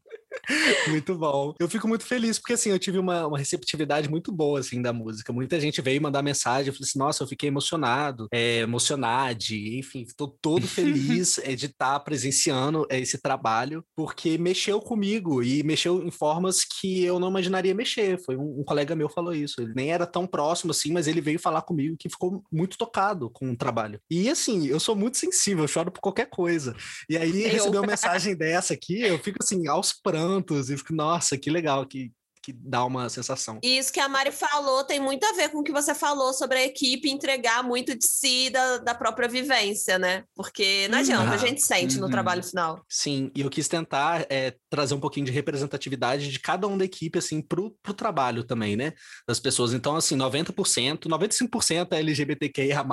muito 0.90 1.16
bom. 1.16 1.54
Eu 1.60 1.70
fico 1.70 1.88
muito 1.88 2.06
feliz, 2.06 2.40
porque 2.40 2.54
assim, 2.54 2.70
eu 2.70 2.80
tive 2.80 2.98
uma, 2.98 3.28
uma 3.28 3.38
receptividade 3.38 4.10
muito 4.10 4.32
boa, 4.32 4.60
assim, 4.60 4.82
da 4.82 4.94
música. 4.94 5.34
Muita 5.34 5.60
gente 5.60 5.82
veio 5.82 6.02
mandar 6.02 6.22
mensagem, 6.22 6.68
eu 6.68 6.74
falei 6.74 6.88
assim, 6.88 7.00
nossa, 7.00 7.24
eu 7.24 7.28
fiquei 7.28 7.48
emocionado, 7.48 8.28
é, 8.32 8.60
emocionado, 8.60 9.12
enfim, 9.52 10.02
estou 10.02 10.28
todo 10.42 10.66
feliz 10.68 11.38
é, 11.40 11.56
de 11.56 11.68
estar 11.68 11.94
tá 11.94 12.00
presenciando 12.00 12.86
é, 12.90 13.00
esse 13.00 13.22
trabalho, 13.22 13.84
porque 13.96 14.38
mexeu 14.38 14.80
comigo 14.80 15.44
e 15.44 15.64
mexeu 15.64 16.06
em 16.06 16.12
formas 16.12 16.64
que 16.64 17.04
eu 17.04 17.20
não 17.20 17.30
imaginaria 17.30 17.74
mexer. 17.74 18.20
Foi 18.24 18.36
um, 18.36 18.60
um 18.60 18.64
colega 18.64 18.96
meu 18.96 19.10
falou 19.10 19.34
isso, 19.34 19.62
ele 19.62 19.74
nem 19.76 19.92
era 19.92 20.06
tão 20.06 20.26
próximo 20.26 20.72
assim, 20.72 20.92
mas 20.92 21.08
ele 21.08 21.22
veio 21.22 21.40
falar 21.40 21.62
comigo 21.62 21.98
que 21.98 22.10
ficou 22.10 22.44
muito 22.52 22.78
tocado 22.78 23.30
com 23.30 23.52
o 23.52 23.58
trabalho. 23.58 24.00
E 24.10 24.30
assim, 24.30 24.68
eu 24.68 24.80
sou 24.80 24.96
muito 24.96 25.18
sensível, 25.18 25.64
eu 25.64 25.68
choro 25.68 25.92
por 25.92 26.00
qualquer 26.00 26.30
coisa. 26.30 26.76
E 27.10 27.18
aí, 27.18 27.48
receber 27.48 27.78
uma 27.78 27.88
mensagem 27.88 28.36
dessa 28.36 28.74
aqui, 28.74 29.02
eu 29.02 29.20
fico 29.20 29.38
assim, 29.42 29.68
aos 29.68 29.94
prantos, 29.94 30.31
tantos, 30.32 30.70
e 30.70 30.78
fico, 30.78 30.94
nossa, 30.94 31.38
que 31.38 31.50
legal, 31.50 31.86
que, 31.86 32.12
que 32.42 32.54
dá 32.54 32.84
uma 32.86 33.10
sensação. 33.10 33.60
E 33.64 33.78
isso 33.78 33.92
que 33.92 34.00
a 34.00 34.08
Mari 34.08 34.32
falou 34.32 34.84
tem 34.84 35.00
muito 35.00 35.26
a 35.26 35.34
ver 35.34 35.50
com 35.50 35.60
o 35.60 35.64
que 35.64 35.72
você 35.72 35.94
falou 35.94 36.34
sobre 36.34 36.58
a 36.58 36.66
equipe 36.66 37.10
entregar 37.10 37.64
muito 37.64 37.98
de 37.98 38.06
si 38.06 38.50
da, 38.50 38.78
da 38.78 38.96
própria 38.96 39.28
vivência, 39.28 40.00
né? 40.00 40.24
Porque 40.36 40.88
não 40.90 41.00
adianta, 41.00 41.28
uhum. 41.28 41.34
a 41.34 41.38
gente 41.38 41.62
sente 41.62 41.96
uhum. 41.96 42.02
no 42.02 42.10
trabalho 42.10 42.44
final. 42.44 42.84
Sim, 42.88 43.32
e 43.36 43.42
eu 43.42 43.50
quis 43.50 43.68
tentar 43.68 44.26
é, 44.30 44.56
trazer 44.72 44.94
um 44.94 45.00
pouquinho 45.00 45.26
de 45.26 45.32
representatividade 45.34 46.32
de 46.32 46.40
cada 46.40 46.66
um 46.66 46.78
da 46.78 46.86
equipe, 46.86 47.20
assim, 47.20 47.42
pro, 47.42 47.76
pro 47.84 47.94
trabalho 47.94 48.42
também, 48.44 48.78
né? 48.78 48.94
Das 49.28 49.38
pessoas. 49.38 49.74
Então, 49.74 49.98
assim, 49.98 50.18
90%, 50.18 51.08
95% 51.08 51.88
é 51.92 52.00
LGBTQIA+, 52.00 52.84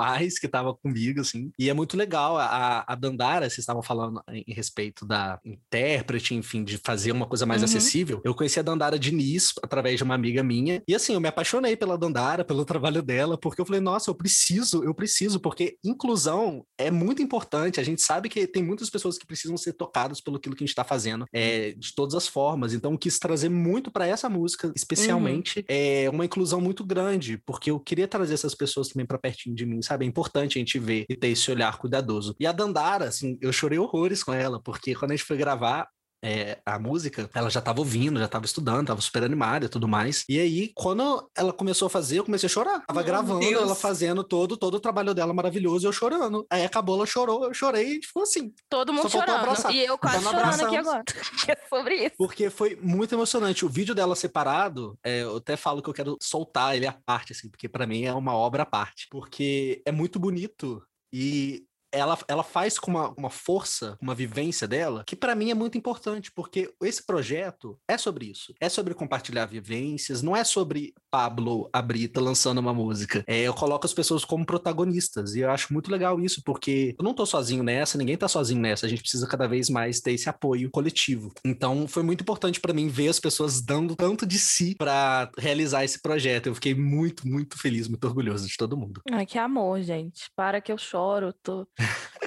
que 0.41 0.47
tava 0.47 0.75
comigo, 0.75 1.21
assim. 1.21 1.51
E 1.57 1.69
é 1.69 1.73
muito 1.73 1.95
legal. 1.95 2.37
A, 2.37 2.83
a 2.85 2.95
Dandara, 2.95 3.49
vocês 3.49 3.59
estavam 3.59 3.81
falando 3.81 4.21
em 4.29 4.53
respeito 4.53 5.05
da 5.05 5.39
intérprete, 5.45 6.35
enfim, 6.35 6.65
de 6.65 6.77
fazer 6.77 7.13
uma 7.13 7.25
coisa 7.25 7.45
mais 7.45 7.61
uhum. 7.61 7.65
acessível. 7.65 8.21
Eu 8.25 8.35
conheci 8.35 8.59
a 8.59 8.63
Dandara 8.63 8.99
Diniz 8.99 9.53
através 9.63 9.97
de 9.97 10.03
uma 10.03 10.15
amiga 10.15 10.43
minha. 10.43 10.83
E 10.85 10.93
assim, 10.93 11.13
eu 11.13 11.21
me 11.21 11.29
apaixonei 11.29 11.77
pela 11.77 11.97
Dandara, 11.97 12.43
pelo 12.43 12.65
trabalho 12.65 13.01
dela, 13.01 13.37
porque 13.37 13.61
eu 13.61 13.65
falei, 13.65 13.79
nossa, 13.79 14.09
eu 14.09 14.15
preciso, 14.15 14.83
eu 14.83 14.93
preciso, 14.93 15.39
porque 15.39 15.77
inclusão 15.81 16.65
é 16.77 16.91
muito 16.91 17.21
importante. 17.21 17.79
A 17.79 17.83
gente 17.83 18.01
sabe 18.01 18.27
que 18.27 18.45
tem 18.45 18.61
muitas 18.61 18.89
pessoas 18.89 19.17
que 19.17 19.25
precisam 19.25 19.55
ser 19.55 19.73
tocadas 19.73 20.19
pelo 20.19 20.37
que 20.37 20.49
a 20.49 20.51
gente 20.51 20.67
está 20.67 20.83
fazendo, 20.83 21.25
é, 21.33 21.68
de 21.77 21.93
todas 21.93 22.15
as 22.15 22.27
formas. 22.27 22.73
Então, 22.73 22.97
quis 22.97 23.19
trazer 23.19 23.49
muito 23.49 23.91
para 23.91 24.07
essa 24.07 24.29
música, 24.29 24.71
especialmente, 24.75 25.59
uhum. 25.59 25.65
é, 25.67 26.09
uma 26.09 26.25
inclusão 26.25 26.61
muito 26.61 26.83
grande, 26.83 27.37
porque 27.45 27.71
eu 27.71 27.79
queria 27.79 28.07
trazer 28.07 28.33
essas 28.33 28.55
pessoas 28.55 28.89
também 28.89 29.05
para 29.05 29.17
pertinho 29.17 29.55
de 29.55 29.65
mim, 29.65 29.81
sabe? 29.81 30.05
É 30.05 30.07
importante 30.07 30.57
a 30.57 30.59
gente 30.59 30.79
ver 30.79 31.05
e 31.09 31.15
ter 31.15 31.29
esse 31.29 31.49
olhar 31.51 31.77
cuidadoso. 31.77 32.35
E 32.39 32.45
a 32.45 32.51
Dandara, 32.51 33.05
assim, 33.05 33.37
eu 33.41 33.51
chorei 33.51 33.79
horrores 33.79 34.23
com 34.23 34.33
ela, 34.33 34.61
porque 34.61 34.95
quando 34.95 35.11
a 35.11 35.15
gente 35.15 35.25
foi 35.25 35.37
gravar, 35.37 35.87
é, 36.23 36.59
a 36.65 36.77
música, 36.77 37.29
ela 37.33 37.49
já 37.49 37.61
tava 37.61 37.79
ouvindo, 37.79 38.19
já 38.19 38.27
tava 38.27 38.45
estudando, 38.45 38.87
tava 38.87 39.01
super 39.01 39.23
animada 39.23 39.65
e 39.65 39.69
tudo 39.69 39.87
mais. 39.87 40.25
E 40.27 40.39
aí, 40.39 40.71
quando 40.75 41.29
ela 41.35 41.53
começou 41.53 41.85
a 41.85 41.89
fazer, 41.89 42.19
eu 42.19 42.25
comecei 42.25 42.47
a 42.47 42.49
chorar. 42.49 42.85
Tava 42.85 43.01
oh, 43.01 43.03
gravando, 43.03 43.45
ela 43.45 43.75
fazendo 43.75 44.23
todo, 44.23 44.57
todo 44.57 44.75
o 44.75 44.79
trabalho 44.79 45.13
dela 45.13 45.33
maravilhoso 45.33 45.87
eu 45.87 45.93
chorando. 45.93 46.45
Aí 46.49 46.63
acabou, 46.63 46.95
ela 46.95 47.05
chorou, 47.05 47.45
eu 47.45 47.53
chorei 47.53 47.97
e 47.97 48.05
ficou 48.05 48.23
assim. 48.23 48.53
Todo 48.69 48.93
mundo 48.93 49.09
chorando. 49.09 49.71
E 49.71 49.85
eu 49.85 49.97
quase 49.97 50.19
então, 50.19 50.31
chorando 50.31 50.61
aqui 50.61 50.75
agora. 50.77 51.03
é 51.47 51.57
sobre 51.67 51.95
isso. 51.95 52.15
Porque 52.17 52.49
foi 52.49 52.77
muito 52.81 53.15
emocionante. 53.15 53.65
O 53.65 53.69
vídeo 53.69 53.95
dela 53.95 54.15
separado, 54.15 54.97
é, 55.03 55.23
eu 55.23 55.37
até 55.37 55.55
falo 55.55 55.81
que 55.81 55.89
eu 55.89 55.93
quero 55.93 56.17
soltar 56.21 56.75
ele 56.75 56.87
à 56.87 56.91
parte, 56.91 57.31
assim, 57.31 57.49
porque 57.49 57.69
para 57.69 57.87
mim 57.87 58.03
é 58.03 58.13
uma 58.13 58.33
obra 58.33 58.63
à 58.63 58.65
parte. 58.65 59.07
Porque 59.09 59.81
é 59.85 59.91
muito 59.91 60.19
bonito. 60.19 60.83
E 61.11 61.65
ela, 61.91 62.17
ela 62.27 62.43
faz 62.43 62.77
com 62.77 62.91
uma, 62.91 63.09
uma 63.17 63.29
força, 63.29 63.97
uma 64.01 64.15
vivência 64.15 64.67
dela, 64.67 65.03
que 65.05 65.15
para 65.15 65.35
mim 65.35 65.51
é 65.51 65.53
muito 65.53 65.77
importante, 65.77 66.31
porque 66.31 66.71
esse 66.83 67.05
projeto 67.05 67.77
é 67.87 67.97
sobre 67.97 68.25
isso. 68.25 68.53
É 68.59 68.69
sobre 68.69 68.93
compartilhar 68.93 69.45
vivências, 69.45 70.21
não 70.21 70.35
é 70.35 70.43
sobre 70.43 70.93
Pablo, 71.11 71.69
a 71.73 71.81
Brita, 71.81 72.21
lançando 72.21 72.59
uma 72.59 72.73
música. 72.73 73.23
É, 73.27 73.41
eu 73.41 73.53
coloco 73.53 73.85
as 73.85 73.93
pessoas 73.93 74.23
como 74.23 74.45
protagonistas, 74.45 75.35
e 75.35 75.41
eu 75.41 75.51
acho 75.51 75.73
muito 75.73 75.91
legal 75.91 76.19
isso, 76.19 76.41
porque 76.43 76.95
eu 76.97 77.03
não 77.03 77.13
tô 77.13 77.25
sozinho 77.25 77.63
nessa, 77.63 77.97
ninguém 77.97 78.17
tá 78.17 78.27
sozinho 78.27 78.61
nessa, 78.61 78.85
a 78.85 78.89
gente 78.89 79.01
precisa 79.01 79.27
cada 79.27 79.47
vez 79.47 79.69
mais 79.69 79.99
ter 79.99 80.13
esse 80.13 80.29
apoio 80.29 80.69
coletivo. 80.69 81.31
Então, 81.43 81.87
foi 81.87 82.03
muito 82.03 82.21
importante 82.21 82.59
para 82.59 82.73
mim 82.73 82.87
ver 82.87 83.09
as 83.09 83.19
pessoas 83.19 83.61
dando 83.61 83.95
tanto 83.95 84.25
de 84.25 84.37
si 84.37 84.75
para 84.75 85.29
realizar 85.37 85.83
esse 85.83 86.01
projeto. 86.01 86.47
Eu 86.47 86.55
fiquei 86.55 86.75
muito, 86.75 87.27
muito 87.27 87.57
feliz, 87.57 87.87
muito 87.87 88.05
orgulhoso 88.05 88.47
de 88.47 88.57
todo 88.57 88.77
mundo. 88.77 89.01
Ai, 89.11 89.25
que 89.25 89.37
amor, 89.37 89.81
gente. 89.81 90.29
Para 90.35 90.61
que 90.61 90.71
eu 90.71 90.77
choro, 90.77 91.33
tô 91.43 91.67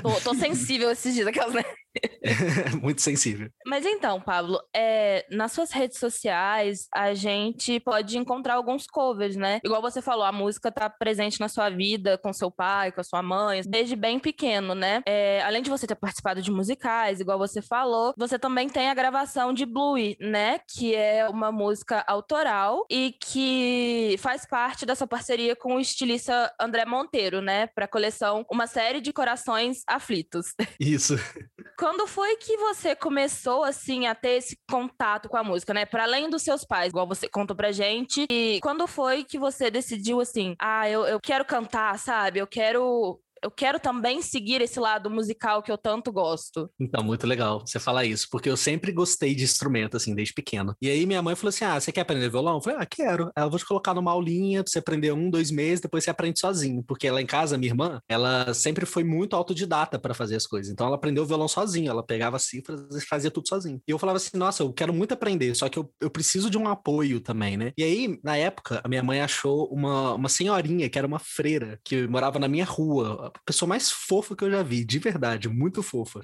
Tô, 0.03 0.21
tô 0.21 0.35
sensível 0.35 0.91
esses 0.91 1.15
dias, 1.15 1.27
aquelas, 1.27 1.55
né? 1.55 1.62
Muito 2.81 3.03
sensível. 3.03 3.51
Mas 3.67 3.85
então, 3.85 4.21
Pablo, 4.21 4.61
é, 4.75 5.27
nas 5.31 5.53
suas 5.53 5.71
redes 5.71 5.99
sociais, 5.99 6.89
a 6.95 7.15
gente 7.15 7.81
pode 7.81 8.19
encontrar 8.19 8.55
alguns 8.55 8.87
covers, 8.87 9.37
né? 9.37 9.61
Igual 9.65 9.83
você 9.83 10.01
falou, 10.01 10.25
a 10.25 10.33
música 10.33 10.71
tá 10.71 10.89
presente 10.89 11.41
na 11.41 11.49
sua 11.49 11.69
vida, 11.71 12.19
com 12.19 12.33
seu 12.33 12.51
pai, 12.51 12.93
com 12.93 13.01
a 13.01 13.05
sua 13.05 13.23
mãe, 13.23 13.63
desde 13.67 13.97
bem 13.97 14.19
pequeno, 14.19 14.75
né? 14.75 15.03
É, 15.07 15.43
além 15.43 15.63
de 15.63 15.71
você 15.71 15.87
ter 15.87 15.95
participado 15.95 16.41
de 16.41 16.51
musicais, 16.51 17.21
igual 17.21 17.39
você 17.39 17.61
falou, 17.61 18.15
você 18.17 18.39
também 18.39 18.69
tem 18.69 18.89
a 18.89 18.95
gravação 18.95 19.53
de 19.53 19.67
Bluey, 19.67 20.17
né? 20.21 20.61
Que 20.75 20.95
é 20.95 21.29
uma 21.29 21.53
música 21.53 22.05
autoral 22.07 22.87
e 22.91 23.15
que 23.21 24.17
faz 24.19 24.47
parte 24.47 24.87
dessa 24.87 25.07
parceria 25.07 25.55
com 25.55 25.77
o 25.77 25.81
estilista 25.81 26.53
André 26.61 26.85
Monteiro, 26.85 27.41
né? 27.41 27.67
Pra 27.69 27.89
coleção 27.89 28.47
Uma 28.51 28.67
Série 28.67 29.01
de 29.01 29.13
Corações 29.13 29.83
Aflitos. 29.87 30.55
Isso. 30.79 31.17
Quando 31.83 32.07
foi 32.07 32.37
que 32.37 32.57
você 32.59 32.95
começou, 32.95 33.64
assim, 33.64 34.07
a 34.07 34.14
ter 34.14 34.37
esse 34.37 34.57
contato 34.71 35.29
com 35.29 35.37
a 35.37 35.42
música, 35.42 35.75
né? 35.75 35.85
Para 35.85 36.05
além 36.05 36.31
dos 36.31 36.42
seus 36.42 36.64
pais, 36.64 36.90
igual 36.90 37.09
você 37.09 37.29
contou 37.29 37.57
pra 37.57 37.73
gente. 37.73 38.25
E 38.31 38.61
quando 38.62 38.87
foi 38.87 39.25
que 39.25 39.37
você 39.37 39.68
decidiu, 39.68 40.21
assim, 40.21 40.55
ah, 40.61 40.88
eu, 40.88 41.05
eu 41.05 41.18
quero 41.18 41.45
cantar, 41.45 41.99
sabe? 41.99 42.38
Eu 42.38 42.47
quero 42.47 43.18
eu 43.43 43.51
quero 43.51 43.81
também 43.81 44.23
seguir 44.23 44.61
esse 44.61 44.79
lado 44.79 45.11
musical 45.11 45.63
que 45.63 45.73
eu 45.73 45.77
tanto 45.77 46.13
gosto. 46.13 46.71
Então, 46.81 47.03
muito 47.03 47.27
legal 47.27 47.61
você 47.61 47.79
falar 47.81 48.05
isso, 48.05 48.29
porque 48.31 48.49
eu 48.49 48.57
sempre 48.57 48.93
gostei 48.93 49.35
de 49.35 49.43
instrumento, 49.43 49.97
assim, 49.97 50.15
desde 50.15 50.33
pequeno. 50.33 50.75
E 50.81 50.89
aí 50.89 51.05
minha 51.05 51.21
mãe 51.21 51.35
falou 51.35 51.49
assim: 51.49 51.65
ah, 51.65 51.81
você 51.81 51.91
quer 51.91 52.03
aprender 52.03 52.29
violão? 52.29 52.55
Eu 52.55 52.61
falei, 52.61 52.79
ah, 52.81 52.87
quero. 52.87 53.31
Ela 53.37 53.51
vou 53.51 53.59
te 53.59 53.67
colocar 53.67 53.95
numa 53.95 54.13
aulinha 54.13 54.63
pra 54.63 54.71
você 54.71 54.79
aprender 54.79 55.13
um, 55.13 55.29
dois 55.29 55.51
meses, 55.51 55.81
depois 55.81 56.05
você 56.05 56.11
aprende 56.11 56.39
sozinho. 56.39 56.83
Porque 56.87 57.11
lá 57.11 57.21
em 57.21 57.27
casa, 57.27 57.59
minha 57.59 57.71
irmã, 57.71 58.01
ela 58.09 58.55
sempre 58.55 58.87
foi 58.87 59.03
muito 59.03 59.35
autodidata 59.35 59.99
para 59.99 60.15
fazer 60.15 60.37
as 60.37 60.47
coisas. 60.47 60.73
Então 60.73 60.87
ela 60.87 60.97
aprendeu 60.97 61.27
violão 61.27 61.49
sozinha, 61.49 61.91
ela 61.91 62.05
pegava 62.05 62.39
cifras 62.39 62.95
e 62.95 63.01
fazia 63.07 63.31
tudo 63.31 63.49
sozinha. 63.49 63.81
E 63.87 63.91
eu 63.91 63.99
falava 63.99 64.19
assim, 64.19 64.37
nossa, 64.37 64.63
eu 64.63 64.73
quero 64.73 64.93
muito 64.93 65.13
aprender, 65.13 65.55
só 65.55 65.69
que 65.69 65.79
eu, 65.79 65.91
eu 66.01 66.11
preciso 66.11 66.49
de 66.49 66.59
um 66.59 66.69
apoio 66.69 67.21
também, 67.21 67.57
né? 67.57 67.73
E 67.77 67.83
aí, 67.83 68.19
na 68.23 68.37
época, 68.37 68.81
a 68.85 68.89
minha 68.89 69.03
mãe 69.03 69.21
achou 69.21 69.67
uma, 69.73 70.15
uma 70.15 70.29
senhorinha 70.29 70.89
que 70.89 70.99
era 70.99 71.07
uma 71.07 71.19
freira, 71.19 71.79
que 71.85 72.07
morava 72.07 72.39
na 72.39 72.49
minha 72.49 72.65
rua, 72.65 73.32
pessoa 73.45 73.68
mais 73.68 73.90
fofa 73.90 74.37
que 74.37 74.45
eu 74.45 74.51
já 74.51 74.62
vi, 74.62 74.85
de 74.85 74.99
verdade, 74.99 75.49
muito 75.49 75.83
fofa. 75.83 76.21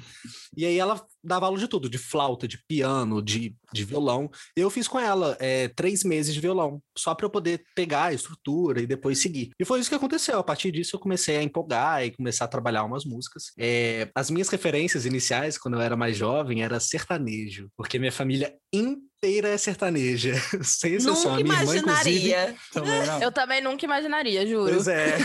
E 0.57 0.65
aí 0.65 0.79
ela 0.79 1.05
dava 1.23 1.47
aula 1.47 1.59
de 1.59 1.69
tudo, 1.69 1.89
de 1.89 1.99
flauta, 1.99 2.47
de 2.47 2.59
piano, 2.67 3.23
de, 3.23 3.55
de 3.73 3.85
violão. 3.85 4.31
Eu 4.57 4.71
fiz 4.71 4.89
com 4.89 4.99
ela 4.99 5.37
é, 5.41 5.69
três 5.69 6.05
meses 6.05 6.35
de 6.35 6.41
violão, 6.41 6.83
só 6.97 7.15
para 7.15 7.27
eu 7.27 7.31
poder 7.31 7.63
pegar 7.75 8.05
a 8.05 8.13
estrutura 8.13 8.81
e 8.81 8.87
depois 8.87 9.21
seguir. 9.21 9.51
E 9.59 9.65
foi 9.65 9.81
isso 9.81 9.89
que 9.89 9.97
aconteceu. 9.97 10.39
A 10.39 10.45
partir 10.45 10.71
disso, 10.71 10.97
eu 10.97 11.01
comecei 11.01 11.37
a 11.37 11.43
empolgar 11.43 12.05
e 12.05 12.11
começar 12.11 12.45
a 12.45 12.49
trabalhar 12.49 12.85
umas 12.85 13.05
músicas. 13.05 13.53
É, 13.59 14.11
as 14.15 14.31
minhas 14.31 14.49
referências 14.49 15.07
iniciais, 15.07 15.59
quando 15.59 15.75
eu 15.75 15.81
era 15.81 15.97
mais 15.97 16.17
jovem, 16.17 16.63
era 16.63 16.81
sertanejo, 16.81 17.71
porque 17.77 17.99
minha 17.99 18.13
família 18.13 18.55
inteira 18.73 19.08
é 19.23 19.57
sertaneja. 19.59 20.35
Sem 20.63 20.95
exceção. 20.95 21.15
Nunca 21.15 21.41
a 21.41 21.43
minha 21.43 21.63
imaginaria. 21.63 22.43
Irmã, 22.45 22.57
também 22.73 23.07
não. 23.07 23.23
Eu 23.23 23.33
também 23.33 23.61
nunca 23.61 23.85
imaginaria, 23.85 24.47
juro. 24.47 24.73
Pois 24.73 24.87
é. 24.87 25.17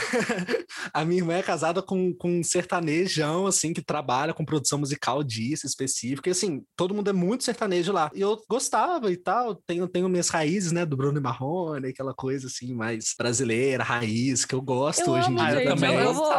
a 0.91 1.05
minha 1.05 1.21
irmã 1.21 1.33
é 1.33 1.43
casada 1.43 1.81
com, 1.81 2.11
com 2.15 2.39
um 2.39 2.43
sertanejão, 2.43 3.45
assim, 3.45 3.71
que 3.71 3.83
trabalha 3.83 4.33
com 4.33 4.43
produção 4.43 4.79
musical 4.79 5.23
disso 5.23 5.67
específica. 5.67 6.27
E, 6.27 6.31
assim, 6.31 6.63
todo 6.75 6.93
mundo 6.93 7.09
é 7.09 7.13
muito 7.13 7.43
sertanejo 7.43 7.91
lá. 7.91 8.09
E 8.15 8.21
eu 8.21 8.41
gostava 8.49 9.11
e 9.11 9.17
tal. 9.17 9.55
Tenho, 9.55 9.87
tenho 9.87 10.09
minhas 10.09 10.29
raízes, 10.29 10.71
né, 10.71 10.85
do 10.85 10.97
Bruno 10.97 11.19
e 11.19 11.21
Marrone, 11.21 11.89
aquela 11.89 12.15
coisa, 12.15 12.47
assim, 12.47 12.73
mais 12.73 13.13
brasileira, 13.15 13.83
raiz, 13.83 14.43
que 14.43 14.55
eu 14.55 14.61
gosto 14.61 15.01
Eu 15.01 15.13
hoje 15.13 15.27
amo, 15.27 15.39
em 15.39 15.45
dia 15.45 15.55
gente, 15.55 15.67
também. 15.67 15.95
eu 15.95 16.13
vou- 16.13 16.33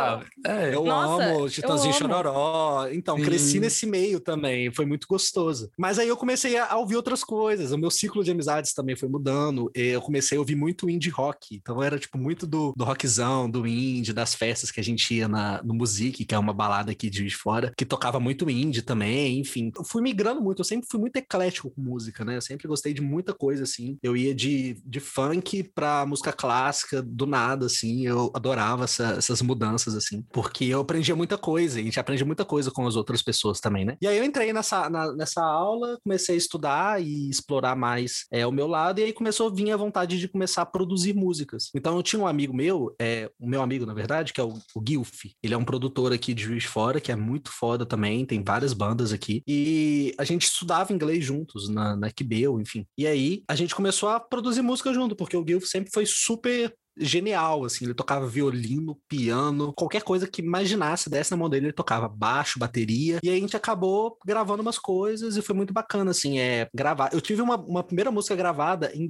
É, 0.44 0.74
Eu 0.74 0.84
Nossa, 0.84 1.22
amo 1.24 1.40
eu 1.44 1.48
Chitãozinho 1.48 1.94
amo. 1.94 1.98
Chororó. 2.00 2.88
Então, 2.90 3.16
Sim. 3.16 3.24
cresci 3.24 3.60
nesse 3.60 3.86
meio 3.86 4.18
também. 4.18 4.72
Foi 4.74 4.84
muito 4.84 5.06
gostoso. 5.06 5.70
Mas 5.78 6.00
aí 6.00 6.08
eu 6.08 6.16
comecei 6.16 6.58
a 6.58 6.76
ouvir 6.76 6.96
outras 6.96 7.22
coisas. 7.22 7.43
O 7.44 7.78
meu 7.78 7.90
ciclo 7.90 8.24
de 8.24 8.30
amizades 8.30 8.72
também 8.72 8.96
foi 8.96 9.08
mudando. 9.08 9.70
Eu 9.74 10.00
comecei 10.00 10.36
a 10.36 10.40
ouvir 10.40 10.54
muito 10.56 10.88
indie 10.88 11.10
rock. 11.10 11.56
Então 11.56 11.82
era, 11.82 11.98
tipo, 11.98 12.16
muito 12.18 12.46
do, 12.46 12.72
do 12.76 12.84
rockzão, 12.84 13.48
do 13.50 13.66
indie, 13.66 14.12
das 14.12 14.34
festas 14.34 14.70
que 14.70 14.80
a 14.80 14.84
gente 14.84 15.14
ia 15.14 15.28
na, 15.28 15.62
no 15.62 15.74
Music, 15.74 16.24
que 16.24 16.34
é 16.34 16.38
uma 16.38 16.52
balada 16.52 16.92
aqui 16.92 17.10
de 17.10 17.28
Fora, 17.34 17.72
que 17.76 17.84
tocava 17.84 18.18
muito 18.20 18.48
indie 18.48 18.82
também, 18.82 19.38
enfim. 19.40 19.70
Eu 19.76 19.84
fui 19.84 20.02
migrando 20.02 20.40
muito. 20.40 20.60
Eu 20.60 20.64
sempre 20.64 20.86
fui 20.90 21.00
muito 21.00 21.16
eclético 21.16 21.70
com 21.70 21.80
música, 21.80 22.24
né? 22.24 22.36
Eu 22.36 22.42
sempre 22.42 22.66
gostei 22.68 22.92
de 22.94 23.00
muita 23.00 23.32
coisa, 23.34 23.64
assim. 23.64 23.98
Eu 24.02 24.16
ia 24.16 24.34
de, 24.34 24.76
de 24.84 25.00
funk 25.00 25.62
pra 25.74 26.06
música 26.06 26.32
clássica, 26.32 27.02
do 27.02 27.26
nada, 27.26 27.66
assim. 27.66 28.06
Eu 28.06 28.30
adorava 28.34 28.84
essa- 28.84 29.14
essas 29.18 29.42
mudanças, 29.42 29.94
assim. 29.94 30.22
Porque 30.32 30.64
eu 30.66 30.80
aprendia 30.80 31.16
muita 31.16 31.36
coisa. 31.38 31.78
E 31.78 31.82
a 31.82 31.84
gente 31.84 32.00
aprende 32.00 32.24
muita 32.24 32.44
coisa 32.44 32.70
com 32.70 32.86
as 32.86 32.96
outras 32.96 33.22
pessoas 33.22 33.60
também, 33.60 33.84
né? 33.84 33.96
E 34.00 34.06
aí 34.06 34.16
eu 34.18 34.24
entrei 34.24 34.52
nessa, 34.52 34.88
na- 34.88 35.12
nessa 35.12 35.42
aula, 35.44 35.98
comecei 36.02 36.34
a 36.34 36.38
estudar 36.38 37.02
e 37.02 37.28
explorar 37.34 37.76
mais 37.76 38.26
é, 38.30 38.46
o 38.46 38.52
meu 38.52 38.66
lado. 38.66 39.00
E 39.00 39.04
aí 39.04 39.12
começou 39.12 39.48
a 39.48 39.54
vir 39.54 39.70
a 39.70 39.76
vontade 39.76 40.18
de 40.18 40.28
começar 40.28 40.62
a 40.62 40.66
produzir 40.66 41.14
músicas. 41.14 41.70
Então 41.74 41.96
eu 41.96 42.02
tinha 42.02 42.20
um 42.20 42.26
amigo 42.26 42.54
meu, 42.54 42.94
é, 43.00 43.30
o 43.38 43.48
meu 43.48 43.62
amigo, 43.62 43.86
na 43.86 43.94
verdade, 43.94 44.32
que 44.32 44.40
é 44.40 44.44
o, 44.44 44.54
o 44.74 44.80
Guilf. 44.80 45.24
Ele 45.42 45.54
é 45.54 45.56
um 45.56 45.64
produtor 45.64 46.12
aqui 46.12 46.34
de 46.34 46.42
Juiz 46.42 46.64
Fora, 46.64 47.00
que 47.00 47.12
é 47.12 47.16
muito 47.16 47.50
foda 47.50 47.84
também. 47.84 48.24
Tem 48.24 48.42
várias 48.42 48.72
bandas 48.72 49.12
aqui. 49.12 49.42
E 49.46 50.14
a 50.18 50.24
gente 50.24 50.44
estudava 50.44 50.92
inglês 50.92 51.24
juntos 51.24 51.68
na, 51.68 51.96
na 51.96 52.10
QBEL, 52.10 52.60
enfim. 52.60 52.86
E 52.96 53.06
aí 53.06 53.42
a 53.48 53.54
gente 53.54 53.74
começou 53.74 54.08
a 54.08 54.20
produzir 54.20 54.62
música 54.62 54.92
junto, 54.92 55.16
porque 55.16 55.36
o 55.36 55.44
Guilf 55.44 55.64
sempre 55.64 55.90
foi 55.92 56.06
super 56.06 56.74
genial, 56.96 57.64
assim, 57.64 57.84
ele 57.84 57.94
tocava 57.94 58.26
violino, 58.26 58.98
piano, 59.08 59.72
qualquer 59.74 60.02
coisa 60.02 60.26
que 60.26 60.42
imaginasse 60.42 61.10
desse 61.10 61.30
na 61.30 61.36
mão 61.36 61.50
dele, 61.50 61.66
ele 61.66 61.72
tocava 61.72 62.08
baixo, 62.08 62.58
bateria, 62.58 63.18
e 63.22 63.30
a 63.30 63.34
gente 63.34 63.56
acabou 63.56 64.16
gravando 64.24 64.62
umas 64.62 64.78
coisas 64.78 65.36
e 65.36 65.42
foi 65.42 65.54
muito 65.54 65.72
bacana, 65.72 66.10
assim, 66.10 66.38
é, 66.38 66.68
gravar. 66.74 67.10
Eu 67.12 67.20
tive 67.20 67.42
uma, 67.42 67.56
uma 67.56 67.82
primeira 67.82 68.10
música 68.10 68.36
gravada 68.36 68.92
em 68.94 69.08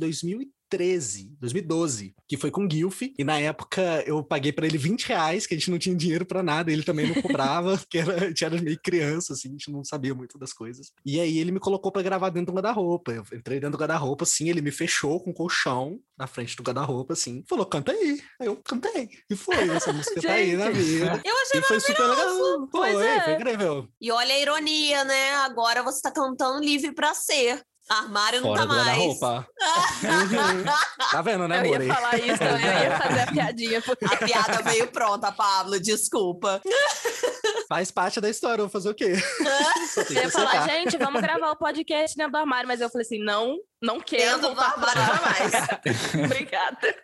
2013, 0.77 1.37
2012, 1.41 2.15
que 2.29 2.37
foi 2.37 2.51
com 2.51 2.67
Guilf, 2.67 3.03
e 3.03 3.25
na 3.25 3.39
época 3.39 4.03
eu 4.07 4.23
paguei 4.23 4.53
pra 4.53 4.67
ele 4.67 4.79
20 4.79 5.07
reais, 5.07 5.47
que 5.47 5.55
a 5.55 5.59
gente 5.59 5.71
não 5.71 5.79
tinha 5.79 5.95
dinheiro 5.95 6.27
pra 6.27 6.43
nada, 6.43 6.71
ele 6.71 6.83
também 6.83 7.07
não 7.07 7.21
cobrava, 7.21 7.77
porque 7.79 7.99
era, 7.99 8.25
a 8.25 8.29
gente 8.29 8.45
era 8.45 8.61
meio 8.61 8.79
criança, 8.83 9.33
assim, 9.33 9.49
a 9.49 9.53
gente 9.53 9.71
não 9.71 9.85
sabia 9.85 10.15
muito 10.15 10.39
das 10.39 10.53
coisas. 10.53 10.91
E 11.05 11.21
aí 11.21 11.39
ele 11.39 11.53
me 11.53 11.61
colocou 11.61 11.91
pra 11.93 12.03
gravar 12.03 12.31
dentro 12.31 12.53
do 12.53 12.57
guarda-roupa, 12.57 13.13
eu 13.13 13.25
entrei 13.33 13.61
dentro 13.61 13.73
do 13.73 13.81
guarda-roupa, 13.81 14.25
assim, 14.25 14.49
ele 14.49 14.61
me 14.61 14.71
fechou 14.71 15.21
com 15.21 15.31
um 15.31 15.35
colchão 15.35 15.99
na 16.19 16.27
frente 16.27 16.57
do 16.57 16.63
guarda-roupa, 16.63 17.13
assim, 17.13 17.45
falou, 17.49 17.67
canta 17.67 17.93
aí. 17.93 18.21
Aí 18.41 18.47
eu 18.47 18.57
cantei, 18.57 19.09
e 19.31 19.37
foi, 19.37 19.69
essa 19.71 19.93
música 19.93 20.21
tá 20.21 20.33
aí 20.33 20.57
na 20.57 20.71
vida. 20.71 21.23
Eu 21.25 21.37
achei 21.43 21.61
E 21.61 21.63
foi 21.63 21.81
super 21.81 22.07
legal. 22.07 22.69
Foi, 22.71 23.07
é. 23.07 23.21
foi 23.21 23.33
incrível. 23.35 23.89
E 24.01 24.11
olha 24.11 24.35
a 24.35 24.39
ironia, 24.39 25.05
né? 25.05 25.35
Agora 25.37 25.83
você 25.83 26.01
tá 26.01 26.11
cantando 26.11 26.65
livre 26.65 26.93
pra 26.93 27.15
ser. 27.15 27.63
Armário 27.88 28.40
não 28.40 28.49
Fora 28.49 28.61
tá 28.61 28.66
do 28.66 28.75
mais. 28.75 29.20
Uhum. 29.20 30.64
Tá 31.11 31.23
vendo, 31.23 31.47
né, 31.47 31.61
eu 31.61 31.83
ia 31.83 31.94
falar 31.94 32.18
isso 32.18 32.38
também, 32.38 32.66
eu 32.66 32.83
ia 32.83 32.99
fazer 32.99 33.20
a 33.20 33.27
piadinha. 33.27 33.83
Porque... 33.83 34.05
A 34.05 34.16
piada 34.16 34.62
veio 34.62 34.88
pronta, 34.88 35.31
Pablo, 35.31 35.79
desculpa. 35.79 36.61
Faz 37.68 37.90
parte 37.90 38.20
da 38.20 38.29
história, 38.29 38.62
eu 38.62 38.66
vou 38.66 38.70
fazer 38.70 38.90
o 38.90 38.94
quê? 38.94 39.12
Eu 40.11 40.23
ia 40.23 40.31
falar, 40.31 40.68
gente, 40.68 40.97
vamos 40.97 41.20
gravar 41.20 41.51
o 41.51 41.57
podcast 41.57 42.16
dentro 42.16 42.33
do 42.33 42.38
armário, 42.38 42.66
mas 42.66 42.81
eu 42.81 42.90
falei 42.90 43.07
assim, 43.07 43.23
não, 43.23 43.57
não 43.81 44.01
quero 44.01 44.23
Dentro 44.23 44.40
do 44.40 44.47
voltar 44.49 44.73
armário 44.73 45.51
jamais. 45.51 46.25
Obrigada. 46.25 46.94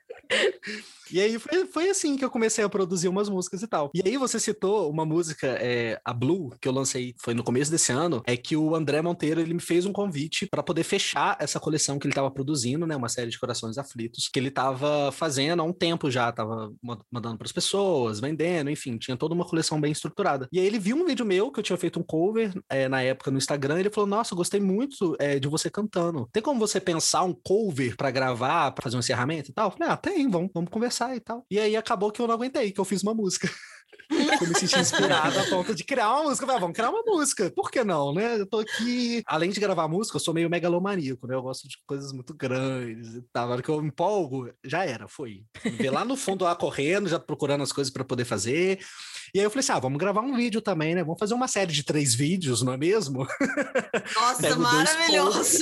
E 1.12 1.20
aí 1.20 1.38
foi, 1.38 1.66
foi 1.66 1.90
assim 1.90 2.16
que 2.16 2.24
eu 2.24 2.30
comecei 2.30 2.64
a 2.64 2.68
produzir 2.68 3.08
umas 3.08 3.28
músicas 3.28 3.62
e 3.62 3.66
tal. 3.66 3.90
E 3.94 4.02
aí 4.04 4.16
você 4.16 4.38
citou 4.38 4.90
uma 4.90 5.04
música, 5.04 5.46
é, 5.60 6.00
a 6.04 6.12
Blue, 6.12 6.50
que 6.60 6.68
eu 6.68 6.72
lancei, 6.72 7.14
foi 7.18 7.34
no 7.34 7.42
começo 7.44 7.70
desse 7.70 7.92
ano, 7.92 8.22
é 8.26 8.36
que 8.36 8.56
o 8.56 8.74
André 8.74 9.02
Monteiro, 9.02 9.40
ele 9.40 9.54
me 9.54 9.60
fez 9.60 9.86
um 9.86 9.92
convite 9.92 10.46
para 10.46 10.62
poder 10.62 10.84
fechar 10.84 11.36
essa 11.40 11.58
coleção 11.58 11.98
que 11.98 12.06
ele 12.06 12.12
estava 12.12 12.30
produzindo, 12.30 12.86
né, 12.86 12.96
uma 12.96 13.08
série 13.08 13.30
de 13.30 13.38
corações 13.38 13.78
aflitos, 13.78 14.28
que 14.28 14.38
ele 14.38 14.48
estava 14.48 15.10
fazendo 15.12 15.60
há 15.60 15.64
um 15.64 15.72
tempo 15.72 16.10
já, 16.10 16.30
tava 16.32 16.72
ma- 16.82 16.98
mandando 17.10 17.38
para 17.38 17.46
as 17.46 17.52
pessoas, 17.52 18.20
vendendo, 18.20 18.70
enfim, 18.70 18.96
tinha 18.98 19.16
toda 19.16 19.34
uma 19.34 19.44
coleção 19.44 19.80
bem 19.80 19.92
estruturada. 19.92 20.48
E 20.52 20.58
aí 20.60 20.66
ele 20.66 20.78
viu 20.78 20.96
um 20.96 21.04
vídeo 21.04 21.24
meu 21.24 21.50
que 21.50 21.60
eu 21.60 21.64
tinha 21.64 21.76
feito 21.76 21.98
um 21.98 22.02
cover 22.02 22.52
é, 22.68 22.88
na 22.88 23.02
época 23.02 23.30
no 23.30 23.38
Instagram, 23.38 23.76
e 23.76 23.80
ele 23.80 23.90
falou: 23.90 24.08
"Nossa, 24.08 24.34
gostei 24.34 24.60
muito 24.60 25.16
é, 25.18 25.38
de 25.38 25.48
você 25.48 25.70
cantando. 25.70 26.28
Tem 26.32 26.42
como 26.42 26.60
você 26.60 26.80
pensar 26.80 27.22
um 27.22 27.32
cover 27.32 27.96
para 27.96 28.10
gravar, 28.10 28.70
para 28.72 28.82
fazer 28.82 28.96
um 28.96 29.00
encerramento 29.00 29.50
e 29.50 29.54
tal?" 29.54 29.68
Eu 29.68 29.70
falei: 29.72 29.88
"Ah, 29.92 29.96
tem, 29.96 30.28
vamos, 30.28 30.50
vamos 30.54 30.70
conversar 30.70 30.99
e 31.16 31.20
tal". 31.20 31.46
E 31.50 31.58
aí 31.58 31.76
acabou 31.76 32.10
que 32.10 32.20
eu 32.20 32.26
não 32.26 32.34
aguentei, 32.34 32.72
que 32.72 32.80
eu 32.80 32.84
fiz 32.84 33.02
uma 33.02 33.14
música. 33.14 33.48
Eu 34.40 34.48
me 34.48 34.54
senti 34.58 34.78
inspirado 34.78 35.38
a 35.38 35.44
ponto 35.44 35.74
de 35.74 35.84
criar 35.84 36.10
uma 36.10 36.24
música. 36.24 36.44
Eu 36.44 36.46
falei, 36.46 36.56
"Ah, 36.56 36.60
vamos 36.60 36.76
criar 36.76 36.90
uma 36.90 37.02
música. 37.02 37.50
Por 37.50 37.70
que 37.70 37.82
não, 37.84 38.12
né? 38.12 38.40
Eu 38.40 38.46
tô 38.46 38.60
aqui. 38.60 39.22
Além 39.26 39.50
de 39.50 39.60
gravar 39.60 39.88
música, 39.88 40.16
eu 40.16 40.20
sou 40.20 40.34
meio 40.34 40.50
megalomaníaco, 40.50 41.26
né? 41.26 41.34
Eu 41.34 41.42
gosto 41.42 41.68
de 41.68 41.76
coisas 41.86 42.12
muito 42.12 42.34
grandes 42.34 43.14
e 43.14 43.22
tal. 43.32 43.46
Na 43.46 43.54
hora 43.54 43.62
que 43.62 43.68
eu 43.68 43.80
me 43.80 43.88
empolgo, 43.88 44.50
já 44.64 44.84
era, 44.84 45.08
foi. 45.08 45.44
Ver 45.78 45.90
lá 45.90 46.04
no 46.04 46.16
fundo 46.16 46.44
lá 46.44 46.54
correndo, 46.54 47.08
já 47.08 47.18
procurando 47.18 47.62
as 47.62 47.72
coisas 47.72 47.92
para 47.92 48.04
poder 48.04 48.24
fazer. 48.24 48.78
E 49.34 49.38
aí 49.38 49.44
eu 49.44 49.50
falei 49.50 49.60
assim: 49.60 49.72
ah, 49.72 49.78
vamos 49.78 49.98
gravar 49.98 50.20
um 50.20 50.36
vídeo 50.36 50.60
também, 50.60 50.94
né? 50.94 51.02
Vamos 51.02 51.18
fazer 51.18 51.34
uma 51.34 51.48
série 51.48 51.72
de 51.72 51.82
três 51.84 52.14
vídeos, 52.14 52.62
não 52.62 52.72
é 52.72 52.76
mesmo? 52.76 53.26
Nossa, 54.14 54.56
maravilhoso. 54.56 55.58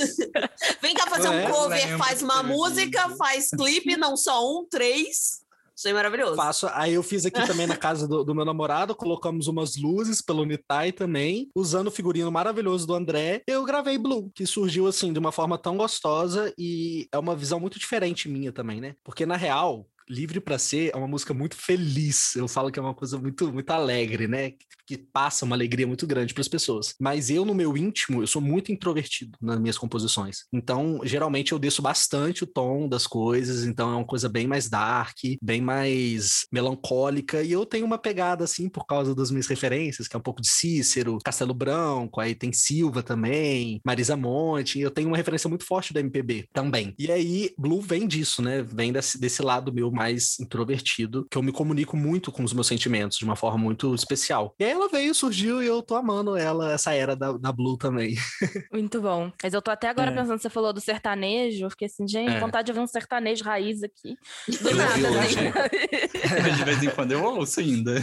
Vem 0.81 0.95
cá 0.95 1.07
fazer 1.07 1.29
Não 1.29 1.35
um 1.35 1.39
é? 1.39 1.51
cover, 1.51 1.99
faz 1.99 2.23
uma 2.23 2.43
música, 2.43 3.09
faz 3.17 3.51
clipe, 3.51 3.97
não 3.97 4.17
só 4.17 4.43
um, 4.45 4.67
três. 4.69 5.47
Achei 5.79 5.93
maravilhoso. 5.93 6.35
Faço. 6.35 6.69
Aí 6.73 6.95
eu 6.95 7.05
fiz 7.05 7.25
aqui 7.25 7.47
também 7.47 7.65
na 7.65 7.77
casa 7.77 8.09
do, 8.09 8.25
do 8.25 8.35
meu 8.35 8.45
namorado, 8.45 8.97
colocamos 8.97 9.47
umas 9.47 9.77
luzes 9.77 10.21
pelo 10.21 10.43
Unitai 10.43 10.91
também, 10.91 11.49
usando 11.55 11.87
o 11.87 11.93
figurino 11.93 12.33
maravilhoso 12.33 12.85
do 12.85 12.95
André. 12.95 13.43
Eu 13.47 13.65
gravei 13.65 13.97
Blue, 13.97 14.29
que 14.35 14.45
surgiu 14.45 14.89
assim 14.89 15.13
de 15.13 15.21
uma 15.21 15.31
forma 15.31 15.57
tão 15.57 15.77
gostosa 15.77 16.53
e 16.59 17.07
é 17.13 17.19
uma 17.19 17.37
visão 17.37 17.61
muito 17.61 17.79
diferente 17.79 18.29
minha 18.29 18.51
também, 18.51 18.81
né? 18.81 18.97
Porque 19.05 19.25
na 19.25 19.37
real, 19.37 19.87
Livre 20.09 20.41
pra 20.41 20.59
Ser 20.59 20.91
é 20.95 20.97
uma 20.97 21.09
música 21.09 21.35
muito 21.35 21.57
feliz. 21.57 22.35
Eu 22.37 22.49
falo 22.49 22.71
que 22.71 22.79
é 22.79 22.83
uma 22.83 22.95
coisa 22.95 23.19
muito, 23.19 23.53
muito 23.53 23.71
alegre, 23.71 24.27
né? 24.27 24.53
Que, 24.87 24.99
passa 25.13 25.45
uma 25.45 25.55
alegria 25.55 25.87
muito 25.87 26.07
grande 26.07 26.33
para 26.33 26.41
as 26.41 26.49
pessoas. 26.49 26.95
Mas 26.99 27.29
eu, 27.29 27.45
no 27.45 27.55
meu 27.55 27.77
íntimo, 27.77 28.23
eu 28.23 28.27
sou 28.27 28.41
muito 28.41 28.73
introvertido 28.73 29.37
nas 29.41 29.61
minhas 29.61 29.77
composições. 29.77 30.45
Então, 30.51 31.01
geralmente, 31.05 31.53
eu 31.53 31.59
desço 31.59 31.83
bastante 31.83 32.43
o 32.43 32.47
tom 32.47 32.89
das 32.89 33.07
coisas. 33.07 33.67
Então, 33.67 33.93
é 33.93 33.97
uma 33.97 34.07
coisa 34.07 34.31
bem 34.31 34.47
mais 34.47 34.69
dark, 34.69 35.17
bem 35.43 35.61
mais 35.61 36.47
melancólica. 36.51 37.43
E 37.43 37.53
eu 37.53 37.67
tenho 37.67 37.85
uma 37.85 37.99
pegada, 37.99 38.45
assim, 38.45 38.67
por 38.69 38.87
causa 38.87 39.15
das 39.15 39.31
minhas 39.31 39.47
referências, 39.47 40.09
que 40.09 40.17
é 40.17 40.19
um 40.19 40.23
pouco 40.23 40.41
de 40.41 40.49
Cícero, 40.49 41.19
Castelo 41.23 41.53
Branco, 41.53 42.21
aí 42.21 42.35
tem 42.35 42.51
Silva 42.51 43.03
também, 43.03 43.83
Marisa 43.85 44.17
Monte. 44.17 44.81
Eu 44.81 44.91
tenho 44.91 45.09
uma 45.09 45.19
referência 45.19 45.49
muito 45.51 45.65
forte 45.65 45.93
da 45.93 46.01
MPB 46.01 46.49
também. 46.53 46.95
E 46.99 47.13
aí, 47.13 47.53
Blue 47.59 47.83
vem 47.83 48.07
disso, 48.07 48.41
né? 48.41 48.63
Vem 48.63 48.91
desse, 48.91 49.21
desse 49.21 49.43
lado 49.43 49.73
meu 49.73 49.91
mais 49.99 50.39
introvertido, 50.39 51.27
que 51.31 51.37
eu 51.37 51.43
me 51.43 51.51
comunico 51.51 51.97
muito 51.97 52.31
com 52.31 52.45
os 52.45 52.53
meus 52.53 52.67
sentimentos 52.69 53.19
de 53.19 53.25
uma 53.25 53.35
forma 53.35 53.59
muito 53.59 53.95
especial. 53.95 54.55
E 54.59 54.65
aí 54.65 54.71
ela 54.71 54.89
veio, 54.89 55.15
surgiu 55.15 55.63
e 55.63 55.67
eu 55.67 55.83
tô 55.83 55.97
amando 55.97 56.37
ela, 56.37 56.73
essa 56.73 56.93
era 56.95 57.17
da, 57.17 57.33
da 57.33 57.51
Blue 57.53 57.77
também. 57.77 58.15
Muito 58.73 59.01
bom. 59.01 59.33
Mas 59.43 59.53
eu 59.55 59.61
tô 59.63 59.71
até 59.71 59.89
agora 59.89 60.11
É. 60.11 60.15
pensando, 60.15 60.41
você 60.41 60.49
falou 60.51 60.73
do 60.73 60.81
sertanejo, 60.81 61.65
eu 61.67 61.71
fiquei 61.71 61.87
assim, 61.87 62.07
gente, 62.07 62.31
É. 62.33 62.39
vontade 62.41 62.67
de 62.67 62.73
ouvir 62.73 62.83
um 62.83 62.87
sertanejo 62.87 63.43
raiz 63.45 63.83
aqui. 63.83 64.17
Do 64.63 64.71
Eu 64.71 64.77
nada, 64.77 65.11
hoje. 65.19 65.37
De 66.57 66.65
vez 66.65 66.83
em 66.83 66.91
quando 66.91 67.13
eu 67.13 67.23
ouço 67.25 67.61
ainda. 67.61 67.95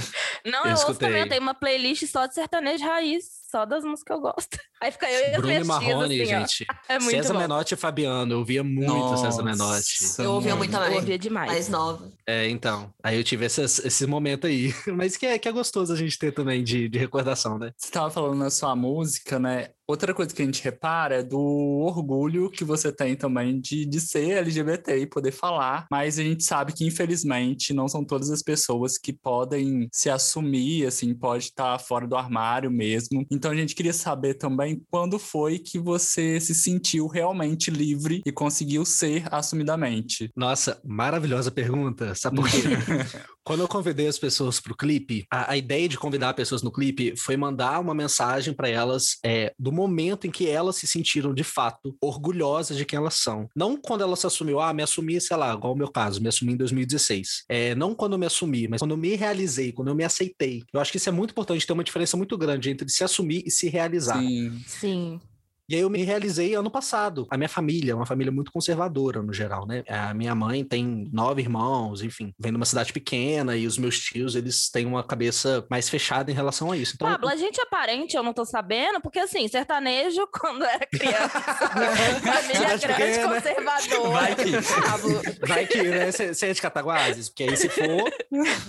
Não, 0.45 0.59
Eu 0.65 0.65
eu, 0.65 0.71
ouço 0.71 0.95
também, 0.95 1.21
eu 1.21 1.29
tenho 1.29 1.41
uma 1.41 1.53
playlist 1.53 2.05
só 2.07 2.25
de 2.25 2.33
sertanejo 2.33 2.83
raiz, 2.83 3.23
só 3.55 3.65
das 3.65 3.83
músicas 3.85 4.03
que 4.03 4.13
eu 4.13 4.19
gosto. 4.19 4.59
Aí 4.81 4.91
fica 4.91 5.09
eu 5.09 5.19
e 5.19 5.25
as 5.27 5.31
Bruno 5.33 5.47
minhas 5.47 5.67
Marrone, 5.67 6.21
assim, 6.21 6.25
gente. 6.25 6.65
É 6.89 6.99
muito 6.99 7.11
César 7.15 7.33
bom. 7.33 7.39
Menotti 7.39 7.73
e 7.73 7.77
Fabiano. 7.77 8.33
Eu 8.33 8.43
via 8.43 8.63
muito 8.63 9.17
César 9.17 9.41
Menotti. 9.43 9.57
Nossa, 10.03 10.23
Eu 10.23 10.31
ouvia 10.33 10.55
muito 10.55 10.73
Eu 10.75 10.79
também. 10.79 10.95
ouvia 10.97 11.17
demais. 11.17 11.51
Mais 11.51 11.69
nova. 11.69 12.11
É, 12.27 12.49
então. 12.49 12.93
Aí 13.01 13.17
eu 13.17 13.23
tive 13.23 13.45
essas- 13.45 13.79
esse 13.79 14.05
momento 14.05 14.45
aí. 14.47 14.73
Mas 14.93 15.15
que 15.15 15.25
é, 15.25 15.39
que 15.39 15.47
é 15.47 15.51
gostoso 15.51 15.93
a 15.93 15.95
gente 15.95 16.19
ter 16.19 16.31
também 16.33 16.63
de, 16.63 16.89
de 16.89 16.99
recordação, 16.99 17.57
né? 17.57 17.71
Você 17.77 17.89
tava 17.91 18.11
falando 18.11 18.35
na 18.37 18.49
sua 18.49 18.75
música, 18.75 19.39
né? 19.39 19.69
Outra 19.87 20.13
coisa 20.13 20.33
que 20.33 20.41
a 20.41 20.45
gente 20.45 20.63
repara 20.63 21.17
é 21.17 21.23
do 21.23 21.39
orgulho 21.39 22.49
que 22.49 22.63
você 22.63 22.91
tem 22.91 23.15
também 23.15 23.59
de, 23.59 23.85
de 23.85 24.01
ser 24.01 24.37
LGBT 24.37 24.97
e 24.97 25.05
poder 25.05 25.31
falar, 25.31 25.85
mas 25.91 26.17
a 26.17 26.23
gente 26.23 26.43
sabe 26.43 26.73
que, 26.73 26.85
infelizmente, 26.85 27.73
não 27.73 27.87
são 27.87 28.03
todas 28.03 28.31
as 28.31 28.41
pessoas 28.41 28.97
que 28.97 29.13
podem 29.13 29.87
se 29.91 30.09
assumir, 30.09 30.87
assim, 30.87 31.13
pode 31.13 31.45
estar 31.45 31.77
fora 31.79 32.07
do 32.07 32.15
armário 32.15 32.71
mesmo. 32.71 33.25
Então 33.31 33.51
a 33.51 33.55
gente 33.55 33.75
queria 33.75 33.93
saber 33.93 34.35
também 34.35 34.81
quando 34.89 35.19
foi 35.19 35.59
que 35.59 35.77
você 35.77 36.39
se 36.39 36.55
sentiu 36.55 37.07
realmente 37.07 37.69
livre 37.69 38.23
e 38.25 38.31
conseguiu 38.31 38.85
ser 38.85 39.27
assumidamente. 39.31 40.31
Nossa, 40.35 40.81
maravilhosa 40.83 41.51
pergunta. 41.51 42.15
Sabe 42.15 42.37
por 42.37 42.49
quê? 42.49 42.59
Quando 43.45 43.59
eu 43.59 43.67
convidei 43.67 44.07
as 44.07 44.17
pessoas 44.17 44.59
pro 44.59 44.75
clipe, 44.75 45.23
a, 45.31 45.51
a 45.51 45.57
ideia 45.57 45.87
de 45.87 45.99
convidar 45.99 46.33
pessoas 46.33 46.63
no 46.63 46.71
clipe 46.71 47.15
foi 47.15 47.37
mandar 47.37 47.79
uma 47.79 47.93
mensagem 47.93 48.55
para 48.55 48.67
elas 48.67 49.19
é, 49.23 49.53
do 49.59 49.71
momento 49.71 50.25
em 50.25 50.31
que 50.31 50.49
elas 50.49 50.77
se 50.77 50.87
sentiram 50.87 51.31
de 51.31 51.43
fato 51.43 51.95
orgulhosas 52.01 52.75
de 52.75 52.83
quem 52.83 52.97
elas 52.97 53.13
são. 53.15 53.47
Não 53.55 53.77
quando 53.77 54.01
elas 54.01 54.19
se 54.19 54.25
assumiu, 54.25 54.59
ah, 54.59 54.73
me 54.73 54.81
assumi, 54.81 55.21
sei 55.21 55.37
lá, 55.37 55.53
igual 55.53 55.73
o 55.73 55.77
meu 55.77 55.91
caso, 55.91 56.19
me 56.19 56.27
assumi 56.27 56.53
em 56.53 56.57
2016. 56.57 57.43
É, 57.47 57.75
não 57.75 57.93
quando 57.93 58.13
eu 58.13 58.19
me 58.19 58.25
assumi, 58.25 58.67
mas 58.67 58.79
quando 58.79 58.91
eu 58.91 58.97
me 58.97 59.15
realizei, 59.15 59.71
quando 59.71 59.89
eu 59.89 59.95
me 59.95 60.03
aceitei. 60.03 60.63
Eu 60.73 60.79
acho 60.79 60.91
que 60.91 60.97
isso 60.97 61.09
é 61.09 61.11
muito 61.11 61.29
importante, 61.29 61.67
tem 61.67 61.73
uma 61.75 61.83
diferença 61.83 62.17
muito 62.17 62.35
grande 62.35 62.71
entre 62.71 62.89
se 62.89 63.03
assumir 63.03 63.43
e 63.45 63.51
se 63.51 63.69
realizar. 63.69 64.19
Sim. 64.19 64.63
Sim. 64.65 65.21
E 65.67 65.73
aí 65.75 65.81
eu 65.81 65.89
me 65.89 66.03
realizei 66.03 66.53
ano 66.53 66.69
passado. 66.69 67.25
A 67.31 67.37
minha 67.37 67.49
família 67.49 67.91
é 67.91 67.95
uma 67.95 68.05
família 68.05 68.31
muito 68.31 68.51
conservadora, 68.51 69.21
no 69.23 69.33
geral, 69.33 69.65
né? 69.65 69.83
A 69.89 70.13
minha 70.13 70.35
mãe 70.35 70.63
tem 70.63 71.09
nove 71.11 71.41
irmãos, 71.41 72.03
enfim, 72.03 72.31
vem 72.39 72.51
de 72.51 72.55
uma 72.57 72.65
cidade 72.65 72.93
pequena 72.93 73.55
e 73.55 73.65
os 73.65 73.75
meus 73.77 73.99
tios, 73.99 74.35
eles 74.35 74.69
têm 74.69 74.85
uma 74.85 75.03
cabeça 75.03 75.65
mais 75.69 75.89
fechada 75.89 76.29
em 76.29 76.35
relação 76.35 76.71
a 76.71 76.77
isso. 76.77 76.93
Então, 76.95 77.09
Pablo, 77.09 77.29
a 77.29 77.35
gente 77.35 77.59
é 77.59 77.65
parente, 77.65 78.15
eu 78.15 78.21
não 78.21 78.31
tô 78.33 78.45
sabendo, 78.45 79.01
porque 79.01 79.17
assim, 79.17 79.47
sertanejo, 79.47 80.27
quando 80.39 80.63
era 80.63 80.85
criança, 80.85 81.39
família 82.21 82.55
Cidade 82.55 82.87
grande, 82.87 83.01
pequena. 83.03 83.33
conservadora. 83.35 84.09
Vai 84.11 84.35
que- 84.35 84.81
Pablo, 84.85 85.21
vai 85.47 85.65
que, 85.65 85.81
né? 85.83 86.11
Você 86.11 86.45
é 86.47 86.53
de 86.53 86.61
Cataguases? 86.61 87.29
Porque 87.29 87.43
aí 87.43 87.57
se 87.57 87.69
for, 87.69 88.11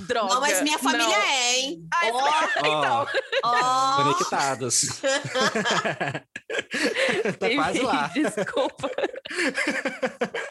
droga. 0.09 0.35
Não, 0.35 0.41
mas 0.41 0.63
minha 0.63 0.79
família 0.79 1.07
Não. 1.07 1.15
é, 1.15 1.59
hein? 1.59 1.87
Ai, 1.93 2.11
Ó, 2.11 2.31
ó, 2.65 3.07
ó. 3.45 3.97
conectados. 4.03 4.87
tá 7.39 7.55
quase 7.55 7.81
lá. 7.81 8.09
Desculpa. 8.09 8.91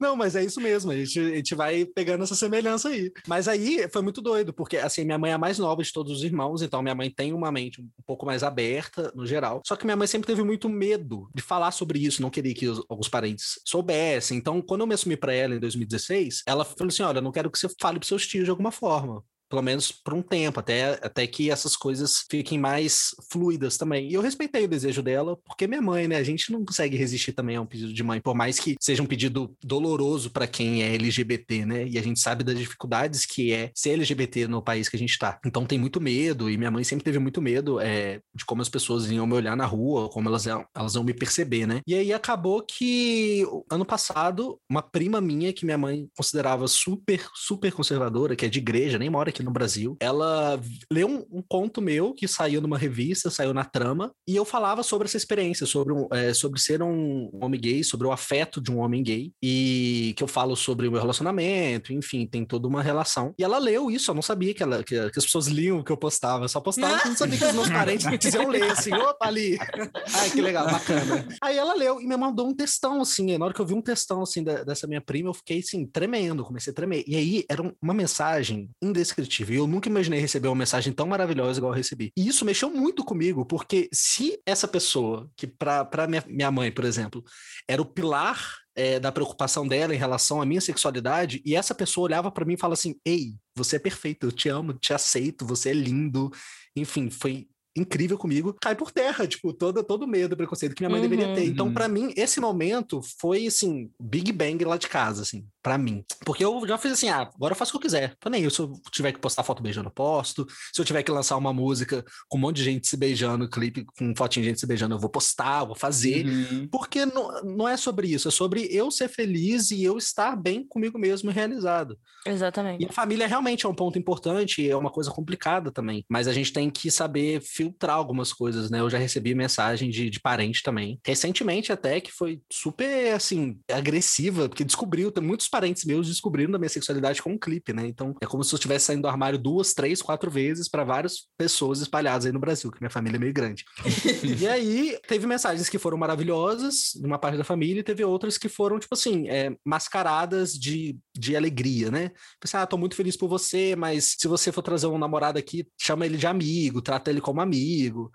Não, 0.00 0.16
mas 0.16 0.36
é 0.36 0.44
isso 0.44 0.60
mesmo, 0.60 0.90
a 0.90 0.96
gente, 0.96 1.18
a 1.18 1.36
gente 1.36 1.54
vai 1.54 1.84
pegando 1.84 2.24
essa 2.24 2.34
semelhança 2.34 2.88
aí. 2.88 3.10
Mas 3.26 3.48
aí 3.48 3.88
foi 3.88 4.02
muito 4.02 4.20
doido, 4.20 4.52
porque 4.52 4.76
assim, 4.76 5.04
minha 5.04 5.18
mãe 5.18 5.30
é 5.30 5.34
a 5.34 5.38
mais 5.38 5.58
nova 5.58 5.82
de 5.82 5.92
todos 5.92 6.18
os 6.18 6.24
irmãos, 6.24 6.62
então 6.62 6.82
minha 6.82 6.94
mãe 6.94 7.10
tem 7.10 7.32
uma 7.32 7.50
mente 7.50 7.80
um 7.80 7.88
pouco 8.06 8.26
mais 8.26 8.42
aberta 8.42 9.12
no 9.14 9.26
geral. 9.26 9.62
Só 9.66 9.76
que 9.76 9.84
minha 9.84 9.96
mãe 9.96 10.06
sempre 10.06 10.26
teve 10.26 10.42
muito 10.42 10.68
medo 10.68 11.28
de 11.34 11.42
falar 11.42 11.70
sobre 11.70 11.98
isso, 11.98 12.22
não 12.22 12.30
queria 12.30 12.54
que 12.54 12.66
os, 12.66 12.82
os 12.88 13.08
parentes 13.08 13.60
soubessem. 13.64 14.38
Então, 14.38 14.60
quando 14.60 14.82
eu 14.82 14.86
me 14.86 14.94
assumi 14.94 15.16
pra 15.16 15.32
ela 15.32 15.54
em 15.54 15.60
2016, 15.60 16.42
ela 16.46 16.64
falou 16.64 16.88
assim: 16.88 17.02
olha, 17.02 17.18
eu 17.18 17.22
não 17.22 17.32
quero 17.32 17.50
que 17.50 17.58
você 17.58 17.68
fale 17.80 17.98
pros 17.98 18.08
seus 18.08 18.26
tios 18.26 18.44
de 18.44 18.50
alguma 18.50 18.70
forma. 18.70 19.22
Pelo 19.48 19.62
menos 19.62 19.92
por 19.92 20.14
um 20.14 20.22
tempo, 20.22 20.60
até, 20.60 20.98
até 21.02 21.26
que 21.26 21.50
essas 21.50 21.76
coisas 21.76 22.24
fiquem 22.30 22.58
mais 22.58 23.10
fluidas 23.30 23.76
também. 23.76 24.08
E 24.08 24.14
eu 24.14 24.22
respeitei 24.22 24.64
o 24.64 24.68
desejo 24.68 25.02
dela, 25.02 25.36
porque 25.44 25.66
minha 25.66 25.82
mãe, 25.82 26.08
né? 26.08 26.16
A 26.16 26.22
gente 26.22 26.52
não 26.52 26.64
consegue 26.64 26.96
resistir 26.96 27.32
também 27.32 27.56
a 27.56 27.60
um 27.60 27.66
pedido 27.66 27.92
de 27.92 28.02
mãe, 28.02 28.20
por 28.20 28.34
mais 28.34 28.58
que 28.58 28.76
seja 28.80 29.02
um 29.02 29.06
pedido 29.06 29.54
doloroso 29.62 30.30
para 30.30 30.46
quem 30.46 30.82
é 30.82 30.94
LGBT, 30.94 31.64
né? 31.64 31.86
E 31.86 31.98
a 31.98 32.02
gente 32.02 32.20
sabe 32.20 32.44
das 32.44 32.58
dificuldades 32.58 33.24
que 33.26 33.52
é 33.52 33.70
ser 33.74 33.90
LGBT 33.90 34.48
no 34.48 34.62
país 34.62 34.88
que 34.88 34.96
a 34.96 34.98
gente 34.98 35.18
tá. 35.18 35.38
Então 35.44 35.66
tem 35.66 35.78
muito 35.78 36.00
medo, 36.00 36.50
e 36.50 36.56
minha 36.56 36.70
mãe 36.70 36.84
sempre 36.84 37.04
teve 37.04 37.18
muito 37.18 37.40
medo 37.40 37.80
é, 37.80 38.20
de 38.34 38.44
como 38.44 38.62
as 38.62 38.68
pessoas 38.68 39.10
iam 39.10 39.26
me 39.26 39.34
olhar 39.34 39.56
na 39.56 39.66
rua, 39.66 40.08
como 40.08 40.28
elas, 40.28 40.46
elas 40.46 40.94
iam 40.94 41.04
me 41.04 41.14
perceber, 41.14 41.66
né? 41.66 41.80
E 41.86 41.94
aí 41.94 42.12
acabou 42.12 42.62
que 42.62 43.46
ano 43.70 43.84
passado, 43.84 44.58
uma 44.68 44.82
prima 44.82 45.20
minha, 45.20 45.52
que 45.52 45.64
minha 45.64 45.78
mãe 45.78 46.08
considerava 46.16 46.66
super, 46.68 47.26
super 47.34 47.72
conservadora, 47.72 48.36
que 48.36 48.46
é 48.46 48.48
de 48.48 48.58
igreja, 48.58 48.98
nem 48.98 49.10
mora 49.10 49.32
aqui 49.34 49.42
no 49.42 49.50
Brasil, 49.50 49.96
ela 50.00 50.60
leu 50.90 51.08
um, 51.08 51.38
um 51.38 51.42
conto 51.46 51.82
meu 51.82 52.14
que 52.14 52.28
saiu 52.28 52.60
numa 52.60 52.78
revista, 52.78 53.28
saiu 53.30 53.52
na 53.52 53.64
trama, 53.64 54.12
e 54.28 54.36
eu 54.36 54.44
falava 54.44 54.82
sobre 54.82 55.06
essa 55.08 55.16
experiência, 55.16 55.66
sobre, 55.66 55.92
um, 55.92 56.06
é, 56.12 56.32
sobre 56.32 56.60
ser 56.60 56.82
um 56.82 57.28
homem 57.42 57.60
gay, 57.60 57.82
sobre 57.82 58.06
o 58.06 58.12
afeto 58.12 58.60
de 58.60 58.70
um 58.70 58.78
homem 58.78 59.02
gay, 59.02 59.32
e 59.42 60.14
que 60.16 60.22
eu 60.22 60.28
falo 60.28 60.54
sobre 60.54 60.86
o 60.86 60.92
meu 60.92 61.00
relacionamento, 61.00 61.92
enfim, 61.92 62.26
tem 62.26 62.44
toda 62.44 62.68
uma 62.68 62.82
relação. 62.82 63.34
E 63.38 63.42
ela 63.42 63.58
leu 63.58 63.90
isso, 63.90 64.10
eu 64.10 64.14
não 64.14 64.22
sabia 64.22 64.54
que, 64.54 64.62
ela, 64.62 64.84
que, 64.84 65.10
que 65.10 65.18
as 65.18 65.24
pessoas 65.24 65.48
liam 65.48 65.78
o 65.80 65.84
que 65.84 65.90
eu 65.90 65.96
postava, 65.96 66.44
eu 66.44 66.48
só 66.48 66.60
postava, 66.60 67.00
eu 67.04 67.10
não 67.10 67.16
sabia 67.16 67.38
que 67.38 67.44
os 67.44 67.52
meus 67.52 67.68
parentes 67.68 68.06
me 68.06 68.16
diziam 68.16 68.48
ler, 68.48 68.70
assim, 68.70 68.92
opa, 68.92 69.26
ali. 69.26 69.58
Ai, 70.14 70.30
que 70.30 70.40
legal, 70.40 70.66
bacana. 70.66 71.26
Aí 71.42 71.56
ela 71.56 71.74
leu 71.74 72.00
e 72.00 72.06
me 72.06 72.16
mandou 72.16 72.48
um 72.48 72.54
textão, 72.54 73.00
assim, 73.00 73.36
na 73.36 73.44
hora 73.44 73.54
que 73.54 73.60
eu 73.60 73.66
vi 73.66 73.74
um 73.74 73.82
textão, 73.82 74.22
assim, 74.22 74.44
da- 74.44 74.62
dessa 74.62 74.86
minha 74.86 75.00
prima, 75.00 75.30
eu 75.30 75.34
fiquei, 75.34 75.58
assim, 75.58 75.86
tremendo, 75.86 76.44
comecei 76.44 76.70
a 76.70 76.74
tremer. 76.74 77.02
E 77.06 77.16
aí, 77.16 77.44
era 77.48 77.62
um- 77.62 77.72
uma 77.82 77.94
mensagem 77.94 78.70
indescritível, 78.82 79.23
e 79.54 79.56
eu 79.56 79.66
nunca 79.66 79.88
imaginei 79.88 80.20
receber 80.20 80.48
uma 80.48 80.56
mensagem 80.56 80.92
tão 80.92 81.06
maravilhosa 81.06 81.58
igual 81.58 81.72
eu 81.72 81.76
recebi. 81.76 82.12
E 82.16 82.28
isso 82.28 82.44
mexeu 82.44 82.70
muito 82.70 83.04
comigo, 83.04 83.44
porque 83.44 83.88
se 83.92 84.40
essa 84.46 84.68
pessoa, 84.68 85.30
que 85.36 85.46
pra 85.46 86.06
minha, 86.08 86.24
minha 86.26 86.50
mãe, 86.50 86.70
por 86.70 86.84
exemplo, 86.84 87.22
era 87.68 87.80
o 87.80 87.86
pilar 87.86 88.38
é, 88.76 88.98
da 88.98 89.12
preocupação 89.12 89.66
dela 89.66 89.94
em 89.94 89.98
relação 89.98 90.42
à 90.42 90.46
minha 90.46 90.60
sexualidade, 90.60 91.40
e 91.44 91.54
essa 91.54 91.74
pessoa 91.74 92.04
olhava 92.04 92.30
pra 92.30 92.44
mim 92.44 92.54
e 92.54 92.58
falava 92.58 92.74
assim: 92.74 92.96
Ei, 93.04 93.34
você 93.56 93.76
é 93.76 93.78
perfeito, 93.78 94.26
eu 94.26 94.32
te 94.32 94.48
amo, 94.48 94.74
te 94.74 94.92
aceito, 94.92 95.46
você 95.46 95.70
é 95.70 95.74
lindo. 95.74 96.30
Enfim, 96.76 97.08
foi 97.08 97.46
incrível 97.76 98.16
comigo, 98.16 98.54
cai 98.60 98.74
por 98.74 98.90
terra, 98.92 99.26
tipo, 99.26 99.52
todo, 99.52 99.82
todo 99.82 100.06
medo, 100.06 100.36
preconceito 100.36 100.74
que 100.74 100.82
minha 100.82 100.90
mãe 100.90 101.00
deveria 101.00 101.34
ter. 101.34 101.44
Então, 101.44 101.66
Uhum. 101.66 101.74
pra 101.74 101.88
mim, 101.88 102.12
esse 102.16 102.40
momento 102.40 103.00
foi, 103.18 103.46
assim, 103.46 103.90
Big 104.00 104.30
Bang 104.32 104.64
lá 104.64 104.76
de 104.76 104.88
casa, 104.88 105.22
assim, 105.22 105.44
pra 105.62 105.76
mim. 105.76 106.04
Porque 106.24 106.44
eu 106.44 106.66
já 106.66 106.78
fiz 106.78 106.92
assim, 106.92 107.08
ah, 107.08 107.28
agora 107.34 107.52
eu 107.52 107.56
faço 107.56 107.70
o 107.70 107.72
que 107.72 107.76
eu 107.78 107.88
quiser. 107.88 108.14
Tô 108.20 108.28
nem 108.30 108.44
aí, 108.44 108.50
se 108.50 108.60
eu 108.60 108.72
tiver 108.92 109.12
que 109.12 109.18
postar 109.18 109.42
foto 109.42 109.62
beijando, 109.62 109.88
eu 109.88 109.92
posto. 109.92 110.46
Se 110.72 110.80
eu 110.80 110.84
tiver 110.84 111.02
que 111.02 111.10
lançar 111.10 111.36
uma 111.36 111.52
música 111.52 112.04
com 112.28 112.38
um 112.38 112.40
monte 112.40 112.56
de 112.56 112.64
gente 112.64 112.86
se 112.86 112.96
beijando, 112.96 113.48
clipe 113.48 113.84
com 113.98 114.14
fotinha 114.16 114.42
de 114.44 114.50
gente 114.50 114.60
se 114.60 114.66
beijando, 114.66 114.94
eu 114.94 114.98
vou 115.00 115.10
postar, 115.10 115.62
eu 115.62 115.66
vou 115.68 115.76
fazer. 115.76 116.26
Uhum. 116.26 116.68
Porque 116.70 117.04
não, 117.06 117.42
não 117.42 117.68
é 117.68 117.76
sobre 117.76 118.06
isso, 118.08 118.28
é 118.28 118.30
sobre 118.30 118.68
eu 118.70 118.90
ser 118.90 119.08
feliz 119.08 119.70
e 119.70 119.82
eu 119.82 119.98
estar 119.98 120.36
bem 120.36 120.64
comigo 120.66 120.98
mesmo 120.98 121.30
e 121.30 121.34
realizado. 121.34 121.98
Exatamente. 122.26 122.82
E 122.84 122.88
a 122.88 122.92
família 122.92 123.26
realmente 123.26 123.66
é 123.66 123.68
um 123.68 123.74
ponto 123.74 123.98
importante, 123.98 124.68
é 124.68 124.76
uma 124.76 124.90
coisa 124.90 125.10
complicada 125.10 125.70
também, 125.72 126.04
mas 126.08 126.28
a 126.28 126.32
gente 126.32 126.52
tem 126.52 126.70
que 126.70 126.90
saber 126.90 127.40
filtrar 127.64 127.96
algumas 127.96 128.32
coisas, 128.32 128.70
né? 128.70 128.80
Eu 128.80 128.90
já 128.90 128.98
recebi 128.98 129.34
mensagem 129.34 129.90
de, 129.90 130.10
de 130.10 130.20
parente 130.20 130.62
também, 130.62 131.00
recentemente 131.04 131.72
até, 131.72 132.00
que 132.00 132.12
foi 132.12 132.40
super, 132.52 133.14
assim, 133.14 133.58
agressiva, 133.70 134.48
porque 134.48 134.64
descobriu, 134.64 135.10
tem 135.10 135.24
muitos 135.24 135.48
parentes 135.48 135.84
meus 135.84 136.08
descobrindo 136.08 136.52
da 136.52 136.58
minha 136.58 136.68
sexualidade 136.68 137.22
com 137.22 137.30
um 137.30 137.38
clipe, 137.38 137.72
né? 137.72 137.86
Então 137.86 138.14
é 138.20 138.26
como 138.26 138.44
se 138.44 138.54
eu 138.54 138.56
estivesse 138.56 138.86
saindo 138.86 139.02
do 139.02 139.08
armário 139.08 139.38
duas, 139.38 139.72
três, 139.72 140.02
quatro 140.02 140.30
vezes 140.30 140.68
para 140.68 140.84
várias 140.84 141.26
pessoas 141.36 141.80
espalhadas 141.80 142.26
aí 142.26 142.32
no 142.32 142.38
Brasil, 142.38 142.70
que 142.70 142.80
minha 142.80 142.90
família 142.90 143.16
é 143.16 143.20
meio 143.20 143.32
grande. 143.32 143.64
e 144.38 144.46
aí 144.46 144.98
teve 145.08 145.26
mensagens 145.26 145.68
que 145.68 145.78
foram 145.78 145.96
maravilhosas, 145.96 146.92
de 146.94 147.06
uma 147.06 147.18
parte 147.18 147.38
da 147.38 147.44
família, 147.44 147.80
e 147.80 147.84
teve 147.84 148.04
outras 148.04 148.36
que 148.36 148.48
foram, 148.48 148.78
tipo 148.78 148.94
assim, 148.94 149.28
é, 149.28 149.56
mascaradas 149.64 150.52
de, 150.52 150.96
de 151.16 151.36
alegria, 151.36 151.90
né? 151.90 152.10
Pensei, 152.40 152.58
ah, 152.58 152.66
tô 152.66 152.76
muito 152.76 152.96
feliz 152.96 153.16
por 153.16 153.28
você, 153.28 153.76
mas 153.76 154.16
se 154.18 154.26
você 154.26 154.50
for 154.50 154.62
trazer 154.62 154.86
um 154.86 154.98
namorado 154.98 155.38
aqui, 155.38 155.66
chama 155.80 156.04
ele 156.04 156.16
de 156.16 156.26
amigo, 156.26 156.82
trata 156.82 157.10
ele 157.10 157.20
como 157.20 157.40
amigo. 157.40 158.10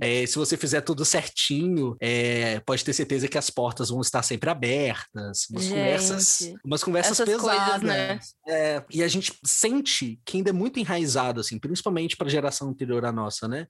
É, 0.00 0.26
se 0.26 0.36
você 0.36 0.56
fizer 0.56 0.82
tudo 0.82 1.04
certinho, 1.04 1.96
é, 2.00 2.60
pode 2.60 2.84
ter 2.84 2.92
certeza 2.92 3.26
que 3.28 3.38
as 3.38 3.48
portas 3.50 3.88
vão 3.88 4.00
estar 4.00 4.22
sempre 4.22 4.50
abertas. 4.50 5.46
Umas 5.50 5.64
Gente, 5.64 5.74
conversas, 5.74 6.54
umas 6.64 6.84
conversas 6.84 7.20
essas 7.20 7.40
coisas, 7.40 7.58
pesadas. 7.58 7.82
né? 7.82 8.20
É, 8.46 8.84
e 8.90 9.02
a 9.02 9.08
gente 9.08 9.32
sente 9.44 10.20
que 10.24 10.36
ainda 10.36 10.50
é 10.50 10.52
muito 10.52 10.78
enraizado, 10.78 11.40
assim, 11.40 11.58
principalmente 11.58 12.16
para 12.16 12.26
a 12.26 12.30
geração 12.30 12.68
anterior 12.68 13.04
à 13.04 13.12
nossa, 13.12 13.48
né? 13.48 13.66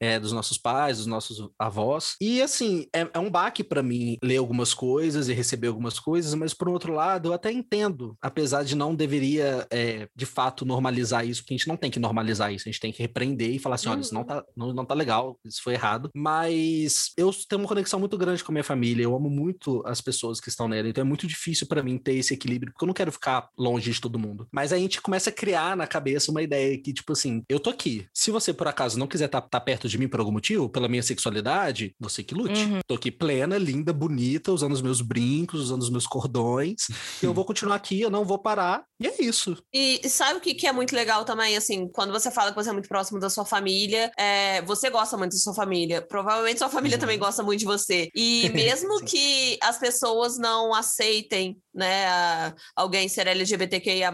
É, 0.00 0.18
dos 0.18 0.32
nossos 0.32 0.58
pais, 0.58 0.98
dos 0.98 1.06
nossos 1.06 1.48
avós. 1.58 2.16
E 2.20 2.42
assim, 2.42 2.86
é, 2.94 3.08
é 3.12 3.18
um 3.18 3.30
baque 3.30 3.64
para 3.64 3.82
mim 3.82 4.16
ler 4.22 4.36
algumas 4.36 4.74
coisas 4.74 5.28
e 5.28 5.32
receber 5.32 5.68
algumas 5.68 5.98
coisas, 5.98 6.34
mas 6.34 6.54
por 6.54 6.68
outro 6.68 6.92
lado, 6.92 7.28
eu 7.28 7.32
até 7.32 7.50
entendo, 7.50 8.16
apesar 8.20 8.64
de 8.64 8.74
não 8.74 8.94
deveria 8.94 9.66
é, 9.70 10.08
de 10.14 10.26
fato 10.26 10.64
normalizar 10.64 11.26
isso, 11.26 11.42
porque 11.42 11.54
a 11.54 11.56
gente 11.56 11.68
não 11.68 11.76
tem 11.76 11.90
que 11.90 11.98
normalizar 11.98 12.52
isso, 12.52 12.68
a 12.68 12.70
gente 12.72 12.80
tem 12.80 12.92
que 12.92 13.02
repreender 13.02 13.50
e 13.50 13.58
falar 13.58 13.76
assim: 13.76 13.88
olha, 13.88 14.00
isso 14.00 14.14
não 14.14 14.24
tá, 14.24 14.44
não, 14.56 14.72
não 14.72 14.84
tá 14.84 14.94
legal, 14.94 15.38
isso 15.44 15.62
foi 15.62 15.74
errado. 15.74 16.10
Mas 16.14 17.12
eu 17.16 17.30
tenho 17.48 17.62
uma 17.62 17.68
conexão 17.68 18.00
muito 18.00 18.16
grande 18.18 18.42
com 18.42 18.52
a 18.52 18.54
minha 18.54 18.64
família, 18.64 19.04
eu 19.04 19.14
amo 19.14 19.30
muito 19.30 19.82
as 19.86 20.00
pessoas 20.00 20.40
que 20.40 20.48
estão 20.48 20.68
nela, 20.68 20.88
então 20.88 21.02
é 21.02 21.04
muito 21.04 21.26
difícil 21.26 21.66
para 21.66 21.82
mim 21.82 21.98
ter 21.98 22.14
esse 22.14 22.34
equilíbrio, 22.34 22.72
porque 22.72 22.84
eu 22.84 22.88
não 22.88 22.94
quero 22.94 23.12
ficar 23.12 23.48
longe 23.56 23.90
de 23.90 24.00
todo 24.00 24.18
mundo. 24.18 24.46
Mas 24.52 24.72
a 24.72 24.78
gente 24.78 25.00
começa 25.00 25.30
a 25.30 25.32
criar 25.32 25.76
na 25.76 25.86
cabeça 25.86 26.30
uma 26.30 26.42
ideia 26.42 26.78
que, 26.78 26.92
tipo 26.92 27.12
assim, 27.12 27.42
eu 27.48 27.60
tô 27.60 27.70
aqui. 27.70 28.06
Se 28.12 28.30
você 28.30 28.52
por 28.52 28.68
acaso 28.68 28.98
não 28.98 29.06
quiser 29.06 29.26
estar 29.26 29.40
tá, 29.40 29.48
tá 29.48 29.60
perto 29.60 29.88
de 29.88 29.93
mim 29.98 30.08
por 30.08 30.20
algum 30.20 30.32
motivo, 30.32 30.68
pela 30.68 30.88
minha 30.88 31.02
sexualidade, 31.02 31.94
você 31.98 32.22
que 32.22 32.34
lute. 32.34 32.60
Uhum. 32.64 32.80
Tô 32.86 32.94
aqui 32.94 33.10
plena, 33.10 33.58
linda, 33.58 33.92
bonita, 33.92 34.52
usando 34.52 34.72
os 34.72 34.82
meus 34.82 35.00
brincos, 35.00 35.60
usando 35.60 35.82
os 35.82 35.90
meus 35.90 36.06
cordões. 36.06 36.86
eu 37.22 37.32
vou 37.32 37.44
continuar 37.44 37.76
aqui, 37.76 38.00
eu 38.00 38.10
não 38.10 38.24
vou 38.24 38.38
parar. 38.38 38.84
E 39.00 39.06
é 39.06 39.14
isso. 39.22 39.56
E 39.72 40.08
sabe 40.08 40.38
o 40.38 40.40
que, 40.40 40.54
que 40.54 40.66
é 40.66 40.72
muito 40.72 40.94
legal 40.94 41.24
também, 41.24 41.56
assim, 41.56 41.88
quando 41.88 42.12
você 42.12 42.30
fala 42.30 42.50
que 42.50 42.56
você 42.56 42.70
é 42.70 42.72
muito 42.72 42.88
próximo 42.88 43.18
da 43.18 43.28
sua 43.28 43.44
família, 43.44 44.10
é, 44.18 44.62
você 44.62 44.88
gosta 44.88 45.16
muito 45.16 45.32
da 45.32 45.38
sua 45.38 45.54
família. 45.54 46.00
Provavelmente 46.00 46.58
sua 46.58 46.68
família 46.68 46.96
uhum. 46.96 47.00
também 47.00 47.18
gosta 47.18 47.42
muito 47.42 47.60
de 47.60 47.66
você. 47.66 48.08
E 48.14 48.48
mesmo 48.54 49.04
que 49.04 49.58
as 49.60 49.78
pessoas 49.78 50.38
não 50.38 50.72
aceitem 50.74 51.58
né, 51.74 52.54
alguém 52.76 53.08
ser 53.08 53.26
LGBTQIA+, 53.26 54.12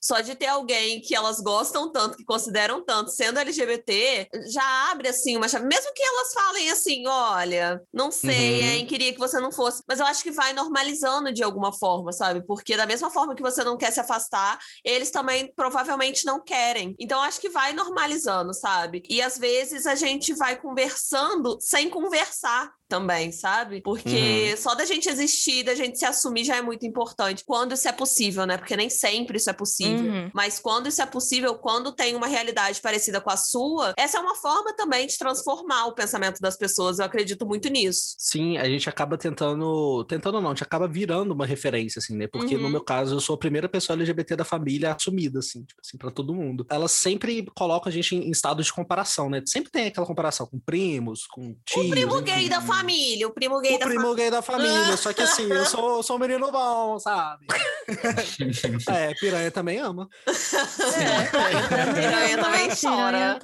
só 0.00 0.20
de 0.20 0.34
ter 0.34 0.46
alguém 0.46 1.00
que 1.00 1.14
elas 1.14 1.40
gostam 1.40 1.90
tanto, 1.90 2.16
que 2.16 2.24
consideram 2.24 2.84
tanto, 2.84 3.10
sendo 3.10 3.38
LGBT, 3.40 4.28
já 4.52 4.93
abre, 4.94 5.08
assim, 5.08 5.36
uma 5.36 5.48
chave. 5.48 5.66
Mesmo 5.66 5.92
que 5.92 6.02
elas 6.02 6.32
falem 6.32 6.70
assim, 6.70 7.06
olha, 7.06 7.80
não 7.92 8.10
sei, 8.10 8.60
uhum. 8.60 8.66
hein, 8.68 8.86
queria 8.86 9.12
que 9.12 9.18
você 9.18 9.40
não 9.40 9.52
fosse. 9.52 9.82
Mas 9.86 10.00
eu 10.00 10.06
acho 10.06 10.22
que 10.22 10.30
vai 10.30 10.52
normalizando 10.52 11.32
de 11.32 11.42
alguma 11.42 11.72
forma, 11.72 12.12
sabe? 12.12 12.44
Porque 12.46 12.76
da 12.76 12.86
mesma 12.86 13.10
forma 13.10 13.34
que 13.34 13.42
você 13.42 13.62
não 13.62 13.76
quer 13.76 13.90
se 13.90 14.00
afastar, 14.00 14.58
eles 14.84 15.10
também 15.10 15.52
provavelmente 15.54 16.24
não 16.24 16.42
querem. 16.42 16.94
Então, 16.98 17.20
acho 17.20 17.40
que 17.40 17.48
vai 17.48 17.72
normalizando, 17.72 18.54
sabe? 18.54 19.02
E 19.08 19.20
às 19.20 19.36
vezes 19.38 19.86
a 19.86 19.94
gente 19.94 20.32
vai 20.34 20.56
conversando 20.56 21.58
sem 21.60 21.90
conversar 21.90 22.72
também, 22.88 23.32
sabe? 23.32 23.80
Porque 23.80 24.50
uhum. 24.50 24.56
só 24.56 24.74
da 24.74 24.84
gente 24.84 25.08
existir, 25.08 25.62
da 25.64 25.74
gente 25.74 25.98
se 25.98 26.04
assumir 26.04 26.44
já 26.44 26.56
é 26.56 26.62
muito 26.62 26.86
importante. 26.86 27.42
Quando 27.46 27.72
isso 27.72 27.88
é 27.88 27.92
possível, 27.92 28.46
né? 28.46 28.56
Porque 28.56 28.76
nem 28.76 28.90
sempre 28.90 29.38
isso 29.38 29.50
é 29.50 29.52
possível. 29.52 30.12
Uhum. 30.12 30.30
Mas 30.34 30.58
quando 30.58 30.88
isso 30.88 31.00
é 31.00 31.06
possível, 31.06 31.54
quando 31.54 31.92
tem 31.92 32.14
uma 32.14 32.26
realidade 32.26 32.80
parecida 32.80 33.20
com 33.20 33.30
a 33.30 33.36
sua, 33.36 33.94
essa 33.96 34.18
é 34.18 34.20
uma 34.20 34.34
forma 34.34 34.74
também 34.74 35.06
de 35.06 35.16
transformar 35.16 35.86
o 35.86 35.94
pensamento 35.94 36.40
das 36.40 36.56
pessoas. 36.56 36.98
Eu 36.98 37.06
acredito 37.06 37.46
muito 37.46 37.68
nisso. 37.68 38.14
Sim, 38.18 38.58
a 38.58 38.68
gente 38.68 38.88
acaba 38.88 39.16
tentando. 39.16 40.04
Tentando 40.04 40.40
não, 40.40 40.50
a 40.50 40.54
gente 40.54 40.62
acaba 40.62 40.86
virando 40.86 41.32
uma 41.32 41.46
referência, 41.46 41.98
assim, 41.98 42.16
né? 42.16 42.26
Porque 42.26 42.56
uhum. 42.56 42.62
no 42.62 42.70
meu 42.70 42.82
caso, 42.82 43.14
eu 43.14 43.20
sou 43.20 43.34
a 43.34 43.38
primeira 43.38 43.68
pessoa 43.68 43.96
LGBT 43.96 44.36
da 44.36 44.44
família 44.44 44.94
assumida, 44.94 45.38
assim, 45.38 45.64
tipo 45.64 45.80
assim, 45.84 45.96
pra 45.96 46.10
todo 46.10 46.34
mundo. 46.34 46.66
Elas 46.70 46.92
sempre 46.92 47.46
colocam 47.56 47.88
a 47.88 47.92
gente 47.92 48.14
em 48.14 48.30
estado 48.30 48.62
de 48.62 48.72
comparação, 48.72 49.30
né? 49.30 49.42
Sempre 49.46 49.70
tem 49.70 49.86
aquela 49.86 50.06
comparação 50.06 50.46
com 50.46 50.58
primos, 50.58 51.26
com 51.26 51.56
tios. 51.64 51.86
O 51.86 51.90
primo 51.90 52.20
gay 52.20 52.48
da 52.48 52.60
família 52.60 52.73
família, 52.76 53.28
o 53.28 53.30
primo 53.30 53.60
gay 53.60 53.76
o 53.76 53.78
da 53.78 53.86
primo 53.86 54.00
família. 54.02 54.16
gay 54.16 54.30
da 54.30 54.42
família, 54.42 54.96
só 54.96 55.12
que 55.12 55.22
assim, 55.22 55.44
eu 55.44 55.64
sou, 55.66 56.02
sou 56.02 56.16
um 56.16 56.18
menino 56.18 56.50
bom, 56.50 56.98
sabe? 56.98 57.46
é, 58.88 59.14
piranha 59.14 59.50
também 59.50 59.78
ama. 59.78 60.08
É, 60.26 61.92
piranha 61.94 62.38
também 62.38 62.68
chora. 62.70 63.38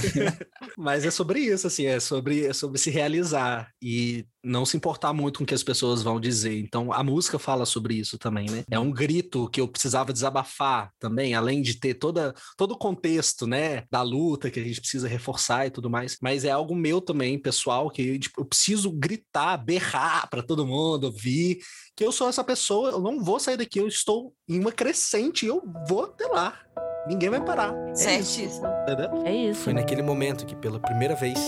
Mas 0.76 1.04
é 1.04 1.10
sobre 1.10 1.40
isso, 1.40 1.66
assim, 1.66 1.86
é 1.86 2.00
sobre, 2.00 2.46
é 2.46 2.52
sobre 2.52 2.78
se 2.78 2.90
realizar 2.90 3.70
e 3.82 4.26
não 4.42 4.64
se 4.64 4.76
importar 4.76 5.12
muito 5.12 5.38
com 5.38 5.44
o 5.44 5.46
que 5.46 5.54
as 5.54 5.62
pessoas 5.62 6.02
vão 6.02 6.18
dizer. 6.18 6.58
Então, 6.58 6.92
a 6.92 7.02
música 7.02 7.38
fala 7.38 7.66
sobre 7.66 7.94
isso 7.94 8.18
também, 8.18 8.48
né? 8.48 8.64
É 8.70 8.78
um 8.78 8.90
grito 8.90 9.48
que 9.50 9.60
eu 9.60 9.68
precisava 9.68 10.12
desabafar 10.12 10.90
também, 10.98 11.34
além 11.34 11.60
de 11.60 11.74
ter 11.74 11.94
toda, 11.94 12.34
todo 12.56 12.72
o 12.72 12.78
contexto, 12.78 13.46
né, 13.46 13.84
da 13.90 14.02
luta 14.02 14.50
que 14.50 14.58
a 14.58 14.64
gente 14.64 14.80
precisa 14.80 15.08
reforçar 15.08 15.66
e 15.66 15.70
tudo 15.70 15.90
mais. 15.90 16.16
Mas 16.22 16.44
é 16.44 16.50
algo 16.50 16.74
meu 16.74 17.00
também, 17.00 17.38
pessoal, 17.38 17.90
que 17.90 18.18
tipo, 18.18 18.40
eu 18.40 18.44
preciso 18.44 18.59
gritar, 18.92 19.56
berrar 19.56 20.28
para 20.28 20.42
todo 20.42 20.66
mundo 20.66 21.04
ouvir 21.04 21.60
que 21.96 22.04
eu 22.04 22.12
sou 22.12 22.28
essa 22.28 22.42
pessoa, 22.42 22.90
eu 22.90 23.00
não 23.00 23.22
vou 23.22 23.38
sair 23.38 23.56
daqui, 23.56 23.78
eu 23.78 23.86
estou 23.86 24.32
em 24.48 24.58
uma 24.58 24.72
crescente 24.72 25.44
e 25.44 25.48
eu 25.48 25.62
vou 25.88 26.04
até 26.04 26.26
lá. 26.26 26.58
Ninguém 27.06 27.30
vai 27.30 27.44
parar. 27.44 27.74
É 27.88 27.94
Certíssimo. 27.94 28.46
Isso, 28.46 28.62
entendeu? 28.82 29.26
É 29.26 29.34
isso. 29.34 29.60
Foi 29.60 29.72
naquele 29.72 30.02
momento 30.02 30.46
que, 30.46 30.54
pela 30.54 30.78
primeira 30.78 31.14
vez, 31.14 31.38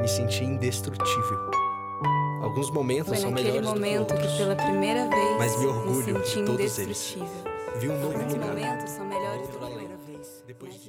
me 0.00 0.08
senti 0.08 0.44
indestrutível. 0.44 1.50
Alguns 2.42 2.70
momentos 2.70 3.08
Foi 3.08 3.18
são 3.18 3.30
melhores 3.30 3.66
momento 3.66 4.14
do 4.14 4.20
que, 4.20 4.26
que 4.26 4.36
pela 4.36 4.56
primeira 4.56 5.08
vez 5.08 5.38
mas 5.38 5.58
me 5.60 5.66
orgulho 5.66 6.18
me 6.18 6.24
de 6.24 6.42
todos 6.42 6.78
eles. 6.78 7.16
Vi 7.78 7.88
um 7.88 8.00
novo 8.00 8.18
lugar. 8.18 8.48
Momentos 8.48 8.90
são 8.90 9.06
melhores 9.06 9.48
do 9.48 9.58
que 9.58 9.61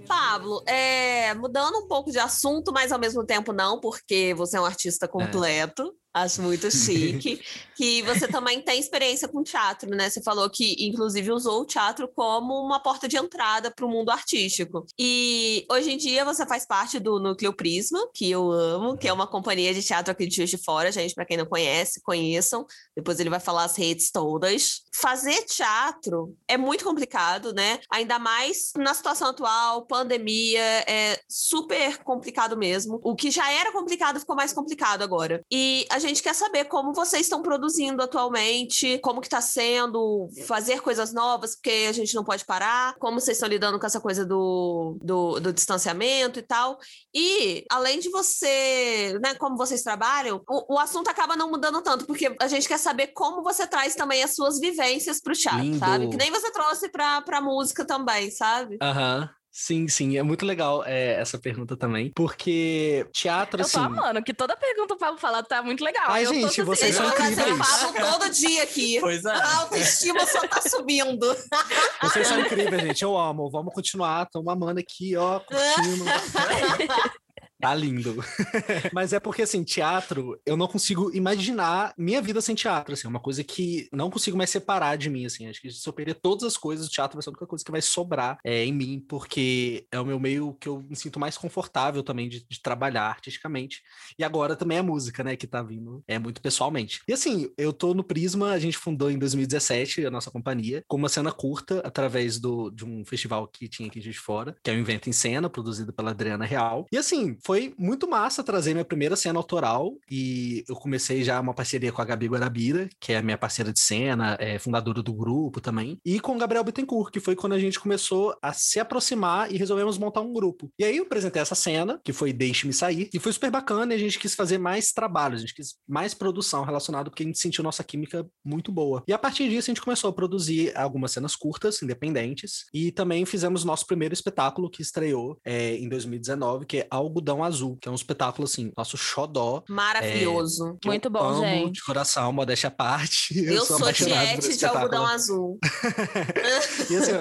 Pablo, 0.08 0.64
é, 0.68 1.34
mudando 1.36 1.78
um 1.78 1.88
pouco 1.88 2.12
de 2.12 2.20
assunto, 2.20 2.72
mas 2.72 2.92
ao 2.92 3.00
mesmo 3.00 3.26
tempo 3.26 3.54
não, 3.54 3.80
porque 3.80 4.34
você 4.36 4.58
é 4.58 4.62
um 4.62 4.66
artista 4.66 5.08
completo. 5.08 5.96
Acho 6.14 6.42
muito 6.42 6.70
chique. 6.70 7.42
que 7.76 8.02
você 8.04 8.28
também 8.28 8.62
tem 8.62 8.80
experiência 8.80 9.28
com 9.28 9.44
teatro, 9.44 9.90
né? 9.90 10.10
Você 10.10 10.22
falou 10.22 10.50
que, 10.50 10.76
inclusive, 10.80 11.32
usou 11.32 11.62
o 11.62 11.66
teatro 11.66 12.08
como 12.08 12.54
uma 12.64 12.80
porta 12.80 13.08
de 13.08 13.18
entrada 13.18 13.72
para 13.72 13.86
o 13.86 13.90
mundo 13.90 14.12
artístico. 14.12 14.86
E 14.98 15.66
hoje 15.70 15.92
em 15.92 15.98
dia 15.98 16.24
você 16.24 16.46
faz 16.46 16.66
parte 16.66 17.00
do 17.00 17.20
Núcleo 17.20 17.54
Prisma, 17.54 18.00
que 18.14 18.30
eu 18.30 18.52
amo, 18.52 18.98
que 18.98 19.08
é 19.08 19.14
uma 19.14 19.28
companhia 19.28 19.74
de 19.74 19.82
teatro 19.82 20.12
aqui 20.12 20.28
de 20.28 20.36
Juiz 20.36 20.50
de 20.50 20.58
Fora. 20.58 20.92
Gente, 20.92 21.16
para 21.16 21.26
quem 21.26 21.38
não 21.38 21.46
conhece, 21.46 22.02
conheçam. 22.02 22.66
Depois 22.96 23.20
ele 23.20 23.30
vai 23.30 23.40
falar 23.40 23.64
as 23.64 23.76
redes 23.76 24.12
todas. 24.12 24.84
Fazer 24.94 25.44
teatro 25.46 26.36
é 26.48 26.58
muito 26.58 26.84
complicado, 26.84 27.54
né? 27.54 27.80
Ainda 27.90 28.20
mais 28.20 28.72
na 28.78 28.94
situação 28.94 29.30
atual, 29.30 29.86
pandemia, 29.86 30.62
é 30.88 31.20
super 31.28 31.98
complicado 32.04 32.56
mesmo. 32.56 33.00
O 33.04 33.16
que 33.16 33.32
já 33.32 33.52
era 33.52 33.72
complicado 33.72 34.20
ficou 34.20 34.36
mais 34.36 34.54
complicado 34.54 35.02
agora. 35.02 35.44
E 35.52 35.86
a 35.90 36.03
gente 36.08 36.22
quer 36.22 36.34
saber 36.34 36.66
como 36.66 36.94
vocês 36.94 37.24
estão 37.24 37.42
produzindo 37.42 38.02
atualmente, 38.02 39.00
como 39.00 39.22
que 39.22 39.30
tá 39.30 39.42
sendo 39.42 40.30
fazer 40.48 40.82
coisas 40.82 41.14
novas, 41.14 41.56
porque 41.56 41.88
a 41.90 41.92
gente 41.92 42.14
não 42.16 42.24
pode 42.24 42.46
parar, 42.46 42.96
como 43.00 43.20
vocês 43.20 43.38
estão 43.38 43.50
lidando 43.50 43.80
com 43.80 43.86
essa 43.86 44.00
coisa 44.00 44.26
do, 44.26 44.98
do, 45.02 45.40
do 45.40 45.54
distanciamento 45.54 46.40
e 46.40 46.42
tal. 46.42 46.78
E, 47.14 47.66
além 47.70 48.00
de 48.00 48.10
você, 48.10 49.18
né, 49.22 49.36
como 49.36 49.58
vocês 49.58 49.82
trabalham, 49.82 50.42
o, 50.50 50.76
o, 50.76 50.80
assunto 50.80 51.10
acaba 51.10 51.36
não 51.36 51.50
mudando 51.50 51.82
tanto, 51.82 52.06
porque 52.06 52.36
a 52.40 52.48
gente 52.48 52.68
quer 52.68 52.80
saber 52.80 53.08
como 53.08 53.44
você 53.44 53.66
traz 53.66 53.96
também 53.96 54.24
as 54.24 54.36
suas 54.36 54.60
vivências 54.60 55.22
pro 55.22 55.36
chat, 55.36 55.62
Lindo. 55.62 55.80
sabe? 55.80 56.10
Que 56.10 56.18
nem 56.18 56.32
você 56.32 56.52
trouxe 56.52 56.90
pra, 56.90 57.22
pra 57.22 57.42
música 57.42 57.86
também, 57.86 58.30
sabe? 58.32 58.78
Aham. 58.82 59.22
Uhum. 59.22 59.43
Sim, 59.56 59.88
sim, 59.88 60.18
é 60.18 60.24
muito 60.24 60.48
legal 60.48 60.84
é, 60.84 61.14
essa 61.14 61.38
pergunta 61.38 61.78
também, 61.78 62.12
porque 62.16 63.06
teatro, 63.14 63.62
eu 63.62 63.66
assim... 63.66 63.78
Eu 63.78 63.84
tô 63.84 63.90
amando, 63.90 64.24
que 64.24 64.34
toda 64.34 64.58
pergunta 64.58 64.96
o 64.96 64.98
Pablo 64.98 65.20
fala 65.20 65.44
tá 65.44 65.62
muito 65.62 65.84
legal. 65.84 66.06
Ai, 66.08 66.26
eu 66.26 66.34
gente, 66.34 66.64
vocês 66.64 67.00
assim, 67.00 67.08
são 67.08 67.28
incríveis. 67.28 67.48
Eu 67.48 67.58
faço 67.58 67.94
todo 67.94 68.30
dia 68.32 68.64
aqui. 68.64 69.00
Pois 69.04 69.24
é. 69.26 69.32
A 69.32 69.58
autoestima 69.60 70.26
só 70.26 70.48
tá 70.48 70.62
subindo. 70.62 71.36
Vocês 72.02 72.28
são 72.28 72.40
incríveis, 72.40 72.82
gente, 72.82 73.04
eu 73.04 73.18
amo. 73.18 73.50
Vamos 73.52 73.74
continuar, 73.74 74.24
estamos 74.24 74.52
amando 74.52 74.80
aqui, 74.80 75.16
ó, 75.16 75.40
curtindo. 75.40 76.06
Tá 77.64 77.74
lindo. 77.74 78.18
Mas 78.92 79.14
é 79.14 79.22
porque, 79.22 79.44
assim, 79.44 79.64
teatro, 79.64 80.38
eu 80.46 80.58
não 80.58 80.68
consigo 80.68 81.16
imaginar 81.16 81.94
minha 81.98 82.22
vida 82.22 82.42
sem 82.42 82.54
teatro, 82.54 82.94
assim, 82.94 83.08
é 83.08 83.10
uma 83.10 83.22
coisa 83.22 83.42
que 83.42 83.88
não 83.90 84.10
consigo 84.10 84.36
mais 84.36 84.50
separar 84.50 84.98
de 84.98 85.10
mim, 85.10 85.26
assim. 85.26 85.48
Acho 85.48 85.62
que 85.62 85.72
se 85.72 85.88
eu 85.88 85.94
perder 85.94 86.16
todas 86.16 86.44
as 86.44 86.58
coisas, 86.58 86.88
o 86.88 86.90
teatro 86.90 87.16
vai 87.16 87.24
ser 87.24 87.30
a 87.30 87.32
única 87.32 87.48
coisa 87.48 87.64
que 87.64 87.72
vai 87.72 87.82
sobrar 87.82 88.38
é, 88.44 88.66
em 88.66 88.74
mim, 88.74 89.06
porque 89.08 89.88
é 89.90 89.98
o 89.98 90.06
meu 90.06 90.20
meio 90.20 90.58
que 90.60 90.68
eu 90.68 90.84
me 90.90 90.96
sinto 90.98 91.22
mais 91.22 91.38
confortável 91.38 92.04
também 92.04 92.28
de, 92.28 92.46
de 92.46 92.62
trabalhar 92.62 93.06
artisticamente. 93.06 93.82
E 94.20 94.26
agora 94.26 94.58
também 94.58 94.80
a 94.80 94.84
música, 94.84 95.24
né, 95.24 95.38
que 95.38 95.48
tá 95.48 95.64
vindo 95.64 96.04
é 96.06 96.20
muito 96.20 96.42
pessoalmente. 96.42 97.00
E 97.08 97.14
assim, 97.14 97.50
eu 97.58 97.72
tô 97.72 97.94
no 97.94 98.04
Prisma, 98.04 98.52
a 98.52 98.60
gente 98.60 98.78
fundou 98.78 99.10
em 99.10 99.18
2017 99.18 100.06
a 100.06 100.12
nossa 100.12 100.30
companhia, 100.30 100.84
com 100.86 100.98
uma 100.98 101.08
cena 101.08 101.32
curta, 101.32 101.80
através 101.86 102.40
do, 102.40 102.70
de 102.72 102.84
um 102.84 103.06
festival 103.06 103.48
que 103.48 103.70
tinha 103.70 103.88
aqui 103.88 104.02
de 104.02 104.12
fora, 104.12 104.54
que 104.62 104.70
é 104.70 104.74
o 104.74 104.78
Invento 104.78 105.10
em 105.10 105.14
Cena, 105.14 105.50
produzido 105.50 105.94
pela 105.94 106.12
Adriana 106.12 106.44
Real. 106.44 106.86
E 106.92 106.98
assim, 106.98 107.38
foi 107.42 107.53
foi 107.54 107.72
muito 107.78 108.10
massa 108.10 108.44
trazer 108.44 108.74
minha 108.74 108.84
primeira 108.84 109.16
cena 109.16 109.38
autoral 109.38 109.94
e 110.10 110.64
eu 110.68 110.76
comecei 110.76 111.24
já 111.24 111.40
uma 111.40 111.54
parceria 111.54 111.92
com 111.92 112.02
a 112.02 112.06
Gabi 112.06 112.26
Guarabira, 112.28 112.90
que 113.00 113.14
é 113.14 113.22
minha 113.22 113.38
parceira 113.38 113.72
de 113.72 113.80
cena, 113.80 114.36
é 114.40 114.58
fundadora 114.58 115.04
do 115.04 115.14
grupo 115.14 115.62
também, 115.62 116.00
e 116.04 116.20
com 116.20 116.36
o 116.36 116.40
Gabriel 116.40 116.64
Bittencourt, 116.64 117.12
que 117.12 117.20
foi 117.20 117.36
quando 117.36 117.54
a 117.54 117.60
gente 117.60 117.80
começou 117.80 118.36
a 118.42 118.54
se 118.54 118.80
aproximar 118.80 119.54
e 119.54 119.58
resolvemos 119.58 120.00
montar 120.00 120.22
um 120.22 120.34
grupo. 120.34 120.72
E 120.80 120.84
aí 120.84 120.98
eu 120.98 121.04
apresentei 121.04 121.44
essa 121.44 121.54
cena, 121.54 122.02
que 122.04 122.12
foi 122.12 122.34
Deixe-me 122.34 122.74
Sair, 122.74 123.08
e 123.14 123.20
foi 123.20 123.32
super 123.32 123.52
bacana 123.52 123.94
e 123.94 123.98
a 123.98 124.00
gente 124.00 124.18
quis 124.18 124.34
fazer 124.34 124.58
mais 124.58 124.92
trabalho, 124.92 125.36
a 125.36 125.40
gente 125.40 125.54
quis 125.54 125.76
mais 125.88 126.16
produção 126.16 126.64
relacionada 126.64 127.12
porque 127.12 127.22
a 127.22 127.28
gente 127.28 127.38
sentiu 127.38 127.64
nossa 127.64 127.84
química 127.84 128.26
muito 128.44 128.72
boa. 128.72 129.04
E 129.08 129.14
a 129.14 129.20
partir 129.20 129.48
disso 129.48 129.70
a 129.70 129.74
gente 129.76 129.84
começou 129.84 130.10
a 130.10 130.14
produzir 130.14 130.76
algumas 130.76 131.12
cenas 131.12 131.36
curtas, 131.36 131.84
independentes, 131.84 132.66
e 132.74 132.92
também 132.92 133.28
fizemos 133.28 133.64
nosso 133.64 133.86
primeiro 133.86 134.16
espetáculo 134.16 134.72
que 134.72 134.82
estreou 134.82 135.38
é, 135.46 135.76
em 135.76 135.88
2019, 135.88 136.66
que 136.66 136.80
é 136.80 136.88
Algodão 136.90 137.43
Azul, 137.44 137.78
que 137.82 137.88
é 137.88 137.92
um 137.92 137.96
espetáculo, 137.96 138.46
assim, 138.46 138.72
nosso 138.78 138.98
xodó. 138.98 139.64
Maravilhoso. 139.70 140.78
eu 140.84 140.90
Muito 140.90 141.10
bom, 141.10 141.42
gente. 141.42 141.74
De 141.74 141.84
coração, 141.84 142.32
modéstia 142.32 142.68
à 142.68 142.72
parte. 142.72 143.34
Eu, 143.54 143.66
sou 143.66 143.78
apaixonado 143.78 144.30
por 144.30 144.40
esse 144.40 144.58
tiete 144.58 144.60
de 144.60 144.66
algodão 144.66 145.06
azul. 145.06 145.60
E 146.90 146.96
assim, 146.96 147.12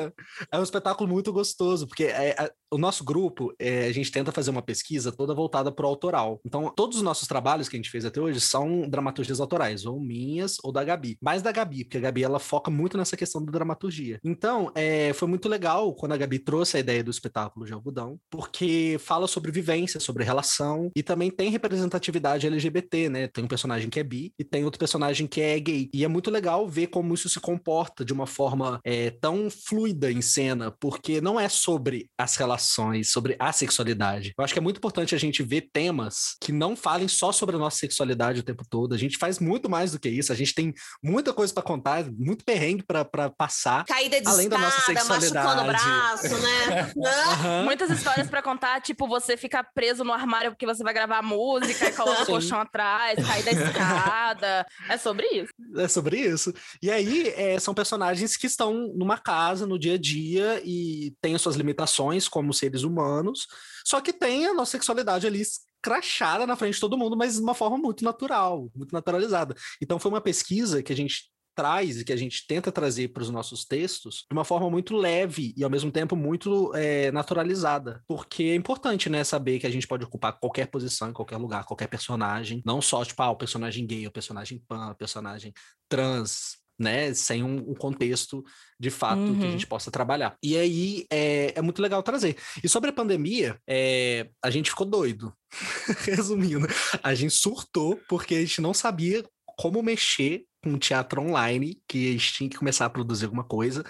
é 0.50 0.58
um 0.58 0.62
espetáculo 0.62 1.08
muito 1.08 1.32
gostoso, 1.32 1.86
porque 1.86 2.04
é- 2.04 2.34
é- 2.38 2.52
o 2.70 2.78
nosso 2.78 3.04
grupo, 3.04 3.54
é, 3.58 3.86
a 3.86 3.92
gente 3.92 4.10
tenta 4.10 4.32
fazer 4.32 4.50
uma 4.50 4.62
pesquisa 4.62 5.12
toda 5.12 5.34
voltada 5.34 5.70
para 5.70 5.84
o 5.84 5.88
autoral. 5.88 6.40
Então, 6.44 6.72
todos 6.74 6.96
os 6.96 7.02
nossos 7.02 7.28
trabalhos 7.28 7.68
que 7.68 7.76
a 7.76 7.78
gente 7.78 7.90
fez 7.90 8.04
até 8.04 8.18
hoje 8.18 8.40
são 8.40 8.88
dramaturgias 8.88 9.40
autorais, 9.40 9.84
ou 9.84 10.00
minhas 10.00 10.56
ou 10.62 10.72
da 10.72 10.82
Gabi. 10.82 11.18
Mais 11.20 11.42
da 11.42 11.52
Gabi, 11.52 11.84
porque 11.84 11.98
a 11.98 12.00
Gabi 12.00 12.24
ela 12.24 12.38
foca 12.38 12.70
muito 12.70 12.96
nessa 12.96 13.16
questão 13.16 13.44
da 13.44 13.52
dramaturgia. 13.52 14.18
Então, 14.24 14.72
é, 14.74 15.12
foi 15.12 15.28
muito 15.28 15.48
legal 15.48 15.94
quando 15.94 16.12
a 16.12 16.16
Gabi 16.16 16.38
trouxe 16.38 16.78
a 16.78 16.80
ideia 16.80 17.04
do 17.04 17.10
espetáculo 17.10 17.66
de 17.66 17.72
algodão, 17.72 18.18
porque 18.30 18.96
fala 19.00 19.26
sobre 19.26 19.52
vivência, 19.52 20.00
sobre 20.00 20.11
relação, 20.20 20.90
e 20.96 21.02
também 21.02 21.30
tem 21.30 21.50
representatividade 21.50 22.46
LGBT, 22.46 23.08
né? 23.08 23.28
Tem 23.28 23.44
um 23.44 23.48
personagem 23.48 23.88
que 23.88 24.00
é 24.00 24.04
bi 24.04 24.32
e 24.38 24.44
tem 24.44 24.64
outro 24.64 24.78
personagem 24.78 25.26
que 25.26 25.40
é 25.40 25.58
gay. 25.58 25.88
E 25.92 26.04
é 26.04 26.08
muito 26.08 26.30
legal 26.30 26.68
ver 26.68 26.88
como 26.88 27.14
isso 27.14 27.28
se 27.28 27.40
comporta 27.40 28.04
de 28.04 28.12
uma 28.12 28.26
forma 28.26 28.80
é, 28.84 29.10
tão 29.10 29.48
fluida 29.50 30.10
em 30.10 30.20
cena, 30.22 30.70
porque 30.70 31.20
não 31.20 31.38
é 31.38 31.48
sobre 31.48 32.08
as 32.18 32.36
relações, 32.36 33.10
sobre 33.10 33.36
a 33.38 33.52
sexualidade. 33.52 34.32
Eu 34.36 34.44
acho 34.44 34.52
que 34.52 34.58
é 34.58 34.62
muito 34.62 34.78
importante 34.78 35.14
a 35.14 35.18
gente 35.18 35.42
ver 35.42 35.68
temas 35.72 36.36
que 36.40 36.52
não 36.52 36.76
falem 36.76 37.08
só 37.08 37.32
sobre 37.32 37.56
a 37.56 37.58
nossa 37.58 37.78
sexualidade 37.78 38.40
o 38.40 38.42
tempo 38.42 38.64
todo. 38.68 38.94
A 38.94 38.98
gente 38.98 39.16
faz 39.18 39.38
muito 39.38 39.68
mais 39.68 39.92
do 39.92 39.98
que 39.98 40.08
isso. 40.08 40.32
A 40.32 40.36
gente 40.36 40.54
tem 40.54 40.72
muita 41.02 41.32
coisa 41.32 41.52
para 41.52 41.62
contar, 41.62 42.04
muito 42.12 42.44
perrengue 42.44 42.82
para 42.82 43.30
passar. 43.30 43.84
Caída 43.84 44.20
de 44.20 44.28
Além 44.28 44.48
da 44.48 44.58
nossa 44.58 44.78
escada, 44.78 45.04
machucando 45.04 45.18
o 45.18 45.20
sexualidade. 45.20 45.84
braço, 45.84 46.38
né? 46.38 46.92
Aham. 47.06 47.64
Muitas 47.64 47.90
histórias 47.90 48.28
pra 48.28 48.42
contar, 48.42 48.80
tipo, 48.80 49.06
você 49.06 49.36
fica 49.36 49.62
preso 49.74 49.91
no 49.98 50.12
armário 50.12 50.50
porque 50.50 50.66
você 50.66 50.82
vai 50.82 50.94
gravar 50.94 51.22
música 51.22 51.88
e 51.88 51.92
coloca 51.92 52.22
o 52.22 52.26
colchão 52.26 52.60
atrás, 52.60 53.24
cair 53.26 53.44
da 53.44 53.52
escada. 53.52 54.66
É 54.88 54.96
sobre 54.96 55.26
isso. 55.28 55.52
É 55.76 55.88
sobre 55.88 56.18
isso. 56.18 56.52
E 56.80 56.90
aí, 56.90 57.28
é, 57.36 57.58
são 57.58 57.74
personagens 57.74 58.36
que 58.36 58.46
estão 58.46 58.92
numa 58.94 59.18
casa 59.18 59.66
no 59.66 59.78
dia 59.78 59.94
a 59.94 59.98
dia 59.98 60.60
e 60.64 61.14
têm 61.20 61.34
as 61.34 61.42
suas 61.42 61.56
limitações 61.56 62.28
como 62.28 62.52
seres 62.52 62.82
humanos, 62.82 63.46
só 63.84 64.00
que 64.00 64.12
tem 64.12 64.46
a 64.46 64.54
nossa 64.54 64.72
sexualidade 64.72 65.26
ali 65.26 65.42
crachada 65.82 66.46
na 66.46 66.56
frente 66.56 66.74
de 66.74 66.80
todo 66.80 66.96
mundo, 66.96 67.16
mas 67.16 67.34
de 67.34 67.40
uma 67.42 67.54
forma 67.54 67.76
muito 67.76 68.04
natural, 68.04 68.70
muito 68.74 68.92
naturalizada. 68.92 69.54
Então, 69.80 69.98
foi 69.98 70.10
uma 70.10 70.20
pesquisa 70.20 70.82
que 70.82 70.92
a 70.92 70.96
gente 70.96 71.32
traz 71.54 72.00
e 72.00 72.04
que 72.04 72.12
a 72.12 72.16
gente 72.16 72.46
tenta 72.46 72.70
trazer 72.72 73.08
para 73.08 73.22
os 73.22 73.30
nossos 73.30 73.64
textos 73.64 74.24
de 74.30 74.32
uma 74.36 74.44
forma 74.44 74.70
muito 74.70 74.96
leve 74.96 75.52
e 75.56 75.62
ao 75.64 75.70
mesmo 75.70 75.90
tempo 75.90 76.14
muito 76.16 76.72
é, 76.74 77.10
naturalizada, 77.12 78.02
porque 78.06 78.44
é 78.44 78.54
importante, 78.54 79.08
né, 79.08 79.24
saber 79.24 79.58
que 79.58 79.66
a 79.66 79.70
gente 79.70 79.86
pode 79.86 80.04
ocupar 80.04 80.38
qualquer 80.38 80.66
posição 80.66 81.10
em 81.10 81.12
qualquer 81.12 81.36
lugar, 81.36 81.64
qualquer 81.64 81.88
personagem, 81.88 82.62
não 82.64 82.80
só 82.80 83.04
tipo 83.04 83.22
ah, 83.22 83.30
o 83.30 83.36
personagem 83.36 83.86
gay, 83.86 84.06
o 84.06 84.12
personagem 84.12 84.62
pan, 84.68 84.90
o 84.90 84.94
personagem 84.94 85.52
trans, 85.88 86.60
né, 86.78 87.12
sem 87.14 87.44
um, 87.44 87.70
um 87.70 87.74
contexto 87.74 88.42
de 88.80 88.90
fato 88.90 89.22
que 89.22 89.30
a 89.30 89.32
Uhum. 89.44 89.50
gente 89.52 89.66
possa 89.66 89.90
trabalhar. 89.90 90.36
E 90.42 90.56
aí 90.56 91.06
é, 91.12 91.52
é 91.56 91.62
muito 91.62 91.80
legal 91.80 92.02
trazer. 92.02 92.36
E 92.64 92.68
sobre 92.68 92.90
a 92.90 92.92
pandemia, 92.92 93.56
é, 93.68 94.28
a 94.42 94.50
gente 94.50 94.70
ficou 94.70 94.86
doido. 94.86 95.32
Resumindo, 96.04 96.66
a 97.02 97.14
gente 97.14 97.34
surtou 97.34 98.00
porque 98.08 98.34
a 98.34 98.40
gente 98.40 98.60
não 98.60 98.74
sabia 98.74 99.22
como 99.58 99.82
mexer 99.82 100.44
com 100.62 100.78
teatro 100.78 101.22
online, 101.22 101.80
que 101.88 102.08
a 102.08 102.12
gente 102.12 102.32
tinha 102.32 102.50
que 102.50 102.56
começar 102.56 102.86
a 102.86 102.90
produzir 102.90 103.24
alguma 103.24 103.44
coisa. 103.44 103.84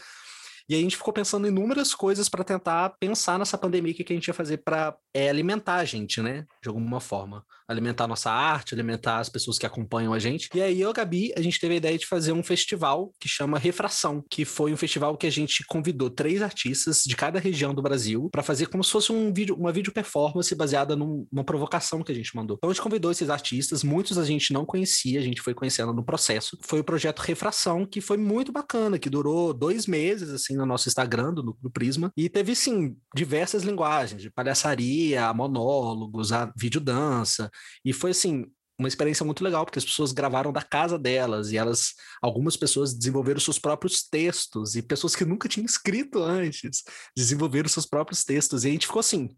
E 0.68 0.74
a 0.74 0.78
gente 0.78 0.96
ficou 0.96 1.12
pensando 1.12 1.46
em 1.46 1.50
inúmeras 1.50 1.94
coisas 1.94 2.28
para 2.28 2.44
tentar 2.44 2.90
pensar 2.98 3.38
nessa 3.38 3.58
pandemia 3.58 3.92
o 3.92 3.94
que 3.94 4.12
a 4.12 4.16
gente 4.16 4.28
ia 4.28 4.34
fazer 4.34 4.58
para 4.58 4.96
alimentar 5.28 5.76
a 5.76 5.84
gente, 5.84 6.22
né? 6.22 6.46
De 6.62 6.68
alguma 6.68 7.00
forma. 7.00 7.44
Alimentar 7.72 8.04
a 8.04 8.08
nossa 8.08 8.30
arte, 8.30 8.74
alimentar 8.74 9.18
as 9.18 9.28
pessoas 9.28 9.58
que 9.58 9.66
acompanham 9.66 10.12
a 10.12 10.18
gente. 10.18 10.48
E 10.54 10.60
aí 10.60 10.80
eu, 10.80 10.90
a 10.90 10.92
Gabi, 10.92 11.32
a 11.36 11.40
gente 11.40 11.58
teve 11.58 11.74
a 11.74 11.76
ideia 11.78 11.98
de 11.98 12.06
fazer 12.06 12.32
um 12.32 12.42
festival 12.42 13.12
que 13.18 13.28
chama 13.28 13.58
Refração, 13.58 14.22
que 14.30 14.44
foi 14.44 14.72
um 14.72 14.76
festival 14.76 15.16
que 15.16 15.26
a 15.26 15.30
gente 15.30 15.64
convidou 15.66 16.10
três 16.10 16.42
artistas 16.42 17.02
de 17.04 17.16
cada 17.16 17.38
região 17.38 17.74
do 17.74 17.82
Brasil 17.82 18.28
para 18.30 18.42
fazer 18.42 18.66
como 18.66 18.84
se 18.84 18.90
fosse 18.90 19.12
um 19.12 19.32
vídeo, 19.32 19.56
uma 19.56 19.72
vídeo 19.72 19.92
performance 19.92 20.54
baseada 20.54 20.94
num- 20.94 21.26
numa 21.32 21.44
provocação 21.44 22.02
que 22.02 22.12
a 22.12 22.14
gente 22.14 22.34
mandou. 22.36 22.56
Então 22.56 22.70
a 22.70 22.72
gente 22.72 22.82
convidou 22.82 23.10
esses 23.10 23.30
artistas, 23.30 23.82
muitos 23.82 24.18
a 24.18 24.24
gente 24.24 24.52
não 24.52 24.64
conhecia, 24.64 25.18
a 25.18 25.22
gente 25.22 25.40
foi 25.40 25.54
conhecendo 25.54 25.92
no 25.92 26.04
processo. 26.04 26.58
Foi 26.62 26.80
o 26.80 26.84
projeto 26.84 27.20
Refração, 27.20 27.86
que 27.86 28.00
foi 28.00 28.16
muito 28.16 28.52
bacana, 28.52 28.98
que 28.98 29.08
durou 29.10 29.52
dois 29.54 29.86
meses, 29.86 30.30
assim, 30.30 30.56
no 30.56 30.66
nosso 30.66 30.88
Instagram, 30.88 31.32
do, 31.32 31.56
do 31.60 31.70
Prisma, 31.70 32.12
e 32.16 32.28
teve, 32.28 32.54
sim, 32.54 32.96
diversas 33.14 33.62
linguagens, 33.62 34.20
de 34.22 34.30
palhaçaria, 34.30 35.26
a 35.26 35.34
monólogos, 35.34 36.32
a 36.32 36.52
videodança, 36.56 37.50
e 37.84 37.92
foi, 37.92 38.10
assim, 38.10 38.46
uma 38.78 38.88
experiência 38.88 39.24
muito 39.24 39.44
legal, 39.44 39.64
porque 39.64 39.78
as 39.78 39.84
pessoas 39.84 40.12
gravaram 40.12 40.52
da 40.52 40.62
casa 40.62 40.98
delas, 40.98 41.52
e 41.52 41.56
elas, 41.56 41.94
algumas 42.20 42.56
pessoas 42.56 42.94
desenvolveram 42.94 43.40
seus 43.40 43.58
próprios 43.58 44.02
textos, 44.02 44.74
e 44.74 44.82
pessoas 44.82 45.14
que 45.14 45.24
nunca 45.24 45.48
tinham 45.48 45.66
escrito 45.66 46.22
antes, 46.22 46.82
desenvolveram 47.16 47.68
seus 47.68 47.86
próprios 47.86 48.24
textos, 48.24 48.64
e 48.64 48.68
a 48.68 48.70
gente 48.70 48.86
ficou 48.86 49.00
assim, 49.00 49.30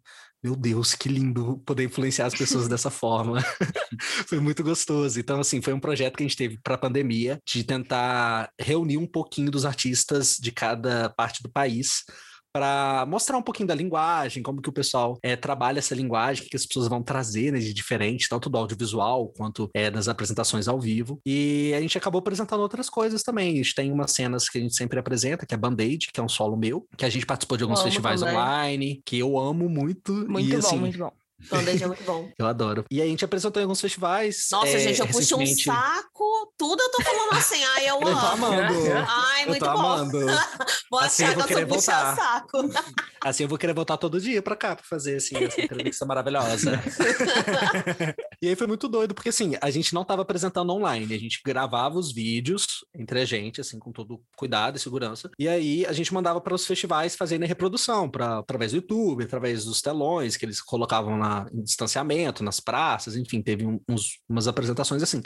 meu 0.43 0.55
Deus, 0.55 0.95
que 0.95 1.09
lindo 1.09 1.57
poder 1.65 1.85
influenciar 1.85 2.27
as 2.27 2.35
pessoas 2.35 2.69
dessa 2.69 2.91
forma. 2.93 3.41
foi 4.29 4.39
muito 4.41 4.63
gostoso. 4.63 5.19
Então, 5.19 5.41
assim, 5.41 5.63
foi 5.63 5.73
um 5.73 5.81
projeto 5.81 6.17
que 6.17 6.23
a 6.23 6.27
gente 6.27 6.37
teve 6.37 6.59
para 6.63 6.75
a 6.75 6.79
pandemia, 6.79 7.41
de 7.47 7.65
tentar 7.65 8.51
reunir 8.61 8.99
um 8.99 9.07
pouquinho 9.07 9.51
dos 9.51 9.65
artistas 9.65 10.37
de 10.39 10.53
cada 10.53 11.09
parte 11.09 11.43
do 11.43 11.51
país 11.51 12.05
para 12.55 13.05
mostrar 13.07 13.37
um 13.37 13.43
pouquinho 13.43 13.67
da 13.67 13.75
linguagem, 13.75 14.41
como 14.41 14.63
que 14.63 14.69
o 14.69 14.73
pessoal 14.73 15.19
eh, 15.25 15.35
trabalha 15.35 15.81
essa 15.81 15.93
linguagem, 15.93 16.47
o 16.47 16.49
que 16.49 16.57
as 16.57 16.65
pessoas 16.65 16.87
vão 16.87 17.03
trazer 17.03 17.53
né, 17.53 17.59
de 17.59 17.75
diferente, 17.75 18.29
tanto 18.29 18.49
do 18.49 18.57
audiovisual 18.57 19.27
quanto 19.37 19.69
eh, 19.75 19.91
das 19.91 20.07
apresentações 20.07 20.69
ao 20.69 20.81
vivo. 20.81 21.21
E 21.27 21.75
a 21.77 21.81
gente 21.81 21.99
acabou 21.99 22.21
apresentando 22.21 22.61
outras 22.61 22.89
coisas 22.89 23.25
também. 23.25 23.55
A 23.55 23.57
gente 23.57 23.75
tem 23.75 23.91
umas 23.91 24.13
cenas 24.13 24.49
que 24.49 24.59
a 24.59 24.61
gente 24.61 24.77
sempre 24.77 25.01
apresenta, 25.01 25.45
que 25.45 25.53
é 25.53 25.57
Band-Aid, 25.57 26.13
que 26.13 26.21
é 26.21 26.23
um 26.23 26.29
solo 26.29 26.57
meu, 26.57 26.87
que 26.97 27.05
a 27.05 27.11
gente 27.11 27.27
participou 27.27 27.59
de 27.59 27.65
alguns 27.65 27.83
festivais 27.83 28.21
também. 28.21 28.37
online, 28.37 29.03
que 29.05 29.19
eu 29.19 29.37
amo 29.37 29.69
muito. 29.69 30.13
Muito 30.13 30.49
e, 30.49 30.53
bom, 30.53 30.59
assim, 30.59 30.79
muito 30.79 30.99
bom. 30.99 31.13
Band-Aid 31.51 31.83
é 31.83 31.87
muito 31.89 32.03
bom. 32.05 32.31
eu 32.39 32.47
adoro. 32.47 32.85
E 32.91 33.01
a 33.03 33.07
gente 33.07 33.25
apresentou 33.25 33.61
em 33.61 33.65
alguns 33.65 33.81
festivais. 33.81 34.47
Nossa, 34.53 34.69
é, 34.69 34.79
gente, 34.79 35.01
eu 35.01 35.07
puxo 35.09 35.37
um 35.39 35.47
saco. 35.47 36.53
Tudo 36.57 36.81
eu 36.83 36.91
tô 36.91 37.03
falando 37.03 37.33
assim. 37.35 37.63
Ai, 37.77 37.89
eu 37.91 37.95
Eu 38.01 38.01
tô 38.01 38.09
amo. 38.09 38.47
amando. 38.47 38.75
Ai, 39.09 39.43
eu 39.45 39.49
muito 39.49 39.65
bom. 39.65 40.09
Vou 40.91 41.01
Assim 41.01 41.25
eu 41.25 41.35
vou 41.35 41.45
querer 41.45 41.65
voltar. 41.65 42.15
saco. 42.17 42.59
Assim 43.23 43.43
eu 43.43 43.49
vou 43.49 43.59
querer 43.59 43.73
voltar 43.73 43.97
todo 43.97 44.21
dia 44.21 44.41
pra 44.41 44.55
cá 44.55 44.77
pra 44.77 44.85
fazer 44.85 45.17
assim, 45.17 45.37
essa 45.43 45.61
entrevista 45.61 46.07
maravilhosa. 46.07 46.81
e 48.41 48.49
aí 48.49 48.55
foi 48.57 48.67
muito 48.67 48.87
doido, 48.89 49.15
porque 49.15 49.31
assim, 49.31 49.55
a 49.61 49.71
gente 49.71 49.93
não 49.95 50.05
tava 50.05 50.23
apresentando 50.23 50.71
online, 50.73 51.13
a 51.15 51.19
gente 51.19 51.41
gravava 51.45 51.99
os 51.99 52.13
vídeos 52.13 52.85
entre 52.95 53.21
a 53.21 53.25
gente, 53.25 53.61
assim, 53.61 53.79
com 53.79 53.91
todo 53.91 54.21
cuidado 54.37 54.77
e 54.77 54.81
segurança. 54.81 55.31
E 55.39 55.49
aí 55.49 55.85
a 55.87 55.93
gente 55.93 56.13
mandava 56.15 56.41
para 56.41 56.55
os 56.55 56.67
festivais 56.67 57.17
fazerem 57.17 57.47
reprodução, 57.49 58.09
pra, 58.09 58.39
através 58.39 58.71
do 58.73 58.77
YouTube, 58.77 59.25
através 59.25 59.65
dos 59.65 59.81
telões 59.83 60.37
que 60.37 60.45
eles 60.45 60.61
colocavam 60.61 61.19
lá 61.19 61.34
em 61.53 61.63
distanciamento, 61.63 62.43
nas 62.45 62.61
praças, 62.61 63.17
enfim, 63.17 63.43
teve 63.43 63.67
um- 63.67 63.81
uns, 63.89 64.19
umas 64.29 64.47
apresentações 64.49 65.03
assim. 65.03 65.23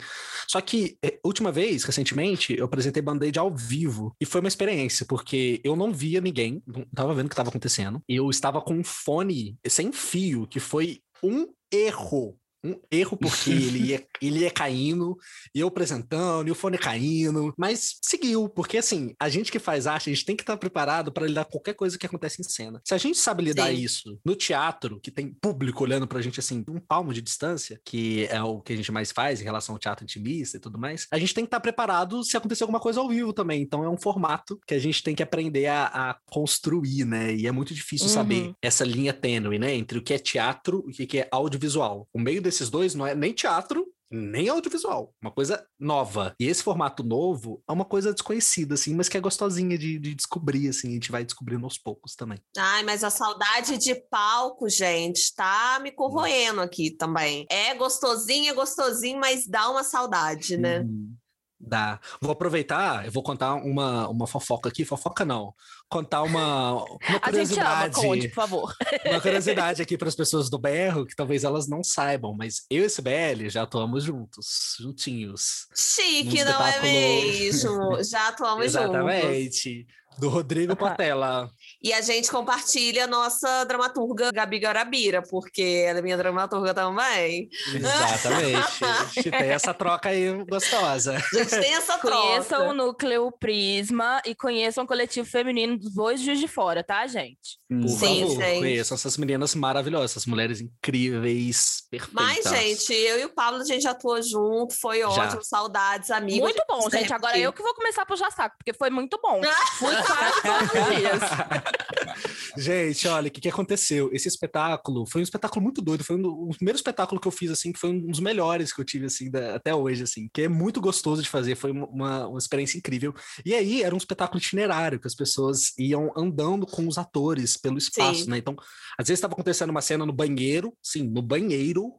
Só 0.47 0.59
que, 0.61 0.97
eh, 1.03 1.19
última 1.25 1.51
vez, 1.51 1.83
recentemente, 1.83 2.55
eu 2.57 2.65
apresentei 2.65 3.01
Band-Aid 3.01 3.37
ao 3.39 3.53
vivo. 3.55 4.15
E 4.19 4.25
foi 4.25 4.41
uma 4.41 4.47
experiência, 4.47 5.05
porque 5.05 5.61
eu 5.63 5.75
não 5.75 5.93
via 5.93 6.21
ninguém, 6.21 6.61
não 6.65 6.85
tava 6.95 7.13
vendo 7.13 7.25
o 7.25 7.29
que 7.29 7.33
estava 7.33 7.49
acontecendo. 7.49 8.01
Eu 8.07 8.29
estava 8.29 8.61
com 8.61 8.73
um 8.73 8.83
fone 8.83 9.57
sem 9.67 9.91
fio, 9.91 10.47
que 10.47 10.59
foi 10.59 11.01
um 11.23 11.47
erro. 11.71 12.37
Um 12.63 12.79
erro 12.91 13.15
porque 13.17 13.49
ele 13.51 13.79
ia, 13.89 14.05
ele 14.21 14.39
ia 14.39 14.51
caindo, 14.51 15.17
e 15.53 15.59
eu 15.59 15.67
apresentando, 15.67 16.47
e 16.47 16.51
o 16.51 16.55
fone 16.55 16.77
caindo, 16.77 17.53
mas 17.57 17.97
seguiu, 18.03 18.49
porque 18.49 18.77
assim, 18.77 19.13
a 19.19 19.29
gente 19.29 19.51
que 19.51 19.59
faz 19.59 19.87
arte, 19.87 20.09
a 20.09 20.13
gente 20.13 20.25
tem 20.25 20.35
que 20.35 20.43
estar 20.43 20.57
preparado 20.57 21.11
para 21.11 21.27
lidar 21.27 21.45
com 21.45 21.51
qualquer 21.51 21.73
coisa 21.73 21.97
que 21.97 22.05
acontece 22.05 22.41
em 22.41 22.43
cena. 22.43 22.81
Se 22.85 22.93
a 22.93 22.97
gente 22.97 23.17
sabe 23.17 23.43
lidar 23.43 23.67
Sim. 23.69 23.81
isso 23.81 24.19
no 24.25 24.35
teatro, 24.35 24.99
que 24.99 25.11
tem 25.11 25.33
público 25.41 25.83
olhando 25.83 26.07
pra 26.07 26.21
gente 26.21 26.39
assim, 26.39 26.63
um 26.69 26.79
palmo 26.79 27.13
de 27.13 27.21
distância, 27.21 27.79
que 27.85 28.25
é 28.29 28.41
o 28.41 28.59
que 28.61 28.73
a 28.73 28.75
gente 28.75 28.91
mais 28.91 29.11
faz 29.11 29.41
em 29.41 29.43
relação 29.43 29.75
ao 29.75 29.79
teatro 29.79 30.03
intimista 30.03 30.57
e 30.57 30.59
tudo 30.59 30.77
mais, 30.77 31.07
a 31.11 31.17
gente 31.19 31.33
tem 31.33 31.43
que 31.43 31.47
estar 31.47 31.59
preparado 31.59 32.23
se 32.23 32.35
acontecer 32.35 32.63
alguma 32.63 32.79
coisa 32.79 32.99
ao 32.99 33.07
vivo 33.07 33.31
também. 33.33 33.61
Então 33.61 33.83
é 33.83 33.89
um 33.89 33.97
formato 33.97 34.59
que 34.67 34.73
a 34.73 34.79
gente 34.79 35.03
tem 35.03 35.15
que 35.15 35.23
aprender 35.23 35.67
a, 35.67 35.85
a 35.85 36.17
construir, 36.25 37.05
né? 37.05 37.33
E 37.33 37.47
é 37.47 37.51
muito 37.51 37.73
difícil 37.73 38.07
Uhum. 38.07 38.13
saber 38.13 38.53
essa 38.61 38.83
linha 38.85 39.13
tênue, 39.13 39.59
né? 39.59 39.73
Entre 39.75 39.97
o 39.97 40.01
que 40.01 40.13
é 40.13 40.17
teatro 40.17 40.85
e 40.87 41.03
o 41.03 41.07
que 41.07 41.19
é 41.19 41.27
audiovisual. 41.31 42.07
O 42.13 42.19
meio 42.19 42.41
desses 42.49 42.69
dois 42.69 42.95
não 42.95 43.05
é 43.05 43.13
nem 43.13 43.33
teatro, 43.33 43.85
nem 44.11 44.49
audiovisual, 44.49 45.13
uma 45.21 45.31
coisa 45.31 45.63
nova. 45.79 46.35
E 46.39 46.47
esse 46.47 46.63
formato 46.63 47.03
novo 47.03 47.61
é 47.69 47.71
uma 47.71 47.85
coisa 47.85 48.11
desconhecida, 48.11 48.73
assim, 48.73 48.95
mas 48.95 49.07
que 49.07 49.17
é 49.17 49.21
gostosinha 49.21 49.77
de, 49.77 49.99
de 49.99 50.15
descobrir, 50.15 50.67
assim, 50.67 50.89
a 50.89 50.93
gente 50.93 51.11
vai 51.11 51.23
descobrindo 51.23 51.63
aos 51.63 51.77
poucos 51.77 52.15
também. 52.15 52.39
Ai, 52.57 52.83
mas 52.83 53.03
a 53.03 53.09
saudade 53.09 53.77
de 53.77 53.93
palco, 54.09 54.67
gente, 54.67 55.33
tá 55.35 55.79
me 55.81 55.91
corroendo 55.91 56.61
aqui 56.61 56.91
também. 56.91 57.45
É 57.51 57.75
gostosinho, 57.75 58.49
é 58.51 58.53
gostosinho, 58.53 59.19
mas 59.19 59.47
dá 59.47 59.69
uma 59.69 59.83
saudade, 59.83 60.57
né? 60.57 60.79
Uhum. 60.79 61.15
Dá. 61.59 61.99
Vou 62.21 62.31
aproveitar, 62.31 63.05
eu 63.05 63.11
vou 63.11 63.21
contar 63.21 63.55
uma, 63.55 64.07
uma 64.07 64.25
fofoca 64.25 64.69
aqui. 64.69 64.85
Fofoca 64.85 65.25
não. 65.25 65.53
Contar 65.89 66.23
uma, 66.23 66.83
uma 66.83 66.99
A 67.21 67.31
gente 67.31 67.59
ama, 67.59 67.89
curiosidade. 67.89 68.27
por 68.29 68.35
favor. 68.35 68.75
uma 69.05 69.19
curiosidade 69.19 69.81
aqui 69.83 69.97
para 69.97 70.07
as 70.07 70.15
pessoas 70.15 70.49
do 70.49 70.57
berro, 70.57 71.05
que 71.05 71.15
talvez 71.15 71.43
elas 71.43 71.67
não 71.67 71.83
saibam, 71.83 72.33
mas 72.33 72.65
eu 72.69 72.85
e 72.85 72.89
CBL 72.89 73.49
já 73.49 73.63
atuamos 73.63 74.05
juntos, 74.05 74.77
juntinhos. 74.79 75.67
Chique, 75.75 76.43
não 76.45 76.65
é 76.65 76.81
mesmo? 76.81 78.03
Já 78.09 78.29
atuamos 78.29 78.71
juntos. 78.71 78.89
Exatamente. 78.89 79.87
Do 80.19 80.29
Rodrigo 80.29 80.75
Portela. 80.75 81.49
E 81.81 81.93
a 81.93 82.01
gente 82.01 82.29
compartilha 82.29 83.05
a 83.05 83.07
nossa 83.07 83.63
dramaturga 83.63 84.31
Gabi 84.31 84.59
Garabira, 84.59 85.21
porque 85.21 85.83
ela 85.87 85.99
é 85.99 86.01
minha 86.01 86.17
dramaturga 86.17 86.73
também. 86.73 87.47
Exatamente. 87.73 88.83
A 88.83 89.05
gente 89.05 89.31
tem 89.31 89.49
essa 89.49 89.73
troca 89.73 90.09
aí 90.09 90.31
gostosa. 90.45 91.15
A 91.15 91.37
gente 91.37 91.49
tem 91.49 91.73
essa 91.73 91.97
Conheçam 91.99 92.59
o 92.59 92.63
troca. 92.63 92.73
Núcleo 92.73 93.31
Prisma 93.31 94.21
e 94.25 94.35
conheçam 94.35 94.83
o 94.83 94.87
coletivo 94.87 95.27
feminino 95.27 95.77
dos 95.77 95.93
Bois 95.93 96.19
de 96.19 96.25
Juiz 96.25 96.39
de 96.39 96.47
Fora, 96.47 96.83
tá, 96.83 97.05
gente? 97.07 97.59
Por 97.69 97.87
Sim, 97.87 98.21
favor, 98.21 98.43
gente. 98.43 98.59
conheçam 98.59 98.95
essas 98.95 99.17
meninas 99.17 99.55
maravilhosas, 99.55 100.11
essas 100.11 100.25
mulheres 100.25 100.59
incríveis, 100.59 101.83
perfeitas. 101.89 102.13
Mas, 102.13 102.43
gente, 102.45 102.93
eu 102.93 103.19
e 103.19 103.25
o 103.25 103.29
Pablo, 103.29 103.61
a 103.61 103.65
gente 103.65 103.87
atuou 103.87 104.21
junto, 104.21 104.73
foi 104.79 105.03
ótimo, 105.03 105.43
saudades, 105.43 106.09
amigos. 106.11 106.41
muito 106.41 106.63
bom, 106.67 106.79
a 106.79 106.81
gente. 106.81 106.91
sempre 106.91 107.13
Agora 107.13 107.37
eu 107.37 107.53
que 107.53 107.61
vou 107.61 107.73
começar 107.73 108.03
a 108.03 108.05
puxar 108.05 108.31
saco, 108.31 108.55
porque 108.57 108.73
foi 108.73 108.89
muito 108.89 109.19
bom. 109.21 109.41
Fui 109.77 109.95
quase 110.09 110.41
todos 110.41 110.89
os 110.89 110.95
dias. 110.97 111.21
Gente, 112.57 113.07
olha, 113.07 113.27
o 113.27 113.31
que, 113.31 113.41
que 113.41 113.49
aconteceu? 113.49 114.09
Esse 114.11 114.27
espetáculo 114.27 115.05
foi 115.05 115.21
um 115.21 115.23
espetáculo 115.23 115.61
muito 115.61 115.81
doido. 115.81 116.03
Foi 116.03 116.15
um, 116.15 116.25
o 116.25 116.49
primeiro 116.49 116.75
espetáculo 116.75 117.19
que 117.19 117.27
eu 117.27 117.31
fiz, 117.31 117.51
assim, 117.51 117.71
que 117.71 117.79
foi 117.79 117.91
um 117.91 118.07
dos 118.07 118.19
melhores 118.19 118.73
que 118.73 118.81
eu 118.81 118.85
tive, 118.85 119.05
assim, 119.05 119.29
da- 119.29 119.55
até 119.55 119.73
hoje, 119.73 120.03
assim, 120.03 120.29
que 120.33 120.41
é 120.43 120.47
muito 120.49 120.81
gostoso 120.81 121.21
de 121.21 121.29
fazer. 121.29 121.55
Foi 121.55 121.71
uma, 121.71 122.27
uma 122.27 122.37
experiência 122.37 122.77
incrível. 122.77 123.13
E 123.45 123.53
aí, 123.53 123.83
era 123.83 123.93
um 123.93 123.97
espetáculo 123.97 124.39
itinerário, 124.39 124.99
que 124.99 125.07
as 125.07 125.15
pessoas 125.15 125.73
iam 125.77 126.11
andando 126.17 126.65
com 126.65 126.87
os 126.87 126.97
atores 126.97 127.55
pelo 127.55 127.77
espaço, 127.77 128.23
Sim. 128.25 128.31
né? 128.31 128.37
Então, 128.37 128.55
às 128.97 129.07
vezes 129.07 129.19
estava 129.19 129.33
acontecendo 129.33 129.69
uma 129.69 129.81
cena 129.81 130.05
no 130.05 130.13
banheiro, 130.13 130.73
sim, 130.83 131.03
no 131.03 131.21
banheiro. 131.21 131.93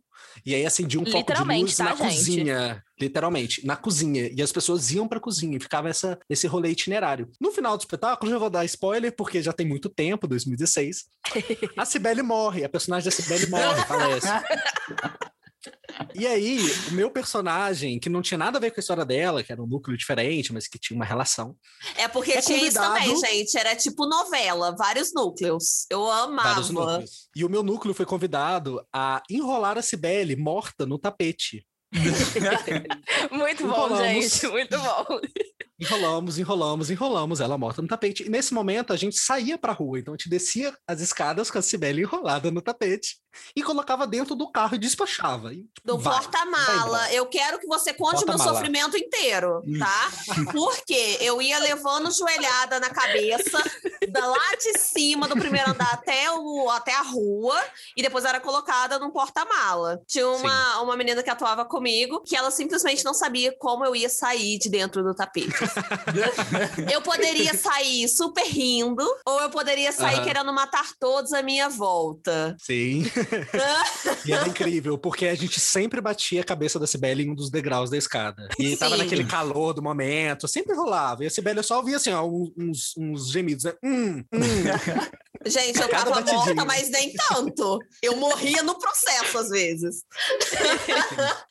E 0.44 0.54
aí 0.54 0.64
acendia 0.64 1.00
um 1.00 1.06
foco 1.06 1.32
de 1.32 1.60
luz 1.60 1.76
tá, 1.76 1.84
na 1.84 1.90
gente? 1.90 2.02
cozinha, 2.02 2.84
literalmente, 3.00 3.66
na 3.66 3.76
cozinha. 3.76 4.30
E 4.32 4.42
as 4.42 4.52
pessoas 4.52 4.90
iam 4.90 5.08
pra 5.08 5.20
cozinha 5.20 5.56
e 5.56 5.60
ficava 5.60 5.88
essa, 5.88 6.18
esse 6.28 6.46
rolê 6.46 6.70
itinerário. 6.70 7.30
No 7.40 7.52
final 7.52 7.76
do 7.76 7.80
espetáculo, 7.80 8.30
já 8.30 8.38
vou 8.38 8.50
dar 8.50 8.64
spoiler, 8.64 9.14
porque 9.14 9.42
já 9.42 9.52
tem 9.52 9.66
muito 9.66 9.88
tempo, 9.88 10.26
2016. 10.26 11.06
A 11.76 11.84
Cibele 11.84 12.22
morre, 12.22 12.64
a 12.64 12.68
personagem 12.68 13.04
da 13.04 13.10
Cibele 13.10 13.46
morre, 13.46 13.82
falece. 13.86 14.28
E 16.14 16.26
aí, 16.26 16.58
o 16.88 16.92
meu 16.92 17.10
personagem, 17.10 17.98
que 17.98 18.08
não 18.08 18.22
tinha 18.22 18.38
nada 18.38 18.58
a 18.58 18.60
ver 18.60 18.70
com 18.70 18.80
a 18.80 18.82
história 18.82 19.04
dela, 19.04 19.42
que 19.42 19.52
era 19.52 19.62
um 19.62 19.66
núcleo 19.66 19.96
diferente, 19.96 20.52
mas 20.52 20.66
que 20.66 20.78
tinha 20.78 20.96
uma 20.96 21.04
relação. 21.04 21.56
É 21.96 22.08
porque 22.08 22.32
É 22.32 22.40
tinha 22.40 22.58
isso 22.58 22.78
também, 22.78 23.14
gente. 23.20 23.56
Era 23.56 23.76
tipo 23.76 24.06
novela, 24.06 24.74
vários 24.76 25.12
núcleos. 25.12 25.86
Eu 25.90 26.10
amava. 26.10 26.60
Núcleos. 26.60 27.28
E 27.34 27.44
o 27.44 27.50
meu 27.50 27.62
núcleo 27.62 27.94
foi 27.94 28.06
convidado 28.06 28.84
a 28.92 29.22
enrolar 29.30 29.76
a 29.78 29.82
Cibele 29.82 30.36
morta 30.36 30.86
no 30.86 30.98
tapete. 30.98 31.66
Muito 33.32 33.66
bom, 33.66 33.86
Enrolamos. 33.86 34.24
gente. 34.24 34.46
Muito 34.46 34.78
bom. 34.78 35.20
Enrolamos, 35.80 36.38
enrolamos, 36.38 36.90
enrolamos 36.90 37.40
ela 37.40 37.56
morta 37.56 37.80
no 37.80 37.88
tapete. 37.88 38.24
E 38.24 38.28
nesse 38.28 38.52
momento 38.52 38.92
a 38.92 38.96
gente 38.96 39.16
saía 39.18 39.56
pra 39.56 39.72
rua, 39.72 39.98
então 39.98 40.12
a 40.12 40.16
gente 40.16 40.28
descia 40.28 40.76
as 40.86 41.00
escadas 41.00 41.50
com 41.50 41.58
a 41.58 41.62
Cibele 41.62 42.02
enrolada 42.02 42.50
no 42.50 42.60
tapete 42.60 43.16
e 43.54 43.62
colocava 43.62 44.06
dentro 44.06 44.34
do 44.34 44.50
carro 44.50 44.74
e 44.74 44.78
despachava. 44.78 45.52
E, 45.52 45.58
tipo, 45.58 45.82
Do 45.84 45.98
porta-mala. 45.98 47.12
Eu 47.12 47.26
quero 47.26 47.58
que 47.58 47.66
você 47.66 47.92
conte 47.92 48.24
o 48.24 48.26
meu 48.26 48.38
sofrimento 48.38 48.96
inteiro, 48.96 49.62
tá? 49.78 50.10
Porque 50.52 51.18
eu 51.20 51.40
ia 51.40 51.58
levando 51.58 52.10
joelhada 52.12 52.80
na 52.80 52.90
cabeça, 52.90 53.58
da 54.10 54.26
lá 54.26 54.56
de 54.56 54.78
cima 54.78 55.28
do 55.28 55.36
primeiro 55.36 55.70
andar 55.70 55.92
até, 55.92 56.30
o, 56.32 56.68
até 56.70 56.94
a 56.94 57.02
rua, 57.02 57.58
e 57.96 58.02
depois 58.02 58.24
era 58.24 58.40
colocada 58.40 58.98
num 58.98 59.10
porta-mala. 59.10 60.00
Tinha 60.06 60.28
uma, 60.28 60.80
uma 60.80 60.96
menina 60.96 61.22
que 61.22 61.30
atuava 61.30 61.64
comigo, 61.64 62.22
que 62.22 62.36
ela 62.36 62.50
simplesmente 62.50 63.04
não 63.04 63.14
sabia 63.14 63.54
como 63.58 63.84
eu 63.84 63.94
ia 63.94 64.08
sair 64.08 64.58
de 64.58 64.68
dentro 64.68 65.02
do 65.02 65.14
tapete. 65.14 65.69
eu 66.92 67.02
poderia 67.02 67.54
sair 67.54 68.08
super 68.08 68.44
rindo, 68.44 69.04
ou 69.26 69.40
eu 69.40 69.50
poderia 69.50 69.92
sair 69.92 70.16
Aham. 70.16 70.24
querendo 70.24 70.52
matar 70.52 70.86
todos 70.98 71.32
à 71.32 71.42
minha 71.42 71.68
volta. 71.68 72.56
Sim. 72.60 73.04
e 74.24 74.32
era 74.32 74.48
incrível, 74.48 74.98
porque 74.98 75.26
a 75.26 75.34
gente 75.34 75.60
sempre 75.60 76.00
batia 76.00 76.40
a 76.40 76.44
cabeça 76.44 76.78
da 76.78 76.86
Cibele 76.86 77.24
em 77.24 77.30
um 77.30 77.34
dos 77.34 77.50
degraus 77.50 77.90
da 77.90 77.96
escada. 77.96 78.48
E 78.58 78.76
tava 78.76 78.96
Sim. 78.96 79.02
naquele 79.02 79.24
calor 79.24 79.72
do 79.72 79.82
momento, 79.82 80.48
sempre 80.48 80.74
rolava. 80.74 81.24
E 81.24 81.26
a 81.26 81.30
Cibele 81.30 81.62
só 81.62 81.78
ouvia 81.78 81.96
assim, 81.96 82.12
ó, 82.12 82.24
uns, 82.24 82.94
uns 82.96 83.30
gemidos, 83.30 83.64
né? 83.64 83.72
Hum, 83.82 84.24
hum. 84.32 84.40
Gente, 85.46 85.80
eu 85.80 85.88
Cada 85.88 86.04
tava 86.04 86.16
batidinha. 86.16 86.54
morta, 86.54 86.64
mas 86.66 86.90
nem 86.90 87.14
tanto. 87.14 87.78
Eu 88.02 88.14
morria 88.16 88.62
no 88.62 88.78
processo, 88.78 89.38
às 89.38 89.48
vezes. 89.48 90.04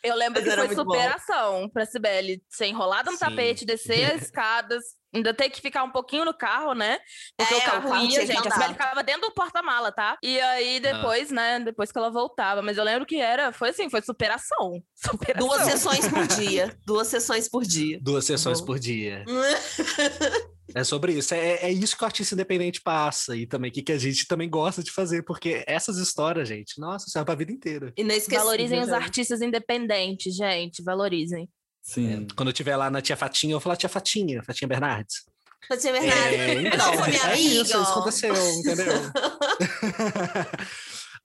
Eu 0.03 0.15
lembro 0.15 0.39
Mas 0.39 0.43
que 0.43 0.49
era 0.51 0.61
foi 0.61 0.75
muito 0.75 0.85
bom. 0.85 0.93
superação 0.93 1.69
pra 1.69 1.85
Cibele 1.87 2.43
ser 2.47 2.67
enrolada 2.67 3.09
no 3.09 3.17
Sim. 3.17 3.25
tapete, 3.25 3.65
descer 3.65 4.08
as 4.11 4.21
escadas, 4.23 4.83
ainda 5.13 5.33
ter 5.33 5.49
que 5.49 5.61
ficar 5.61 5.83
um 5.83 5.91
pouquinho 5.91 6.25
no 6.25 6.33
carro, 6.33 6.73
né? 6.73 6.99
Porque 7.37 7.53
É, 7.53 7.57
o 7.57 7.59
o 7.59 7.63
carro 7.63 7.95
ia, 8.05 8.25
gente. 8.25 8.47
A. 8.47 8.51
Cibele 8.51 8.73
ficava 8.73 9.03
dentro 9.03 9.21
do 9.21 9.31
porta-mala, 9.33 9.91
tá? 9.91 10.17
E 10.23 10.39
aí 10.39 10.79
depois, 10.79 11.31
né? 11.31 11.59
Depois 11.59 11.91
que 11.91 11.97
ela 11.97 12.09
voltava. 12.09 12.61
Mas 12.61 12.77
eu 12.77 12.83
lembro 12.83 13.05
que 13.05 13.19
era, 13.19 13.51
foi 13.51 13.69
assim, 13.69 13.89
foi 13.89 14.01
superação. 14.01 14.81
Superação. 14.95 15.47
Duas 15.47 15.61
sessões 15.63 16.07
por 16.07 16.27
dia. 16.27 16.77
Duas 16.85 17.07
sessões 17.07 17.49
por 17.49 17.63
dia. 17.63 17.99
Duas 18.01 18.25
sessões 18.25 18.59
Bom. 18.59 18.65
por 18.67 18.79
dia. 18.79 19.23
É 20.75 20.83
sobre 20.83 21.13
isso. 21.13 21.33
É, 21.33 21.65
é 21.65 21.71
isso 21.71 21.97
que 21.97 22.03
o 22.03 22.05
artista 22.05 22.35
independente 22.35 22.81
passa 22.81 23.35
e 23.35 23.47
também 23.47 23.71
o 23.71 23.73
que, 23.73 23.81
que 23.81 23.91
a 23.91 23.97
gente 23.97 24.27
também 24.27 24.49
gosta 24.49 24.83
de 24.83 24.91
fazer, 24.91 25.23
porque 25.23 25.63
essas 25.65 25.97
histórias, 25.97 26.47
gente, 26.47 26.79
nossa, 26.79 27.09
serve 27.09 27.25
pra 27.25 27.35
vida 27.35 27.51
inteira. 27.51 27.91
Inesquecível. 27.97 28.45
Valorizem 28.45 28.79
os 28.79 28.87
gente. 28.87 28.95
artistas 28.95 29.41
independentes, 29.41 30.35
gente. 30.35 30.83
Valorizem. 30.83 31.49
Sim. 31.89 32.27
Quando 32.35 32.49
eu 32.49 32.53
estiver 32.53 32.75
lá 32.75 32.91
na 32.91 33.01
Tia 33.01 33.17
Fatinha, 33.17 33.53
eu 33.53 33.57
vou 33.57 33.63
falar 33.63 33.75
Tia 33.75 33.89
Fatinha, 33.89 34.43
Fatinha 34.43 34.67
Bernardes. 34.67 35.23
Fatia 35.67 35.91
Bernardo. 35.91 36.35
É, 36.35 36.55
Não, 36.55 36.61
então, 36.67 36.93
foi 36.93 37.07
minha 37.09 37.31
é 37.31 37.39
isso, 37.39 37.61
isso 37.63 37.77
aconteceu, 37.77 38.35
entendeu? 38.35 38.85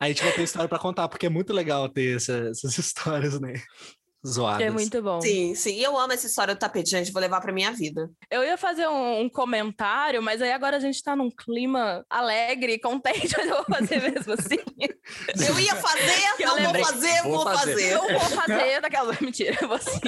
Aí 0.01 0.07
a 0.07 0.09
gente 0.09 0.23
vai 0.25 0.33
ter 0.33 0.43
história 0.43 0.69
pra 0.69 0.79
contar, 0.79 1.09
porque 1.09 1.27
é 1.27 1.31
muito 1.31 1.53
legal 1.53 1.89
ter 1.89 2.17
essa- 2.17 2.49
essas 2.51 2.77
histórias, 2.79 3.41
né? 3.41 3.55
Zoadas. 4.27 4.67
É 4.67 4.71
muito 4.71 5.03
bom. 5.03 5.21
Sim, 5.21 5.55
sim. 5.55 5.75
E 5.75 5.83
eu 5.83 5.99
amo 5.99 6.13
essa 6.13 6.27
história 6.27 6.55
do 6.55 6.59
tapete, 6.59 6.91
gente. 6.91 7.13
Vou 7.13 7.21
levar 7.21 7.41
pra 7.41 7.53
minha 7.53 7.71
vida. 7.73 8.11
Eu 8.31 8.43
ia 8.43 8.57
fazer 8.57 8.89
um, 8.89 9.21
um 9.21 9.29
comentário, 9.29 10.23
mas 10.23 10.41
aí 10.41 10.51
agora 10.51 10.79
a 10.79 10.81
gente 10.81 11.03
tá 11.03 11.15
num 11.15 11.31
clima 11.31 12.05
alegre, 12.09 12.79
contente, 12.79 13.35
mas 13.37 13.47
eu 13.47 13.57
vou 13.57 13.65
fazer 13.65 14.01
mesmo 14.01 14.33
assim. 14.33 14.59
Eu 15.47 15.61
ia 15.61 15.77
fazer, 15.77 16.25
Eu 16.41 16.49
não 16.49 16.55
lembrei. 16.57 16.83
vou 16.83 16.93
fazer, 16.93 17.23
Vou 17.23 17.33
vou, 17.33 17.45
fazer. 17.45 17.73
fazer. 17.73 17.93
Eu 17.93 18.19
vou 18.19 18.21
fazer 18.31 18.81
daquela. 18.83 19.17
Mentira, 19.21 19.59
eu 19.61 19.69
vou 19.69 19.79
sim. 19.79 20.01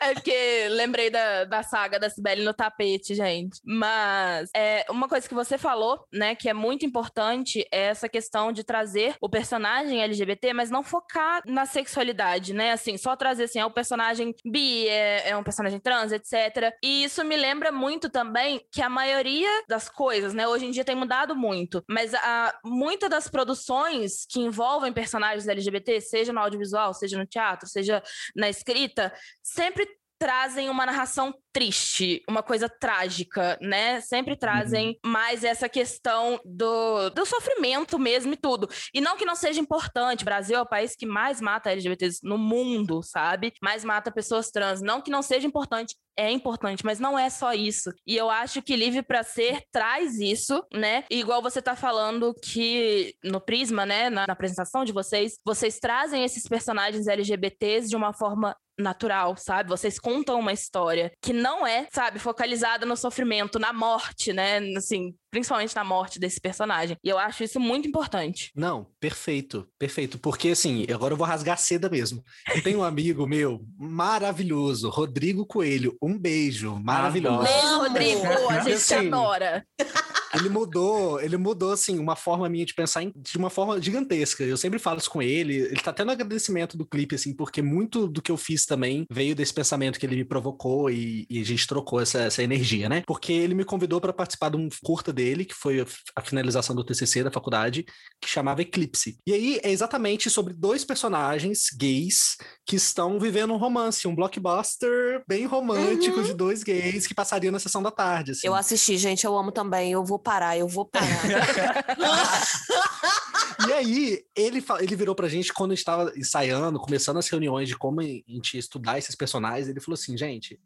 É 0.00 0.14
porque 0.14 0.68
lembrei 0.70 1.10
da, 1.10 1.44
da 1.44 1.62
saga 1.62 1.98
da 1.98 2.08
Cibele 2.08 2.42
no 2.42 2.54
tapete, 2.54 3.14
gente. 3.14 3.60
Mas 3.64 4.48
é, 4.56 4.86
uma 4.90 5.08
coisa 5.08 5.28
que 5.28 5.34
você 5.34 5.58
falou, 5.58 6.06
né, 6.12 6.34
que 6.34 6.48
é 6.48 6.54
muito 6.54 6.86
importante, 6.86 7.66
é 7.70 7.86
essa 7.86 8.08
questão 8.08 8.50
de 8.50 8.64
trazer 8.64 9.14
o 9.20 9.28
personagem 9.28 10.02
LGBT, 10.02 10.52
mas 10.52 10.70
não 10.70 10.82
focar 10.82 11.42
na 11.46 11.66
sexualidade, 11.66 12.54
né? 12.54 12.72
Assim, 12.72 12.96
só 12.96 13.14
trazer 13.14 13.25
assim, 13.26 13.58
é 13.58 13.66
o 13.66 13.70
personagem 13.70 14.34
bi, 14.44 14.88
é, 14.88 15.30
é 15.30 15.36
um 15.36 15.42
personagem 15.42 15.80
trans, 15.80 16.12
etc. 16.12 16.74
E 16.82 17.04
isso 17.04 17.24
me 17.24 17.36
lembra 17.36 17.70
muito 17.70 18.08
também 18.08 18.60
que 18.72 18.82
a 18.82 18.88
maioria 18.88 19.48
das 19.68 19.88
coisas, 19.88 20.34
né, 20.34 20.46
hoje 20.46 20.66
em 20.66 20.70
dia 20.70 20.84
tem 20.84 20.96
mudado 20.96 21.34
muito, 21.34 21.82
mas 21.88 22.14
a, 22.14 22.58
muitas 22.64 23.10
das 23.10 23.28
produções 23.28 24.26
que 24.28 24.40
envolvem 24.40 24.92
personagens 24.92 25.48
LGBT, 25.48 26.00
seja 26.00 26.32
no 26.32 26.40
audiovisual, 26.40 26.94
seja 26.94 27.18
no 27.18 27.26
teatro, 27.26 27.68
seja 27.68 28.02
na 28.34 28.48
escrita, 28.48 29.12
sempre 29.42 29.86
trazem 30.18 30.70
uma 30.70 30.86
narração 30.86 31.34
triste, 31.52 32.22
uma 32.28 32.42
coisa 32.42 32.68
trágica, 32.68 33.58
né? 33.60 34.00
Sempre 34.00 34.36
trazem 34.36 34.98
mais 35.04 35.44
essa 35.44 35.68
questão 35.68 36.40
do, 36.44 37.10
do 37.10 37.24
sofrimento 37.24 37.98
mesmo 37.98 38.32
e 38.32 38.36
tudo. 38.36 38.68
E 38.92 39.00
não 39.00 39.16
que 39.16 39.24
não 39.24 39.34
seja 39.34 39.60
importante, 39.60 40.22
o 40.22 40.24
Brasil 40.24 40.56
é 40.56 40.60
o 40.60 40.66
país 40.66 40.94
que 40.94 41.06
mais 41.06 41.40
mata 41.40 41.70
LGBTs 41.70 42.20
no 42.22 42.38
mundo, 42.38 43.02
sabe? 43.02 43.52
Mais 43.62 43.84
mata 43.84 44.10
pessoas 44.10 44.50
trans. 44.50 44.82
Não 44.82 45.00
que 45.00 45.10
não 45.10 45.22
seja 45.22 45.46
importante, 45.46 45.94
é 46.16 46.30
importante, 46.30 46.84
mas 46.84 46.98
não 46.98 47.18
é 47.18 47.28
só 47.28 47.52
isso. 47.52 47.90
E 48.06 48.16
eu 48.16 48.30
acho 48.30 48.62
que 48.62 48.76
Livre 48.76 49.02
para 49.02 49.22
Ser 49.22 49.62
traz 49.70 50.18
isso, 50.18 50.64
né? 50.72 51.04
E 51.10 51.20
igual 51.20 51.42
você 51.42 51.60
tá 51.60 51.76
falando 51.76 52.34
que 52.34 53.14
no 53.22 53.40
Prisma, 53.40 53.84
né, 53.84 54.08
na, 54.08 54.26
na 54.26 54.32
apresentação 54.32 54.84
de 54.84 54.92
vocês, 54.92 55.38
vocês 55.44 55.78
trazem 55.78 56.24
esses 56.24 56.44
personagens 56.48 57.06
LGBTs 57.06 57.88
de 57.88 57.96
uma 57.96 58.12
forma 58.12 58.56
natural, 58.78 59.36
sabe? 59.36 59.70
Vocês 59.70 59.98
contam 59.98 60.38
uma 60.38 60.52
história 60.52 61.10
que 61.22 61.32
não 61.32 61.66
é, 61.66 61.88
sabe, 61.90 62.18
focalizada 62.18 62.84
no 62.84 62.96
sofrimento, 62.96 63.58
na 63.58 63.72
morte, 63.72 64.32
né? 64.32 64.58
Assim, 64.76 65.14
principalmente 65.36 65.76
na 65.76 65.84
morte 65.84 66.18
desse 66.18 66.40
personagem. 66.40 66.96
E 67.04 67.10
eu 67.10 67.18
acho 67.18 67.44
isso 67.44 67.60
muito 67.60 67.86
importante. 67.86 68.50
Não, 68.56 68.86
perfeito, 68.98 69.68
perfeito. 69.78 70.18
Porque 70.18 70.48
assim, 70.48 70.86
agora 70.90 71.12
eu 71.12 71.16
vou 71.18 71.26
rasgar 71.26 71.58
seda 71.58 71.90
mesmo. 71.90 72.24
Eu 72.54 72.62
tenho 72.62 72.78
um 72.78 72.82
amigo 72.82 73.26
meu 73.26 73.60
maravilhoso, 73.78 74.88
Rodrigo 74.88 75.44
Coelho. 75.44 75.94
Um 76.02 76.18
beijo, 76.18 76.74
maravilhoso. 76.82 77.42
Beijo, 77.42 77.78
Rodrigo. 77.78 78.22
A 78.48 78.60
gente 78.60 78.82
te 78.82 78.94
Assim, 78.94 79.08
adora. 79.08 79.66
Ele 80.36 80.48
mudou, 80.48 81.20
ele 81.20 81.36
mudou, 81.36 81.72
assim, 81.72 81.98
uma 81.98 82.16
forma 82.16 82.48
minha 82.48 82.64
de 82.64 82.74
pensar 82.74 83.02
em- 83.02 83.12
de 83.16 83.36
uma 83.36 83.50
forma 83.50 83.80
gigantesca. 83.80 84.44
Eu 84.44 84.56
sempre 84.56 84.78
falo 84.78 84.98
isso 84.98 85.10
com 85.10 85.22
ele. 85.22 85.56
Ele 85.56 85.80
tá 85.80 85.90
até 85.90 86.04
no 86.04 86.12
agradecimento 86.12 86.76
do 86.76 86.86
clipe, 86.86 87.14
assim, 87.14 87.34
porque 87.34 87.62
muito 87.62 88.06
do 88.06 88.22
que 88.22 88.30
eu 88.30 88.36
fiz 88.36 88.66
também 88.66 89.04
veio 89.10 89.34
desse 89.34 89.52
pensamento 89.52 89.98
que 89.98 90.06
ele 90.06 90.16
me 90.16 90.24
provocou 90.24 90.90
e, 90.90 91.26
e 91.28 91.40
a 91.40 91.44
gente 91.44 91.66
trocou 91.66 92.00
essa, 92.00 92.20
essa 92.20 92.42
energia, 92.42 92.88
né? 92.88 93.02
Porque 93.06 93.32
ele 93.32 93.54
me 93.54 93.64
convidou 93.64 94.00
para 94.00 94.12
participar 94.12 94.50
de 94.50 94.56
um 94.56 94.68
curta 94.82 95.12
dele, 95.12 95.44
que 95.44 95.54
foi 95.54 95.80
a, 96.14 96.20
finalização 96.22 96.74
do 96.74 96.84
TCC 96.84 97.22
da 97.22 97.30
faculdade, 97.30 97.84
que 98.20 98.28
chamava 98.28 98.62
Eclipse. 98.62 99.18
E 99.26 99.32
aí 99.32 99.60
é 99.62 99.70
exatamente 99.70 100.28
sobre 100.28 100.52
dois 100.52 100.84
personagens 100.84 101.68
gays 101.76 102.36
que 102.66 102.76
estão 102.76 103.18
vivendo 103.18 103.52
um 103.52 103.56
romance, 103.56 104.08
um 104.08 104.14
blockbuster 104.14 105.22
bem 105.28 105.46
romântico 105.46 106.22
de 106.22 106.34
dois 106.34 106.62
gays 106.62 107.06
que 107.06 107.14
passaria 107.14 107.50
na 107.52 107.58
sessão 107.58 107.82
da 107.82 107.90
tarde. 107.90 108.32
Assim. 108.32 108.46
Eu 108.46 108.54
assisti, 108.54 108.96
gente, 108.96 109.24
eu 109.24 109.36
amo 109.36 109.52
também. 109.52 109.92
Eu 109.92 110.04
vou 110.04 110.18
parar, 110.26 110.58
eu 110.58 110.66
vou 110.66 110.84
parar. 110.84 111.06
E 113.68 113.72
aí, 113.72 114.22
ele, 114.36 114.62
ele 114.80 114.96
virou 114.96 115.14
pra 115.14 115.28
gente 115.28 115.52
quando 115.52 115.70
a 115.70 115.74
gente 115.74 115.80
estava 115.80 116.12
ensaiando, 116.14 116.78
começando 116.78 117.16
as 117.16 117.26
reuniões 117.26 117.68
de 117.68 117.76
como 117.76 118.00
a 118.00 118.04
gente 118.04 118.54
ia 118.54 118.60
estudar 118.60 118.98
esses 118.98 119.14
personagens. 119.14 119.66
Ele 119.66 119.80
falou 119.80 119.94
assim: 119.94 120.16
gente, 120.16 120.60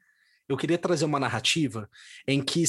eu 0.49 0.57
queria 0.57 0.77
trazer 0.77 1.05
uma 1.05 1.21
narrativa 1.21 1.89
em 2.27 2.43
que 2.43 2.65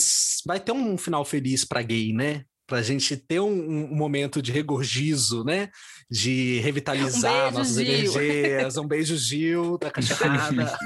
vai 0.46 0.60
ter 0.60 0.72
um 0.72 0.98
final 0.98 1.26
feliz 1.26 1.66
pra 1.66 1.82
gay, 1.82 2.14
né? 2.14 2.46
Pra 2.68 2.84
gente 2.84 3.18
ter 3.18 3.40
um, 3.40 3.92
um 3.92 3.96
momento 3.96 4.42
de 4.42 4.52
regorgizo, 4.52 5.44
né? 5.44 5.70
De 6.10 6.60
revitalizar 6.60 7.32
Um 7.32 7.42
beijo, 7.42 7.58
nossas 7.58 7.76
Gil. 7.76 7.86
energias. 7.86 8.78
Um 8.78 8.88
beijo, 8.88 9.18
Gil, 9.18 9.78
da 9.80 9.90
cachorrada. 9.94 10.78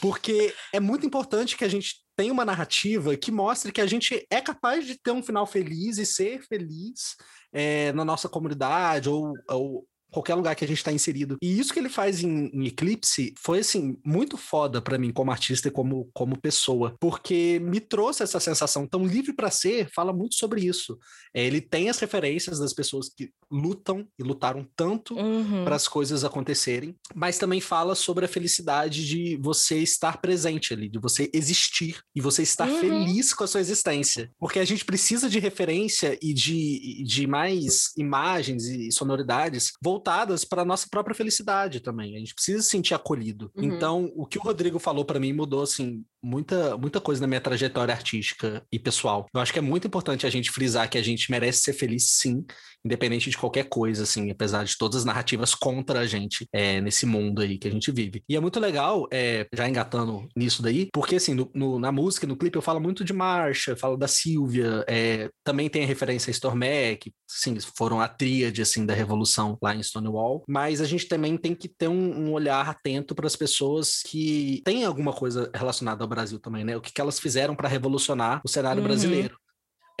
Porque 0.00 0.54
é 0.72 0.80
muito 0.80 1.06
importante 1.06 1.56
que 1.56 1.64
a 1.64 1.68
gente 1.68 1.96
tenha 2.16 2.32
uma 2.32 2.44
narrativa 2.44 3.16
que 3.16 3.30
mostre 3.30 3.70
que 3.70 3.80
a 3.80 3.86
gente 3.86 4.26
é 4.30 4.40
capaz 4.40 4.86
de 4.86 5.00
ter 5.00 5.12
um 5.12 5.22
final 5.22 5.46
feliz 5.46 5.98
e 5.98 6.06
ser 6.06 6.42
feliz 6.42 7.16
é, 7.52 7.92
na 7.92 8.04
nossa 8.04 8.28
comunidade 8.28 9.08
ou, 9.08 9.32
ou 9.48 9.86
qualquer 10.10 10.34
lugar 10.34 10.54
que 10.54 10.64
a 10.64 10.68
gente 10.68 10.78
está 10.78 10.92
inserido. 10.92 11.36
E 11.42 11.58
isso 11.58 11.72
que 11.72 11.78
ele 11.78 11.88
faz 11.88 12.22
em, 12.22 12.50
em 12.52 12.66
Eclipse 12.66 13.34
foi, 13.38 13.60
assim, 13.60 13.98
muito 14.04 14.36
foda 14.36 14.80
para 14.80 14.98
mim 14.98 15.12
como 15.12 15.30
artista 15.30 15.68
e 15.68 15.70
como, 15.70 16.10
como 16.12 16.38
pessoa, 16.40 16.96
porque 16.98 17.60
me 17.62 17.80
trouxe 17.80 18.22
essa 18.22 18.40
sensação 18.40 18.86
tão 18.86 19.06
livre 19.06 19.32
para 19.32 19.50
ser, 19.50 19.90
fala 19.94 20.12
muito 20.12 20.34
sobre 20.34 20.64
isso. 20.64 20.98
É, 21.34 21.44
ele 21.44 21.60
tem 21.60 21.88
as 21.88 21.98
referências 21.98 22.58
das 22.58 22.72
pessoas 22.72 23.08
que 23.08 23.30
lutam 23.50 24.06
e 24.18 24.22
lutaram 24.22 24.66
tanto 24.76 25.14
Uhum. 25.14 25.64
para 25.64 25.74
as 25.76 25.88
coisas 25.88 26.24
acontecerem, 26.24 26.94
mas 27.14 27.38
também 27.38 27.60
fala 27.60 27.94
sobre 27.94 28.24
a 28.24 28.28
felicidade 28.28 29.06
de 29.06 29.36
você 29.40 29.78
estar 29.78 30.20
presente 30.20 30.72
ali, 30.74 30.88
de 30.88 30.98
você 30.98 31.30
existir 31.32 32.00
e 32.14 32.20
você 32.20 32.42
estar 32.42 32.68
Uhum. 32.68 32.80
feliz 32.80 33.32
com 33.32 33.44
a 33.44 33.46
sua 33.46 33.60
existência. 33.60 34.30
Porque 34.38 34.58
a 34.58 34.64
gente 34.64 34.84
precisa 34.84 35.28
de 35.28 35.38
referência 35.38 36.18
e 36.22 36.32
de, 36.34 37.02
de 37.04 37.26
mais 37.26 37.92
imagens 37.96 38.64
e 38.66 38.90
sonoridades 38.92 39.72
voltadas 39.82 40.44
para 40.44 40.62
a 40.62 40.64
nossa 40.64 40.86
própria 40.90 41.14
felicidade 41.14 41.80
também. 41.80 42.16
A 42.16 42.18
gente 42.18 42.34
precisa 42.34 42.62
se 42.62 42.68
sentir 42.70 42.94
acolhido. 42.94 43.50
Uhum. 43.56 43.64
Então, 43.64 44.12
o 44.14 44.26
que 44.26 44.38
o 44.38 44.42
Rodrigo 44.42 44.78
falou 44.78 45.04
para 45.04 45.18
mim 45.20 45.32
mudou 45.32 45.62
assim 45.62 46.04
muita 46.22 46.76
muita 46.76 47.00
coisa 47.00 47.20
na 47.20 47.26
minha 47.26 47.40
trajetória 47.40 47.94
artística 47.94 48.62
e 48.72 48.78
pessoal. 48.78 49.26
Eu 49.34 49.40
acho 49.40 49.52
que 49.52 49.58
é 49.58 49.62
muito 49.62 49.86
importante 49.86 50.26
a 50.26 50.30
gente 50.30 50.50
frisar 50.50 50.88
que 50.88 50.98
a 50.98 51.02
gente 51.02 51.30
merece 51.30 51.60
ser 51.62 51.72
feliz 51.72 52.10
sim, 52.18 52.44
independente 52.84 53.30
de 53.30 53.36
qualquer 53.36 53.64
coisa, 53.68 54.02
assim, 54.02 54.30
apesar 54.30 54.64
de 54.64 54.76
todas 54.76 54.98
as 54.98 55.04
narrativas 55.04 55.54
contra 55.54 56.00
a 56.00 56.06
gente 56.06 56.46
é, 56.52 56.80
nesse 56.80 57.06
mundo 57.06 57.42
aí 57.42 57.58
que 57.58 57.68
a 57.68 57.70
gente 57.70 57.90
vive. 57.92 58.22
E 58.28 58.36
é 58.36 58.40
muito 58.40 58.58
legal, 58.60 59.06
é, 59.12 59.46
já 59.54 59.68
engatando 59.68 60.26
nisso 60.36 60.62
daí, 60.62 60.88
porque 60.92 61.16
assim, 61.16 61.34
no- 61.34 61.50
no- 61.54 61.78
na 61.78 61.92
música, 61.92 62.26
no 62.26 62.36
clipe, 62.36 62.56
eu 62.56 62.62
falo 62.62 62.80
muito 62.80 63.04
de 63.04 63.12
Marcha, 63.12 63.76
falo 63.76 63.96
da 63.96 64.08
Silvia, 64.08 64.84
é, 64.88 65.28
também 65.44 65.68
tem 65.68 65.84
a 65.84 65.86
referência 65.86 66.30
a 66.30 66.32
Stormé, 66.32 66.96
que 66.96 67.12
sim, 67.28 67.56
foram 67.76 68.00
a 68.00 68.08
tríade 68.08 68.62
assim, 68.62 68.84
da 68.86 68.94
revolução 68.94 69.58
lá 69.62 69.74
em 69.74 69.82
Stonewall, 69.82 70.44
mas 70.48 70.80
a 70.80 70.84
gente 70.84 71.06
também 71.08 71.36
tem 71.36 71.54
que 71.54 71.68
ter 71.68 71.88
um, 71.88 72.28
um 72.28 72.32
olhar 72.32 72.68
atento 72.68 73.14
para 73.14 73.26
as 73.26 73.36
pessoas 73.36 74.02
que 74.06 74.62
têm 74.64 74.84
alguma 74.84 75.12
coisa 75.12 75.50
relacionada 75.54 76.07
Brasil 76.08 76.38
também, 76.38 76.64
né? 76.64 76.76
O 76.76 76.80
que, 76.80 76.92
que 76.92 77.00
elas 77.00 77.18
fizeram 77.20 77.54
para 77.54 77.68
revolucionar 77.68 78.40
o 78.44 78.48
cenário 78.48 78.80
Uhum. 78.82 78.88
brasileiro. 78.88 79.38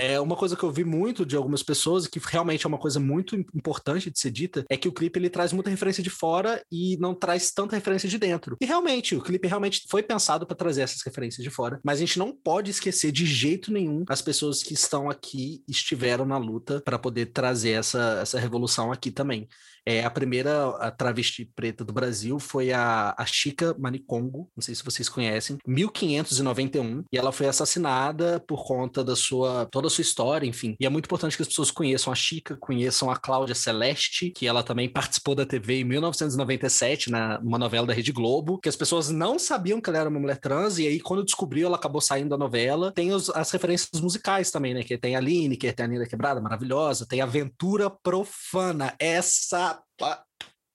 É 0.00 0.20
uma 0.20 0.36
coisa 0.36 0.54
que 0.56 0.62
eu 0.62 0.70
vi 0.70 0.84
muito 0.84 1.26
de 1.26 1.34
algumas 1.34 1.60
pessoas, 1.60 2.04
e 2.04 2.08
que 2.08 2.20
realmente 2.24 2.64
é 2.64 2.68
uma 2.68 2.78
coisa 2.78 3.00
muito 3.00 3.34
im- 3.34 3.44
importante 3.52 4.08
de 4.08 4.16
ser 4.16 4.30
dita, 4.30 4.64
é 4.70 4.76
que 4.76 4.86
o 4.86 4.92
clipe 4.92 5.18
ele 5.18 5.28
traz 5.28 5.52
muita 5.52 5.70
referência 5.70 6.04
de 6.04 6.08
fora 6.08 6.62
e 6.70 6.96
não 7.00 7.16
traz 7.16 7.50
tanta 7.50 7.74
referência 7.74 8.08
de 8.08 8.16
dentro. 8.16 8.56
E 8.60 8.64
realmente, 8.64 9.16
o 9.16 9.20
clipe 9.20 9.48
realmente 9.48 9.82
foi 9.90 10.00
pensado 10.00 10.46
para 10.46 10.56
trazer 10.56 10.82
essas 10.82 11.02
referências 11.04 11.42
de 11.42 11.50
fora, 11.50 11.80
mas 11.84 11.98
a 11.98 12.00
gente 12.00 12.16
não 12.16 12.32
pode 12.32 12.70
esquecer 12.70 13.10
de 13.10 13.26
jeito 13.26 13.72
nenhum 13.72 14.04
as 14.08 14.22
pessoas 14.22 14.62
que 14.62 14.72
estão 14.72 15.10
aqui 15.10 15.64
estiveram 15.66 16.24
na 16.24 16.38
luta 16.38 16.80
para 16.84 16.96
poder 16.96 17.32
trazer 17.32 17.70
essa, 17.70 18.20
essa 18.22 18.38
revolução 18.38 18.92
aqui 18.92 19.10
também. 19.10 19.48
É, 19.88 20.04
a 20.04 20.10
primeira 20.10 20.68
a 20.80 20.90
travesti 20.90 21.46
preta 21.56 21.82
do 21.82 21.94
Brasil 21.94 22.38
foi 22.38 22.70
a, 22.74 23.14
a 23.16 23.24
Chica 23.24 23.74
Manicongo, 23.78 24.50
não 24.54 24.60
sei 24.62 24.74
se 24.74 24.84
vocês 24.84 25.08
conhecem, 25.08 25.56
1591, 25.66 27.04
e 27.10 27.16
ela 27.16 27.32
foi 27.32 27.46
assassinada 27.46 28.38
por 28.46 28.66
conta 28.66 29.02
da 29.02 29.16
sua 29.16 29.66
toda 29.72 29.86
a 29.86 29.90
sua 29.90 30.02
história, 30.02 30.46
enfim. 30.46 30.76
E 30.78 30.84
é 30.84 30.90
muito 30.90 31.06
importante 31.06 31.36
que 31.36 31.42
as 31.42 31.48
pessoas 31.48 31.70
conheçam 31.70 32.12
a 32.12 32.16
Chica, 32.16 32.54
conheçam 32.60 33.10
a 33.10 33.16
Cláudia 33.16 33.54
Celeste, 33.54 34.30
que 34.30 34.46
ela 34.46 34.62
também 34.62 34.90
participou 34.90 35.34
da 35.34 35.46
TV 35.46 35.80
em 35.80 35.84
1997, 35.84 37.10
na, 37.10 37.40
numa 37.40 37.56
novela 37.58 37.86
da 37.86 37.94
Rede 37.94 38.12
Globo, 38.12 38.58
que 38.58 38.68
as 38.68 38.76
pessoas 38.76 39.08
não 39.08 39.38
sabiam 39.38 39.80
que 39.80 39.88
ela 39.88 40.00
era 40.00 40.10
uma 40.10 40.20
mulher 40.20 40.36
trans, 40.36 40.78
e 40.78 40.86
aí 40.86 41.00
quando 41.00 41.24
descobriu, 41.24 41.66
ela 41.66 41.76
acabou 41.76 42.02
saindo 42.02 42.28
da 42.28 42.36
novela. 42.36 42.92
Tem 42.92 43.10
os- 43.12 43.30
as 43.30 43.50
referências 43.50 44.02
musicais 44.02 44.50
também, 44.50 44.74
né? 44.74 44.82
Que 44.82 44.98
tem 44.98 45.16
a 45.16 45.20
Lineker, 45.20 45.74
tem 45.74 45.86
a 45.86 45.88
Nina 45.88 46.06
Quebrada, 46.06 46.42
maravilhosa, 46.42 47.06
tem 47.06 47.22
Aventura 47.22 47.88
Profana, 47.88 48.94
essa 48.98 49.77
clap. 49.98 50.26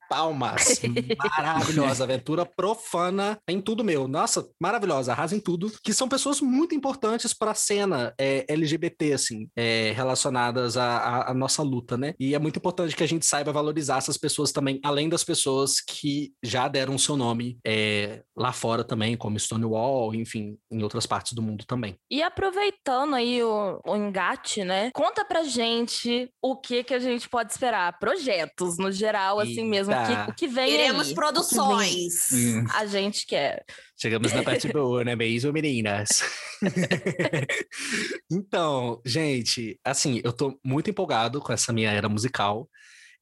Palmas, 0.10 0.80
maravilhosa, 1.38 2.04
aventura 2.04 2.46
profana 2.46 3.38
em 3.48 3.62
tudo 3.62 3.84
meu, 3.84 4.08
nossa, 4.08 4.48
maravilhosa, 4.62 5.12
arrasa 5.12 5.36
em 5.36 5.40
tudo, 5.40 5.72
que 5.84 5.94
são 5.94 6.08
pessoas 6.08 6.42
muito 6.42 6.76
importantes 6.76 7.34
para 7.34 7.52
a 7.52 7.56
cena 7.56 8.14
é, 8.20 8.46
LGBT, 8.48 9.14
assim, 9.14 9.48
é, 9.56 9.92
relacionadas 9.96 10.78
à, 10.78 11.30
à- 11.30 11.34
nossa 11.34 11.64
luta, 11.64 11.98
né? 11.98 12.14
E 12.20 12.36
é 12.36 12.40
muito 12.40 12.58
importante 12.58 12.96
que 12.96 13.04
a 13.04 13.08
gente 13.08 13.26
saiba 13.26 13.52
valorizar 13.52 13.98
essas 13.98 14.18
pessoas 14.18 14.52
também, 14.52 14.80
além 14.84 15.10
das 15.10 15.24
pessoas 15.24 15.82
que 15.82 16.32
já 16.44 16.68
deram 16.68 16.98
seu 16.98 17.18
nome 17.18 17.58
é, 17.66 18.22
lá 18.36 18.52
fora 18.54 18.84
também, 18.84 19.18
como 19.18 19.40
Stonewall, 19.40 20.14
enfim, 20.14 20.58
em 20.72 20.84
outras 20.84 21.06
partes 21.06 21.34
do 21.34 21.42
mundo 21.42 21.66
também. 21.66 21.96
E 22.10 22.22
aproveitando 22.22 23.16
aí 23.16 23.44
o, 23.44 23.80
o 23.86 23.96
engate, 23.96 24.64
né? 24.64 24.92
Conta 24.94 25.26
pra 25.26 25.44
gente 25.44 26.30
o 26.42 26.56
que 26.56 26.84
que 26.84 26.94
a 26.94 27.00
gente 27.00 27.28
pode 27.30 27.52
esperar. 27.52 27.98
Projetos, 28.00 28.78
no 28.78 28.92
geral, 28.92 29.40
assim 29.40 29.66
mesmo. 29.66 29.94
Que, 30.06 30.32
o 30.32 30.36
que 30.36 30.48
vem 30.48 30.70
Teremos 30.70 31.10
aí. 31.10 31.16
produções. 31.16 32.32
Hum. 32.32 32.66
A 32.74 32.86
gente 32.86 33.26
quer. 33.26 33.64
Chegamos 34.00 34.34
na 34.34 34.44
parte 34.44 34.68
boa, 34.72 35.04
né 35.04 35.16
mesmo, 35.16 35.52
meninas? 35.54 36.24
então, 38.32 39.02
gente, 39.06 39.80
assim, 39.84 40.22
eu 40.24 40.34
tô 40.34 40.60
muito 40.64 40.90
empolgado 40.90 41.40
com 41.40 41.54
essa 41.54 41.72
minha 41.72 41.92
era 41.92 42.10
musical. 42.10 42.70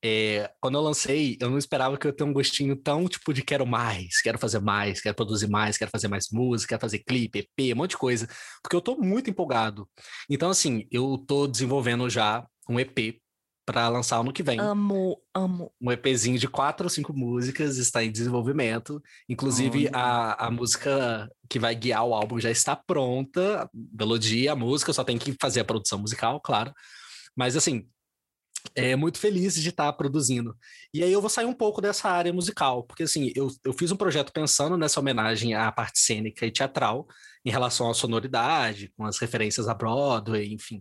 É, 0.04 0.50
quando 0.60 0.76
eu 0.76 0.82
lancei, 0.82 1.38
eu 1.40 1.50
não 1.50 1.60
esperava 1.60 1.96
que 1.96 2.08
eu 2.08 2.14
tenha 2.14 2.28
um 2.28 2.34
gostinho 2.34 2.76
tão, 2.76 3.08
tipo, 3.08 3.32
de 3.32 3.44
quero 3.44 3.68
mais, 3.68 4.20
quero 4.20 4.40
fazer 4.40 4.60
mais, 4.60 5.00
quero 5.00 5.16
produzir 5.16 5.48
mais, 5.48 5.78
quero 5.78 5.92
fazer 5.92 6.08
mais 6.08 6.26
música, 6.32 6.70
quero 6.70 6.82
fazer 6.82 7.00
clipe, 7.00 7.40
EP, 7.40 7.74
um 7.74 7.78
monte 7.78 7.92
de 7.92 7.98
coisa, 7.98 8.28
porque 8.64 8.76
eu 8.76 8.82
tô 8.82 8.98
muito 8.98 9.30
empolgado. 9.30 9.88
Então, 10.28 10.50
assim, 10.50 10.88
eu 10.92 11.24
tô 11.28 11.46
desenvolvendo 11.48 12.10
já 12.10 12.44
um 12.68 12.80
EP 12.80 13.22
para 13.66 13.88
lançar 13.89 14.20
ano 14.20 14.34
que 14.34 14.43
vem 14.43 14.59
Amo, 14.59 15.22
amo. 15.34 15.72
um 15.80 15.91
EPzinho 15.91 16.38
de 16.38 16.47
quatro 16.47 16.86
ou 16.86 16.89
cinco 16.89 17.14
músicas 17.14 17.78
está 17.78 18.03
em 18.03 18.12
desenvolvimento. 18.12 19.01
Inclusive, 19.30 19.89
a, 19.93 20.47
a 20.47 20.51
música 20.51 21.30
que 21.49 21.59
vai 21.59 21.76
guiar 21.76 22.05
o 22.05 22.14
álbum 22.14 22.39
já 22.39 22.49
está 22.49 22.76
pronta. 22.76 23.64
A 23.64 23.70
melodia, 23.74 24.53
a 24.53 24.55
música, 24.55 24.93
só 24.93 25.03
tem 25.03 25.18
que 25.18 25.36
fazer 25.39 25.59
a 25.62 25.66
produção 25.66 25.99
musical, 25.99 26.39
claro. 26.41 26.74
Mas, 27.36 27.55
assim, 27.55 27.88
é 28.76 28.95
muito 28.95 29.20
feliz 29.20 29.55
de 29.55 29.70
estar 29.70 29.91
produzindo. 29.93 30.55
E 30.93 31.03
aí 31.03 31.12
eu 31.12 31.22
vou 31.22 31.30
sair 31.30 31.45
um 31.45 31.53
pouco 31.53 31.82
dessa 31.82 32.09
área 32.09 32.34
musical, 32.34 32.84
porque, 32.84 33.03
assim, 33.03 33.32
eu, 33.36 33.49
eu 33.64 33.74
fiz 33.74 33.91
um 33.91 33.97
projeto 33.97 34.32
pensando 34.32 34.78
nessa 34.78 34.99
homenagem 34.99 35.53
à 35.53 35.72
parte 35.72 35.99
cênica 35.99 36.45
e 36.45 36.51
teatral, 36.51 37.07
em 37.45 37.51
relação 37.51 37.89
à 37.89 37.93
sonoridade, 37.93 38.91
com 38.97 39.05
as 39.05 39.18
referências 39.20 39.68
a 39.68 39.74
Broadway, 39.74 40.53
enfim. 40.53 40.80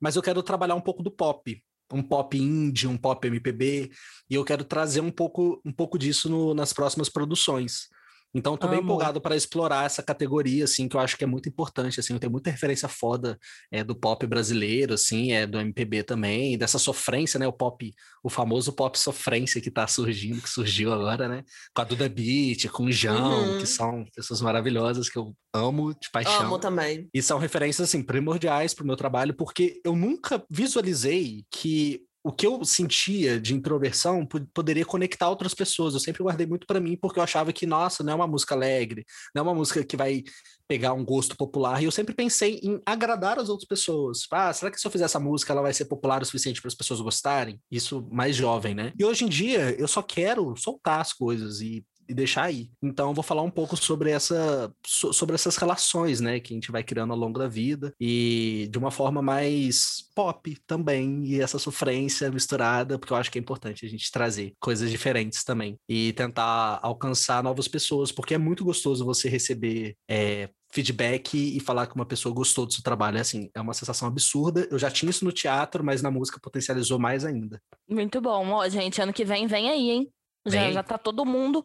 Mas 0.00 0.16
eu 0.16 0.22
quero 0.22 0.42
trabalhar 0.42 0.74
um 0.74 0.80
pouco 0.80 1.02
do 1.02 1.10
pop, 1.10 1.62
um 1.92 2.02
pop 2.02 2.36
indie, 2.36 2.86
um 2.86 2.96
pop 2.96 3.26
MPB, 3.26 3.90
e 4.28 4.34
eu 4.34 4.44
quero 4.44 4.64
trazer 4.64 5.00
um 5.00 5.10
pouco, 5.10 5.60
um 5.64 5.72
pouco 5.72 5.98
disso 5.98 6.28
no- 6.28 6.54
nas 6.54 6.72
próximas 6.72 7.08
produções. 7.08 7.88
Então, 8.34 8.56
tô 8.56 8.68
bem 8.68 8.80
empolgado 8.80 9.20
para 9.20 9.34
explorar 9.34 9.86
essa 9.86 10.02
categoria, 10.02 10.64
assim, 10.64 10.88
que 10.88 10.96
eu 10.96 11.00
acho 11.00 11.16
que 11.16 11.24
é 11.24 11.26
muito 11.26 11.48
importante, 11.48 11.98
assim, 11.98 12.18
tem 12.18 12.28
muita 12.28 12.50
referência 12.50 12.86
foda 12.88 13.38
é, 13.70 13.82
do 13.82 13.94
pop 13.94 14.26
brasileiro, 14.26 14.92
assim, 14.94 15.32
é 15.32 15.46
do 15.46 15.58
MPB 15.58 16.02
também, 16.02 16.58
dessa 16.58 16.78
sofrência, 16.78 17.38
né, 17.40 17.46
o 17.46 17.52
pop, 17.52 17.90
o 18.22 18.28
famoso 18.28 18.72
pop 18.74 18.98
sofrência 18.98 19.60
que 19.60 19.70
tá 19.70 19.86
surgindo, 19.86 20.42
que 20.42 20.50
surgiu 20.50 20.92
agora, 20.92 21.28
né, 21.28 21.44
com 21.74 21.80
a 21.80 21.84
Duda 21.84 22.08
Beat, 22.08 22.68
com 22.70 22.84
o 22.84 22.92
João, 22.92 23.52
Uhum. 23.52 23.58
que 23.58 23.66
são 23.66 24.04
pessoas 24.14 24.40
maravilhosas 24.42 25.08
que 25.08 25.18
eu 25.18 25.34
amo 25.54 25.94
de 25.94 26.10
paixão. 26.10 26.46
Amo 26.46 26.58
também. 26.58 27.08
E 27.14 27.22
são 27.22 27.38
referências, 27.38 27.88
assim, 27.88 28.02
primordiais 28.02 28.74
para 28.74 28.84
o 28.84 28.86
meu 28.86 28.96
trabalho, 28.96 29.34
porque 29.34 29.80
eu 29.84 29.96
nunca 29.96 30.44
visualizei 30.50 31.44
que 31.50 32.02
o 32.26 32.32
que 32.32 32.44
eu 32.44 32.64
sentia 32.64 33.38
de 33.40 33.54
introversão 33.54 34.26
po- 34.26 34.44
poderia 34.52 34.84
conectar 34.84 35.28
outras 35.30 35.54
pessoas. 35.54 35.94
Eu 35.94 36.00
sempre 36.00 36.24
guardei 36.24 36.44
muito 36.44 36.66
para 36.66 36.80
mim, 36.80 36.96
porque 36.96 37.20
eu 37.20 37.22
achava 37.22 37.52
que, 37.52 37.64
nossa, 37.66 38.02
não 38.02 38.14
é 38.14 38.16
uma 38.16 38.26
música 38.26 38.52
alegre, 38.52 39.04
não 39.32 39.40
é 39.40 39.42
uma 39.44 39.54
música 39.54 39.84
que 39.84 39.96
vai 39.96 40.24
pegar 40.66 40.92
um 40.92 41.04
gosto 41.04 41.36
popular. 41.36 41.80
E 41.80 41.84
eu 41.84 41.92
sempre 41.92 42.12
pensei 42.16 42.58
em 42.64 42.80
agradar 42.84 43.38
as 43.38 43.48
outras 43.48 43.68
pessoas. 43.68 44.26
Ah, 44.32 44.52
será 44.52 44.72
que 44.72 44.80
se 44.80 44.84
eu 44.84 44.90
fizer 44.90 45.04
essa 45.04 45.20
música, 45.20 45.52
ela 45.52 45.62
vai 45.62 45.72
ser 45.72 45.84
popular 45.84 46.20
o 46.20 46.24
suficiente 46.24 46.60
para 46.60 46.66
as 46.68 46.74
pessoas 46.74 47.00
gostarem? 47.00 47.60
Isso 47.70 48.04
mais 48.10 48.34
jovem, 48.34 48.74
né? 48.74 48.92
E 48.98 49.04
hoje 49.04 49.24
em 49.24 49.28
dia, 49.28 49.76
eu 49.78 49.86
só 49.86 50.02
quero 50.02 50.52
soltar 50.56 51.00
as 51.00 51.12
coisas 51.12 51.60
e 51.60 51.84
e 52.08 52.14
deixar 52.14 52.44
aí. 52.44 52.70
Então, 52.82 53.08
eu 53.08 53.14
vou 53.14 53.22
falar 53.24 53.42
um 53.42 53.50
pouco 53.50 53.76
sobre 53.76 54.10
essa 54.10 54.72
so- 54.86 55.12
sobre 55.12 55.34
essas 55.34 55.56
relações, 55.56 56.20
né, 56.20 56.40
que 56.40 56.52
a 56.52 56.56
gente 56.56 56.70
vai 56.72 56.82
criando 56.82 57.12
ao 57.12 57.18
longo 57.18 57.38
da 57.38 57.48
vida 57.48 57.92
e 58.00 58.68
de 58.70 58.78
uma 58.78 58.90
forma 58.90 59.20
mais 59.22 60.04
pop 60.14 60.56
também 60.66 61.24
e 61.26 61.40
essa 61.40 61.58
sofrência 61.58 62.30
misturada, 62.30 62.98
porque 62.98 63.12
eu 63.12 63.16
acho 63.16 63.30
que 63.30 63.38
é 63.38 63.40
importante 63.42 63.84
a 63.84 63.88
gente 63.88 64.10
trazer 64.10 64.54
coisas 64.60 64.90
diferentes 64.90 65.44
também 65.44 65.76
e 65.88 66.12
tentar 66.14 66.78
alcançar 66.82 67.42
novas 67.42 67.68
pessoas, 67.68 68.10
porque 68.12 68.34
é 68.34 68.38
muito 68.38 68.64
gostoso 68.64 69.04
você 69.04 69.28
receber 69.28 69.94
é, 70.08 70.48
feedback 70.72 71.34
e 71.56 71.60
falar 71.60 71.86
que 71.86 71.94
uma 71.94 72.04
pessoa 72.06 72.34
gostou 72.34 72.66
do 72.66 72.72
seu 72.72 72.82
trabalho. 72.82 73.18
É 73.18 73.20
assim, 73.20 73.50
é 73.54 73.60
uma 73.60 73.72
sensação 73.74 74.06
absurda. 74.08 74.66
Eu 74.70 74.78
já 74.78 74.90
tinha 74.90 75.08
isso 75.10 75.24
no 75.24 75.32
teatro, 75.32 75.82
mas 75.82 76.02
na 76.02 76.10
música 76.10 76.40
potencializou 76.42 76.98
mais 76.98 77.24
ainda. 77.24 77.60
Muito 77.88 78.20
bom. 78.20 78.50
Ó, 78.50 78.68
gente, 78.68 79.00
ano 79.00 79.12
que 79.12 79.24
vem, 79.24 79.46
vem 79.46 79.70
aí, 79.70 79.90
hein? 79.90 80.08
Já, 80.46 80.72
já 80.72 80.82
tá 80.82 80.96
todo 80.98 81.24
mundo, 81.24 81.64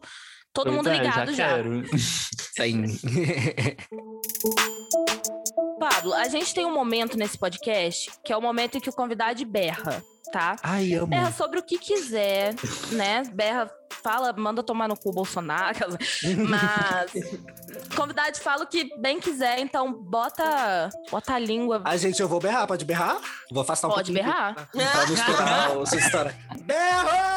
todo 0.52 0.64
Pois 0.66 0.76
mundo 0.76 0.88
é, 0.88 0.98
ligado 0.98 1.32
já. 1.32 1.48
quero. 1.56 1.82
Sim. 2.56 2.84
Pablo, 5.78 6.14
a 6.14 6.28
gente 6.28 6.54
tem 6.54 6.64
um 6.64 6.72
momento 6.72 7.16
nesse 7.16 7.36
podcast 7.36 8.10
que 8.24 8.32
é 8.32 8.36
o 8.36 8.40
momento 8.42 8.76
em 8.76 8.80
que 8.80 8.88
o 8.88 8.92
convidado 8.92 9.44
berra, 9.44 10.02
tá? 10.32 10.54
Ai, 10.62 10.94
amo. 10.94 11.08
Berra 11.08 11.32
sobre 11.32 11.58
o 11.58 11.62
que 11.62 11.76
quiser, 11.76 12.54
né? 12.92 13.24
Berra, 13.34 13.68
fala, 14.02 14.32
manda 14.32 14.62
tomar 14.62 14.86
no 14.88 14.96
cu 14.96 15.10
Bolsonaro, 15.12 15.98
mas 16.48 17.12
convidado 17.96 18.38
fala 18.38 18.62
o 18.62 18.66
que 18.66 18.96
bem 19.00 19.18
quiser, 19.18 19.58
então 19.58 19.92
bota, 19.92 20.88
bota 21.10 21.34
a 21.34 21.38
língua. 21.38 21.82
A 21.84 21.96
gente, 21.96 22.22
eu 22.22 22.28
vou 22.28 22.38
berrar, 22.38 22.64
pode 22.68 22.84
berrar? 22.84 23.20
Vou 23.50 23.62
afastar 23.62 23.88
um 23.88 23.92
Pode 23.92 24.12
pouquinho. 24.12 24.32
berrar. 24.32 24.54
Pra 24.70 25.06
não 25.06 25.14
estourar 25.14 25.86
sua 25.86 25.98
história. 25.98 26.38
Berra! 26.60 27.31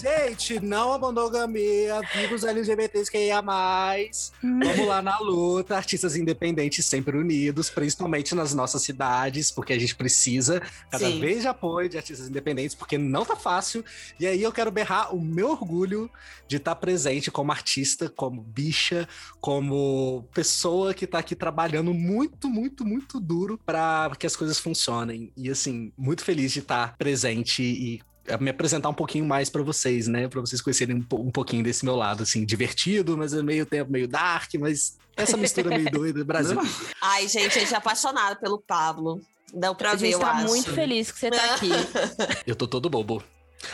Gente, 0.00 0.60
não 0.60 0.92
a 0.92 0.98
monogamia, 0.98 2.00
viva 2.14 2.34
os 2.34 2.44
LGBTs 2.44 3.10
que 3.10 3.18
ia 3.18 3.40
mais. 3.40 4.32
Vamos 4.42 4.86
lá 4.86 5.00
na 5.00 5.18
luta, 5.18 5.76
artistas 5.76 6.16
independentes 6.16 6.84
sempre 6.86 7.16
unidos, 7.16 7.70
principalmente 7.70 8.34
nas 8.34 8.54
nossas 8.54 8.82
cidades, 8.82 9.50
porque 9.50 9.72
a 9.72 9.78
gente 9.78 9.94
precisa 9.94 10.60
cada 10.90 11.06
Sim. 11.06 11.20
vez 11.20 11.42
de 11.42 11.48
apoio 11.48 11.88
de 11.88 11.96
artistas 11.96 12.28
independentes, 12.28 12.74
porque 12.74 12.98
não 12.98 13.24
tá 13.24 13.36
fácil. 13.36 13.84
E 14.18 14.26
aí 14.26 14.42
eu 14.42 14.52
quero 14.52 14.70
berrar 14.70 15.14
o 15.14 15.20
meu 15.20 15.50
orgulho 15.50 16.10
de 16.46 16.56
estar 16.56 16.74
presente 16.76 17.30
como 17.30 17.52
artista, 17.52 18.08
como 18.08 18.42
bicha, 18.42 19.08
como 19.40 20.28
pessoa 20.34 20.92
que 20.92 21.06
tá 21.06 21.18
aqui 21.18 21.34
trabalhando 21.34 21.94
muito, 21.94 22.48
muito, 22.48 22.84
muito 22.84 23.18
duro 23.18 23.58
para 23.64 24.12
que 24.18 24.26
as 24.26 24.36
coisas 24.36 24.58
funcionem. 24.58 25.32
E 25.36 25.50
assim, 25.50 25.92
muito 25.96 26.22
feliz 26.22 26.52
de 26.52 26.60
estar 26.60 26.96
presente 26.96 27.62
e 27.62 28.00
me 28.40 28.50
apresentar 28.50 28.88
um 28.88 28.94
pouquinho 28.94 29.24
mais 29.24 29.50
para 29.50 29.62
vocês, 29.62 30.06
né? 30.08 30.28
Para 30.28 30.40
vocês 30.40 30.60
conhecerem 30.62 30.96
um, 30.96 31.02
po- 31.02 31.20
um 31.20 31.30
pouquinho 31.30 31.62
desse 31.62 31.84
meu 31.84 31.94
lado, 31.96 32.22
assim, 32.22 32.44
divertido, 32.44 33.16
mas 33.18 33.34
ao 33.34 33.42
meio 33.42 33.66
tempo 33.66 33.90
meio 33.92 34.08
dark, 34.08 34.54
mas 34.58 34.96
essa 35.16 35.36
mistura 35.36 35.68
meio 35.70 35.90
doida 35.90 36.18
do 36.20 36.24
Brasil. 36.26 36.58
Ai, 37.00 37.28
gente, 37.28 37.56
a 37.56 37.60
gente 37.60 37.74
é 37.74 37.76
apaixonado 37.76 38.38
pelo 38.40 38.58
Pablo. 38.60 39.20
Deu 39.52 39.74
pra 39.74 39.92
A 39.92 39.94
ver, 39.94 40.06
gente 40.06 40.14
eu 40.14 40.20
tá 40.20 40.32
acho. 40.32 40.46
muito 40.48 40.72
feliz 40.72 41.12
que 41.12 41.18
você 41.20 41.30
tá 41.30 41.54
aqui. 41.54 41.68
Eu 42.46 42.56
tô 42.56 42.66
todo 42.66 42.90
bobo. 42.90 43.22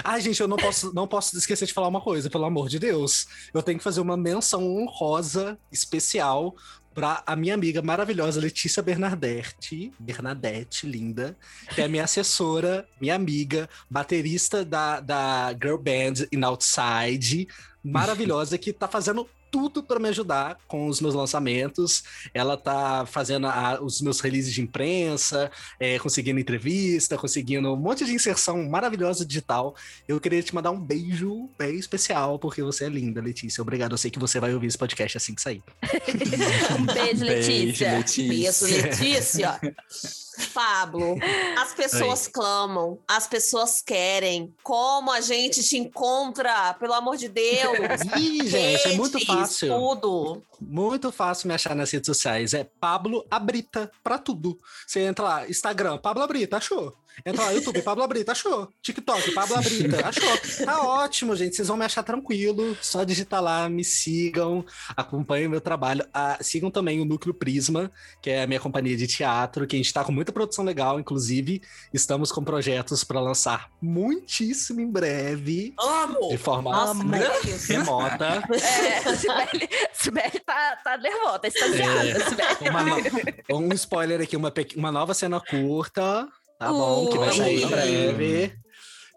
Ai, 0.04 0.20
gente, 0.20 0.40
eu 0.40 0.46
não 0.46 0.56
posso, 0.56 0.94
não 0.94 1.08
posso 1.08 1.36
esquecer 1.36 1.66
de 1.66 1.72
falar 1.72 1.88
uma 1.88 2.00
coisa, 2.00 2.28
pelo 2.30 2.44
amor 2.44 2.68
de 2.68 2.78
Deus. 2.78 3.26
Eu 3.52 3.60
tenho 3.62 3.78
que 3.78 3.82
fazer 3.82 4.00
uma 4.00 4.16
menção 4.16 4.62
honrosa 4.64 5.58
especial 5.72 6.54
para 6.94 7.22
a 7.26 7.36
minha 7.36 7.54
amiga 7.54 7.80
maravilhosa 7.82 8.40
Letícia 8.40 8.82
Bernadette, 8.82 9.92
Bernadette, 9.98 10.86
linda, 10.86 11.36
que 11.74 11.80
é 11.80 11.88
minha 11.88 12.04
assessora, 12.04 12.86
minha 13.00 13.14
amiga, 13.14 13.68
baterista 13.88 14.64
da, 14.64 15.00
da 15.00 15.52
Girl 15.52 15.78
Band 15.78 16.26
in 16.32 16.42
Outside, 16.44 17.48
maravilhosa, 17.82 18.58
que 18.58 18.72
tá 18.72 18.88
fazendo 18.88 19.28
tudo 19.50 19.82
para 19.82 19.98
me 19.98 20.08
ajudar 20.08 20.58
com 20.68 20.86
os 20.86 21.00
meus 21.00 21.14
lançamentos. 21.14 22.02
Ela 22.32 22.56
tá 22.56 23.04
fazendo 23.06 23.46
a- 23.46 23.78
os 23.82 24.00
meus 24.00 24.20
releases 24.20 24.52
de 24.52 24.60
imprensa, 24.60 25.50
é, 25.78 25.98
conseguindo 25.98 26.38
entrevista, 26.40 27.16
conseguindo 27.18 27.72
um 27.72 27.76
monte 27.76 28.04
de 28.04 28.12
inserção 28.12 28.62
maravilhosa 28.68 29.24
digital. 29.24 29.74
Eu 30.06 30.20
queria 30.20 30.42
te 30.42 30.54
mandar 30.54 30.70
um 30.70 30.80
beijo 30.80 31.48
bem 31.58 31.76
especial, 31.78 32.38
porque 32.38 32.62
você 32.62 32.84
é 32.84 32.88
linda, 32.88 33.20
Letícia. 33.20 33.60
Obrigado. 33.62 33.92
Eu 33.92 33.98
sei 33.98 34.10
que 34.10 34.18
você 34.18 34.38
vai 34.38 34.54
ouvir 34.54 34.68
esse 34.68 34.78
podcast 34.78 35.16
assim 35.16 35.34
que 35.34 35.42
sair. 35.42 35.62
Um 36.78 36.86
beijo, 36.92 37.24
Letícia. 37.24 38.04
Beijo, 38.28 38.64
Letícia. 38.66 39.60
Pablo, 40.46 41.16
as 41.58 41.74
pessoas 41.74 42.26
clamam, 42.26 42.98
as 43.06 43.26
pessoas 43.26 43.82
querem. 43.82 44.54
Como 44.62 45.10
a 45.10 45.20
gente 45.20 45.62
te 45.62 45.76
encontra? 45.76 46.74
Pelo 46.74 46.94
amor 46.94 47.16
de 47.16 47.28
Deus. 47.28 48.00
Ih, 48.16 48.46
gente, 48.46 48.88
é 48.88 48.96
muito 48.96 49.24
fácil. 49.24 49.68
Tudo. 49.68 50.42
Muito 50.60 51.10
fácil 51.10 51.48
me 51.48 51.54
achar 51.54 51.74
nas 51.74 51.90
redes 51.90 52.06
sociais. 52.06 52.54
É 52.54 52.64
Pablo 52.64 53.26
Abrita, 53.30 53.90
pra 54.02 54.18
tudo. 54.18 54.58
Você 54.86 55.00
entra 55.00 55.24
lá, 55.24 55.48
Instagram, 55.48 55.98
Pablo 55.98 56.22
Abrita, 56.22 56.56
achou? 56.56 56.96
Entra 57.24 57.44
lá, 57.44 57.50
YouTube, 57.52 57.82
Pablo 57.82 58.02
Abrita, 58.02 58.32
achou? 58.32 58.68
TikTok, 58.80 59.32
Pablo 59.32 59.56
Abrita, 59.56 60.06
achou? 60.06 60.64
Tá 60.64 60.82
ótimo, 60.82 61.36
gente. 61.36 61.56
Vocês 61.56 61.68
vão 61.68 61.76
me 61.76 61.84
achar 61.84 62.02
tranquilo. 62.02 62.76
Só 62.80 63.04
digitar 63.04 63.42
lá, 63.42 63.68
me 63.68 63.84
sigam, 63.84 64.64
acompanhem 64.96 65.46
o 65.46 65.50
meu 65.50 65.60
trabalho. 65.60 66.06
Ah, 66.14 66.38
sigam 66.40 66.70
também 66.70 67.00
o 67.00 67.04
Núcleo 67.04 67.34
Prisma, 67.34 67.90
que 68.22 68.30
é 68.30 68.42
a 68.42 68.46
minha 68.46 68.60
companhia 68.60 68.96
de 68.96 69.06
teatro, 69.06 69.66
que 69.66 69.76
a 69.76 69.78
gente 69.78 69.92
tá 69.92 70.04
com 70.04 70.12
muita 70.12 70.29
produção 70.32 70.64
legal, 70.64 70.98
inclusive. 70.98 71.62
Estamos 71.92 72.32
com 72.32 72.42
projetos 72.42 73.04
para 73.04 73.20
lançar 73.20 73.70
muitíssimo 73.80 74.80
em 74.80 74.90
breve, 74.90 75.74
Amo. 75.78 76.28
de 76.28 76.38
forma 76.38 76.70
Nossa, 76.70 77.02
remota. 77.68 78.42
É, 78.60 79.16
Sibeli, 79.16 79.68
Sibeli 79.92 80.40
tá, 80.40 80.76
tá 80.82 80.96
nervosa, 80.96 81.38
tá 81.38 81.48
extasiada. 81.48 82.08
É. 82.08 82.70
Uma 82.70 83.58
Um 83.58 83.72
spoiler 83.74 84.20
aqui, 84.20 84.36
uma, 84.36 84.52
uma 84.76 84.92
nova 84.92 85.14
cena 85.14 85.40
curta, 85.40 86.28
tá 86.58 86.68
bom? 86.68 87.08
Que 87.08 87.18
vai 87.18 87.32
sair 87.32 87.62
em 87.62 87.66
breve. 87.66 88.60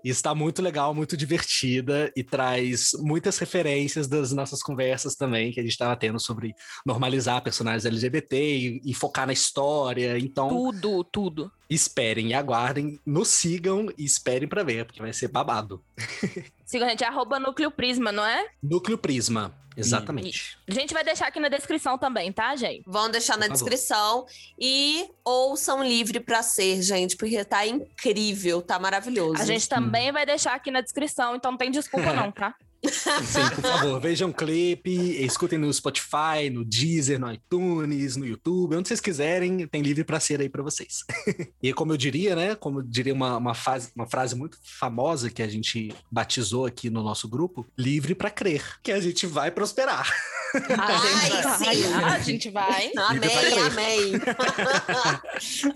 E 0.03 0.09
está 0.09 0.35
muito 0.35 0.61
legal, 0.61 0.93
muito 0.93 1.15
divertida 1.15 2.11
e 2.15 2.23
traz 2.23 2.91
muitas 2.99 3.37
referências 3.37 4.07
das 4.07 4.31
nossas 4.31 4.61
conversas 4.61 5.15
também, 5.15 5.51
que 5.51 5.59
a 5.59 5.63
gente 5.63 5.71
estava 5.71 5.95
tendo 5.95 6.19
sobre 6.19 6.53
normalizar 6.85 7.41
personagens 7.41 7.85
LGBT 7.85 8.35
e, 8.35 8.81
e 8.83 8.93
focar 8.93 9.25
na 9.25 9.33
história. 9.33 10.17
Então, 10.19 10.49
Tudo, 10.49 11.03
tudo. 11.03 11.51
esperem 11.69 12.29
e 12.29 12.33
aguardem, 12.33 12.99
nos 13.05 13.29
sigam 13.29 13.87
e 13.97 14.03
esperem 14.03 14.47
para 14.47 14.63
ver, 14.63 14.85
porque 14.85 15.01
vai 15.01 15.13
ser 15.13 15.29
babado. 15.29 15.81
Siga 16.73 16.87
a 16.87 16.89
gente, 16.89 17.03
arroba 17.03 17.39
Núcleo 17.39 17.69
Prisma, 17.69 18.11
não 18.11 18.25
é? 18.25 18.47
Núcleo 18.63 18.97
Prisma, 18.97 19.53
exatamente. 19.77 20.57
A 20.67 20.73
gente 20.73 20.91
vai 20.91 21.03
deixar 21.03 21.27
aqui 21.27 21.39
na 21.39 21.47
descrição 21.47 21.99
também, 21.99 22.31
tá, 22.33 22.55
gente? 22.55 22.81
Vão 22.87 23.11
deixar 23.11 23.37
na 23.37 23.47
descrição. 23.47 24.25
E 24.57 25.07
ouçam 25.23 25.83
livre 25.83 26.19
pra 26.19 26.41
ser, 26.41 26.81
gente, 26.81 27.15
porque 27.15 27.45
tá 27.45 27.63
incrível, 27.67 28.59
tá 28.59 28.79
maravilhoso. 28.79 29.39
A 29.39 29.45
gente 29.45 29.69
também 29.69 30.11
vai 30.11 30.25
deixar 30.25 30.55
aqui 30.55 30.71
na 30.71 30.81
descrição, 30.81 31.35
então 31.35 31.51
não 31.51 31.59
tem 31.59 31.69
desculpa 31.69 32.11
não, 32.11 32.31
tá? 32.31 32.55
Sim, 32.85 33.49
por 33.55 33.61
favor, 33.61 33.99
vejam 33.99 34.29
o 34.29 34.33
clipe, 34.33 34.91
escutem 35.23 35.57
no 35.57 35.73
Spotify, 35.73 36.49
no 36.51 36.65
Deezer, 36.65 37.19
no 37.19 37.31
iTunes, 37.31 38.17
no 38.17 38.25
YouTube, 38.25 38.75
onde 38.75 38.87
vocês 38.87 38.99
quiserem, 38.99 39.65
tem 39.67 39.81
livre 39.81 40.03
pra 40.03 40.19
ser 40.19 40.41
aí 40.41 40.49
pra 40.49 40.61
vocês. 40.61 41.05
e 41.61 41.73
como 41.73 41.93
eu 41.93 41.97
diria, 41.97 42.35
né, 42.35 42.55
como 42.55 42.79
eu 42.79 42.83
diria 42.83 43.13
uma, 43.13 43.37
uma, 43.37 43.53
fase, 43.53 43.91
uma 43.95 44.05
frase 44.05 44.35
muito 44.35 44.57
famosa 44.61 45.29
que 45.29 45.41
a 45.41 45.47
gente 45.47 45.93
batizou 46.11 46.65
aqui 46.65 46.89
no 46.89 47.01
nosso 47.01 47.27
grupo, 47.27 47.65
livre 47.77 48.13
pra 48.13 48.29
crer, 48.29 48.79
que 48.81 48.91
a 48.91 48.99
gente 48.99 49.25
vai 49.25 49.49
prosperar. 49.49 50.11
A 50.53 50.59
gente 50.59 51.33
Ai, 51.35 51.41
vai. 51.41 51.75
sim. 51.75 51.93
A 51.93 52.19
gente 52.19 52.49
vai. 52.51 52.91
Amém, 52.95 53.59
amém. 53.59 54.13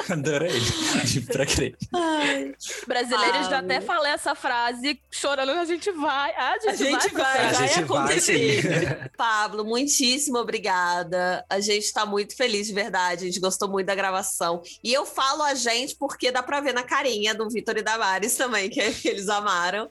Adorei. 0.10 0.60
De 1.06 1.22
pra 1.22 1.46
crer. 1.46 1.76
Ai. 1.94 2.54
Brasileiros 2.88 3.48
já 3.48 3.60
até 3.60 3.82
falei 3.82 4.12
essa 4.12 4.36
frase 4.36 5.00
chorando, 5.10 5.52
a 5.52 5.66
gente 5.66 5.92
vai. 5.92 6.34
A 6.36 6.60
gente, 6.60 6.70
A 6.70 6.76
gente 6.76 7.14
vai, 7.14 7.24
vai. 7.24 7.46
A 7.46 7.52
vai 7.52 7.68
gente 7.68 7.84
vai, 7.84 7.98
acontecer. 7.98 9.12
Pablo, 9.18 9.66
muitíssimo 9.66 10.38
obrigada. 10.38 11.44
A 11.50 11.60
gente 11.60 11.92
tá 11.92 12.06
muito 12.06 12.36
feliz 12.36 12.68
de 12.68 12.74
verdade. 12.74 13.24
A 13.24 13.28
gente 13.28 13.40
gostou 13.40 13.68
muito 13.68 13.88
da 13.88 13.96
gravação. 13.96 14.62
E 14.84 14.94
eu 14.94 15.06
falo 15.06 15.42
a 15.42 15.56
gente 15.56 15.96
porque 15.96 16.32
dá 16.32 16.44
pra 16.44 16.62
ver 16.62 16.74
na 16.74 16.84
carinha 16.84 17.34
do 17.34 17.50
Vitor 17.50 17.78
e 17.78 17.82
da 17.82 17.98
Maris 17.98 18.36
também, 18.36 18.70
que 18.70 18.80
eles 18.80 19.28
amaram. 19.28 19.90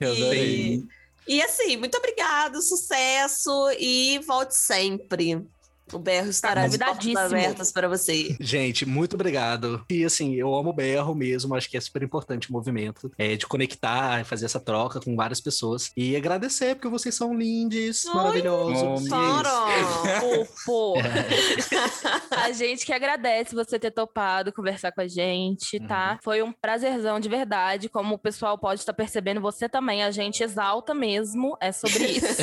Eu 0.00 0.12
adorei. 0.12 0.74
E 0.74 0.97
assim, 1.42 1.76
muito 1.76 1.96
obrigado, 1.98 2.62
sucesso 2.62 3.70
e 3.78 4.18
volte 4.26 4.56
sempre. 4.56 5.46
O 5.92 5.98
Berro 5.98 6.28
estará 6.28 6.62
convidadíssimo. 6.62 7.18
abertas 7.18 7.72
para 7.72 7.88
você. 7.88 8.36
Gente, 8.40 8.84
muito 8.86 9.14
obrigado. 9.14 9.84
E 9.90 10.04
assim, 10.04 10.34
eu 10.34 10.54
amo 10.54 10.70
o 10.70 10.72
berro 10.72 11.14
mesmo, 11.14 11.54
acho 11.54 11.68
que 11.68 11.76
é 11.76 11.80
super 11.80 12.02
importante 12.02 12.50
o 12.50 12.52
movimento, 12.52 13.10
é, 13.16 13.36
de 13.36 13.46
conectar, 13.46 14.24
fazer 14.24 14.46
essa 14.46 14.60
troca 14.60 15.00
com 15.00 15.16
várias 15.16 15.40
pessoas. 15.40 15.90
E 15.96 16.14
agradecer, 16.14 16.74
porque 16.74 16.88
vocês 16.88 17.14
são 17.14 17.34
lindes, 17.34 18.06
Ai, 18.06 18.14
maravilhosos. 18.14 19.08
Para! 19.08 20.20
Fofo. 20.20 20.94
a 22.30 22.52
gente 22.52 22.84
que 22.84 22.92
agradece 22.92 23.54
você 23.54 23.78
ter 23.78 23.90
topado 23.90 24.52
conversar 24.52 24.92
com 24.92 25.00
a 25.00 25.08
gente, 25.08 25.78
tá? 25.80 26.18
Foi 26.22 26.42
um 26.42 26.52
prazerzão 26.52 27.20
de 27.20 27.28
verdade. 27.28 27.88
Como 27.88 28.14
o 28.14 28.18
pessoal 28.18 28.58
pode 28.58 28.80
estar 28.80 28.92
percebendo, 28.92 29.40
você 29.40 29.68
também. 29.68 30.02
A 30.02 30.10
gente 30.10 30.42
exalta 30.42 30.94
mesmo. 30.94 31.56
É 31.60 31.72
sobre 31.72 32.04
isso. 32.06 32.42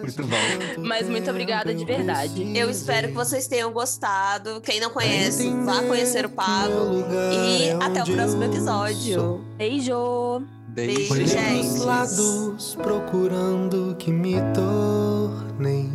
Muito 0.00 0.22
bom. 0.26 0.82
Mas 0.86 1.08
muito 1.08 1.25
obrigada 1.30 1.74
de 1.74 1.84
verdade. 1.84 2.56
Eu 2.56 2.70
espero 2.70 3.08
que 3.08 3.14
vocês 3.14 3.46
tenham 3.46 3.72
gostado. 3.72 4.60
Quem 4.60 4.80
não 4.80 4.90
conhece, 4.90 5.48
vá 5.64 5.82
conhecer 5.82 6.24
o 6.26 6.28
Pablo. 6.30 7.04
E 7.32 7.70
até 7.82 8.02
o 8.02 8.06
próximo 8.06 8.44
episódio. 8.44 9.44
Beijo! 9.56 10.42
Beijo, 10.68 11.14
Beijo. 11.14 11.26
gente. 11.32 11.68
Dos 11.68 11.84
lados 11.84 12.74
procurando 12.82 13.96
que 13.98 14.10
me 14.10 14.34
tornei. 14.52 15.90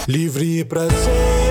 Livre 0.09 0.65
pra 0.65 0.91
ser 0.91 1.42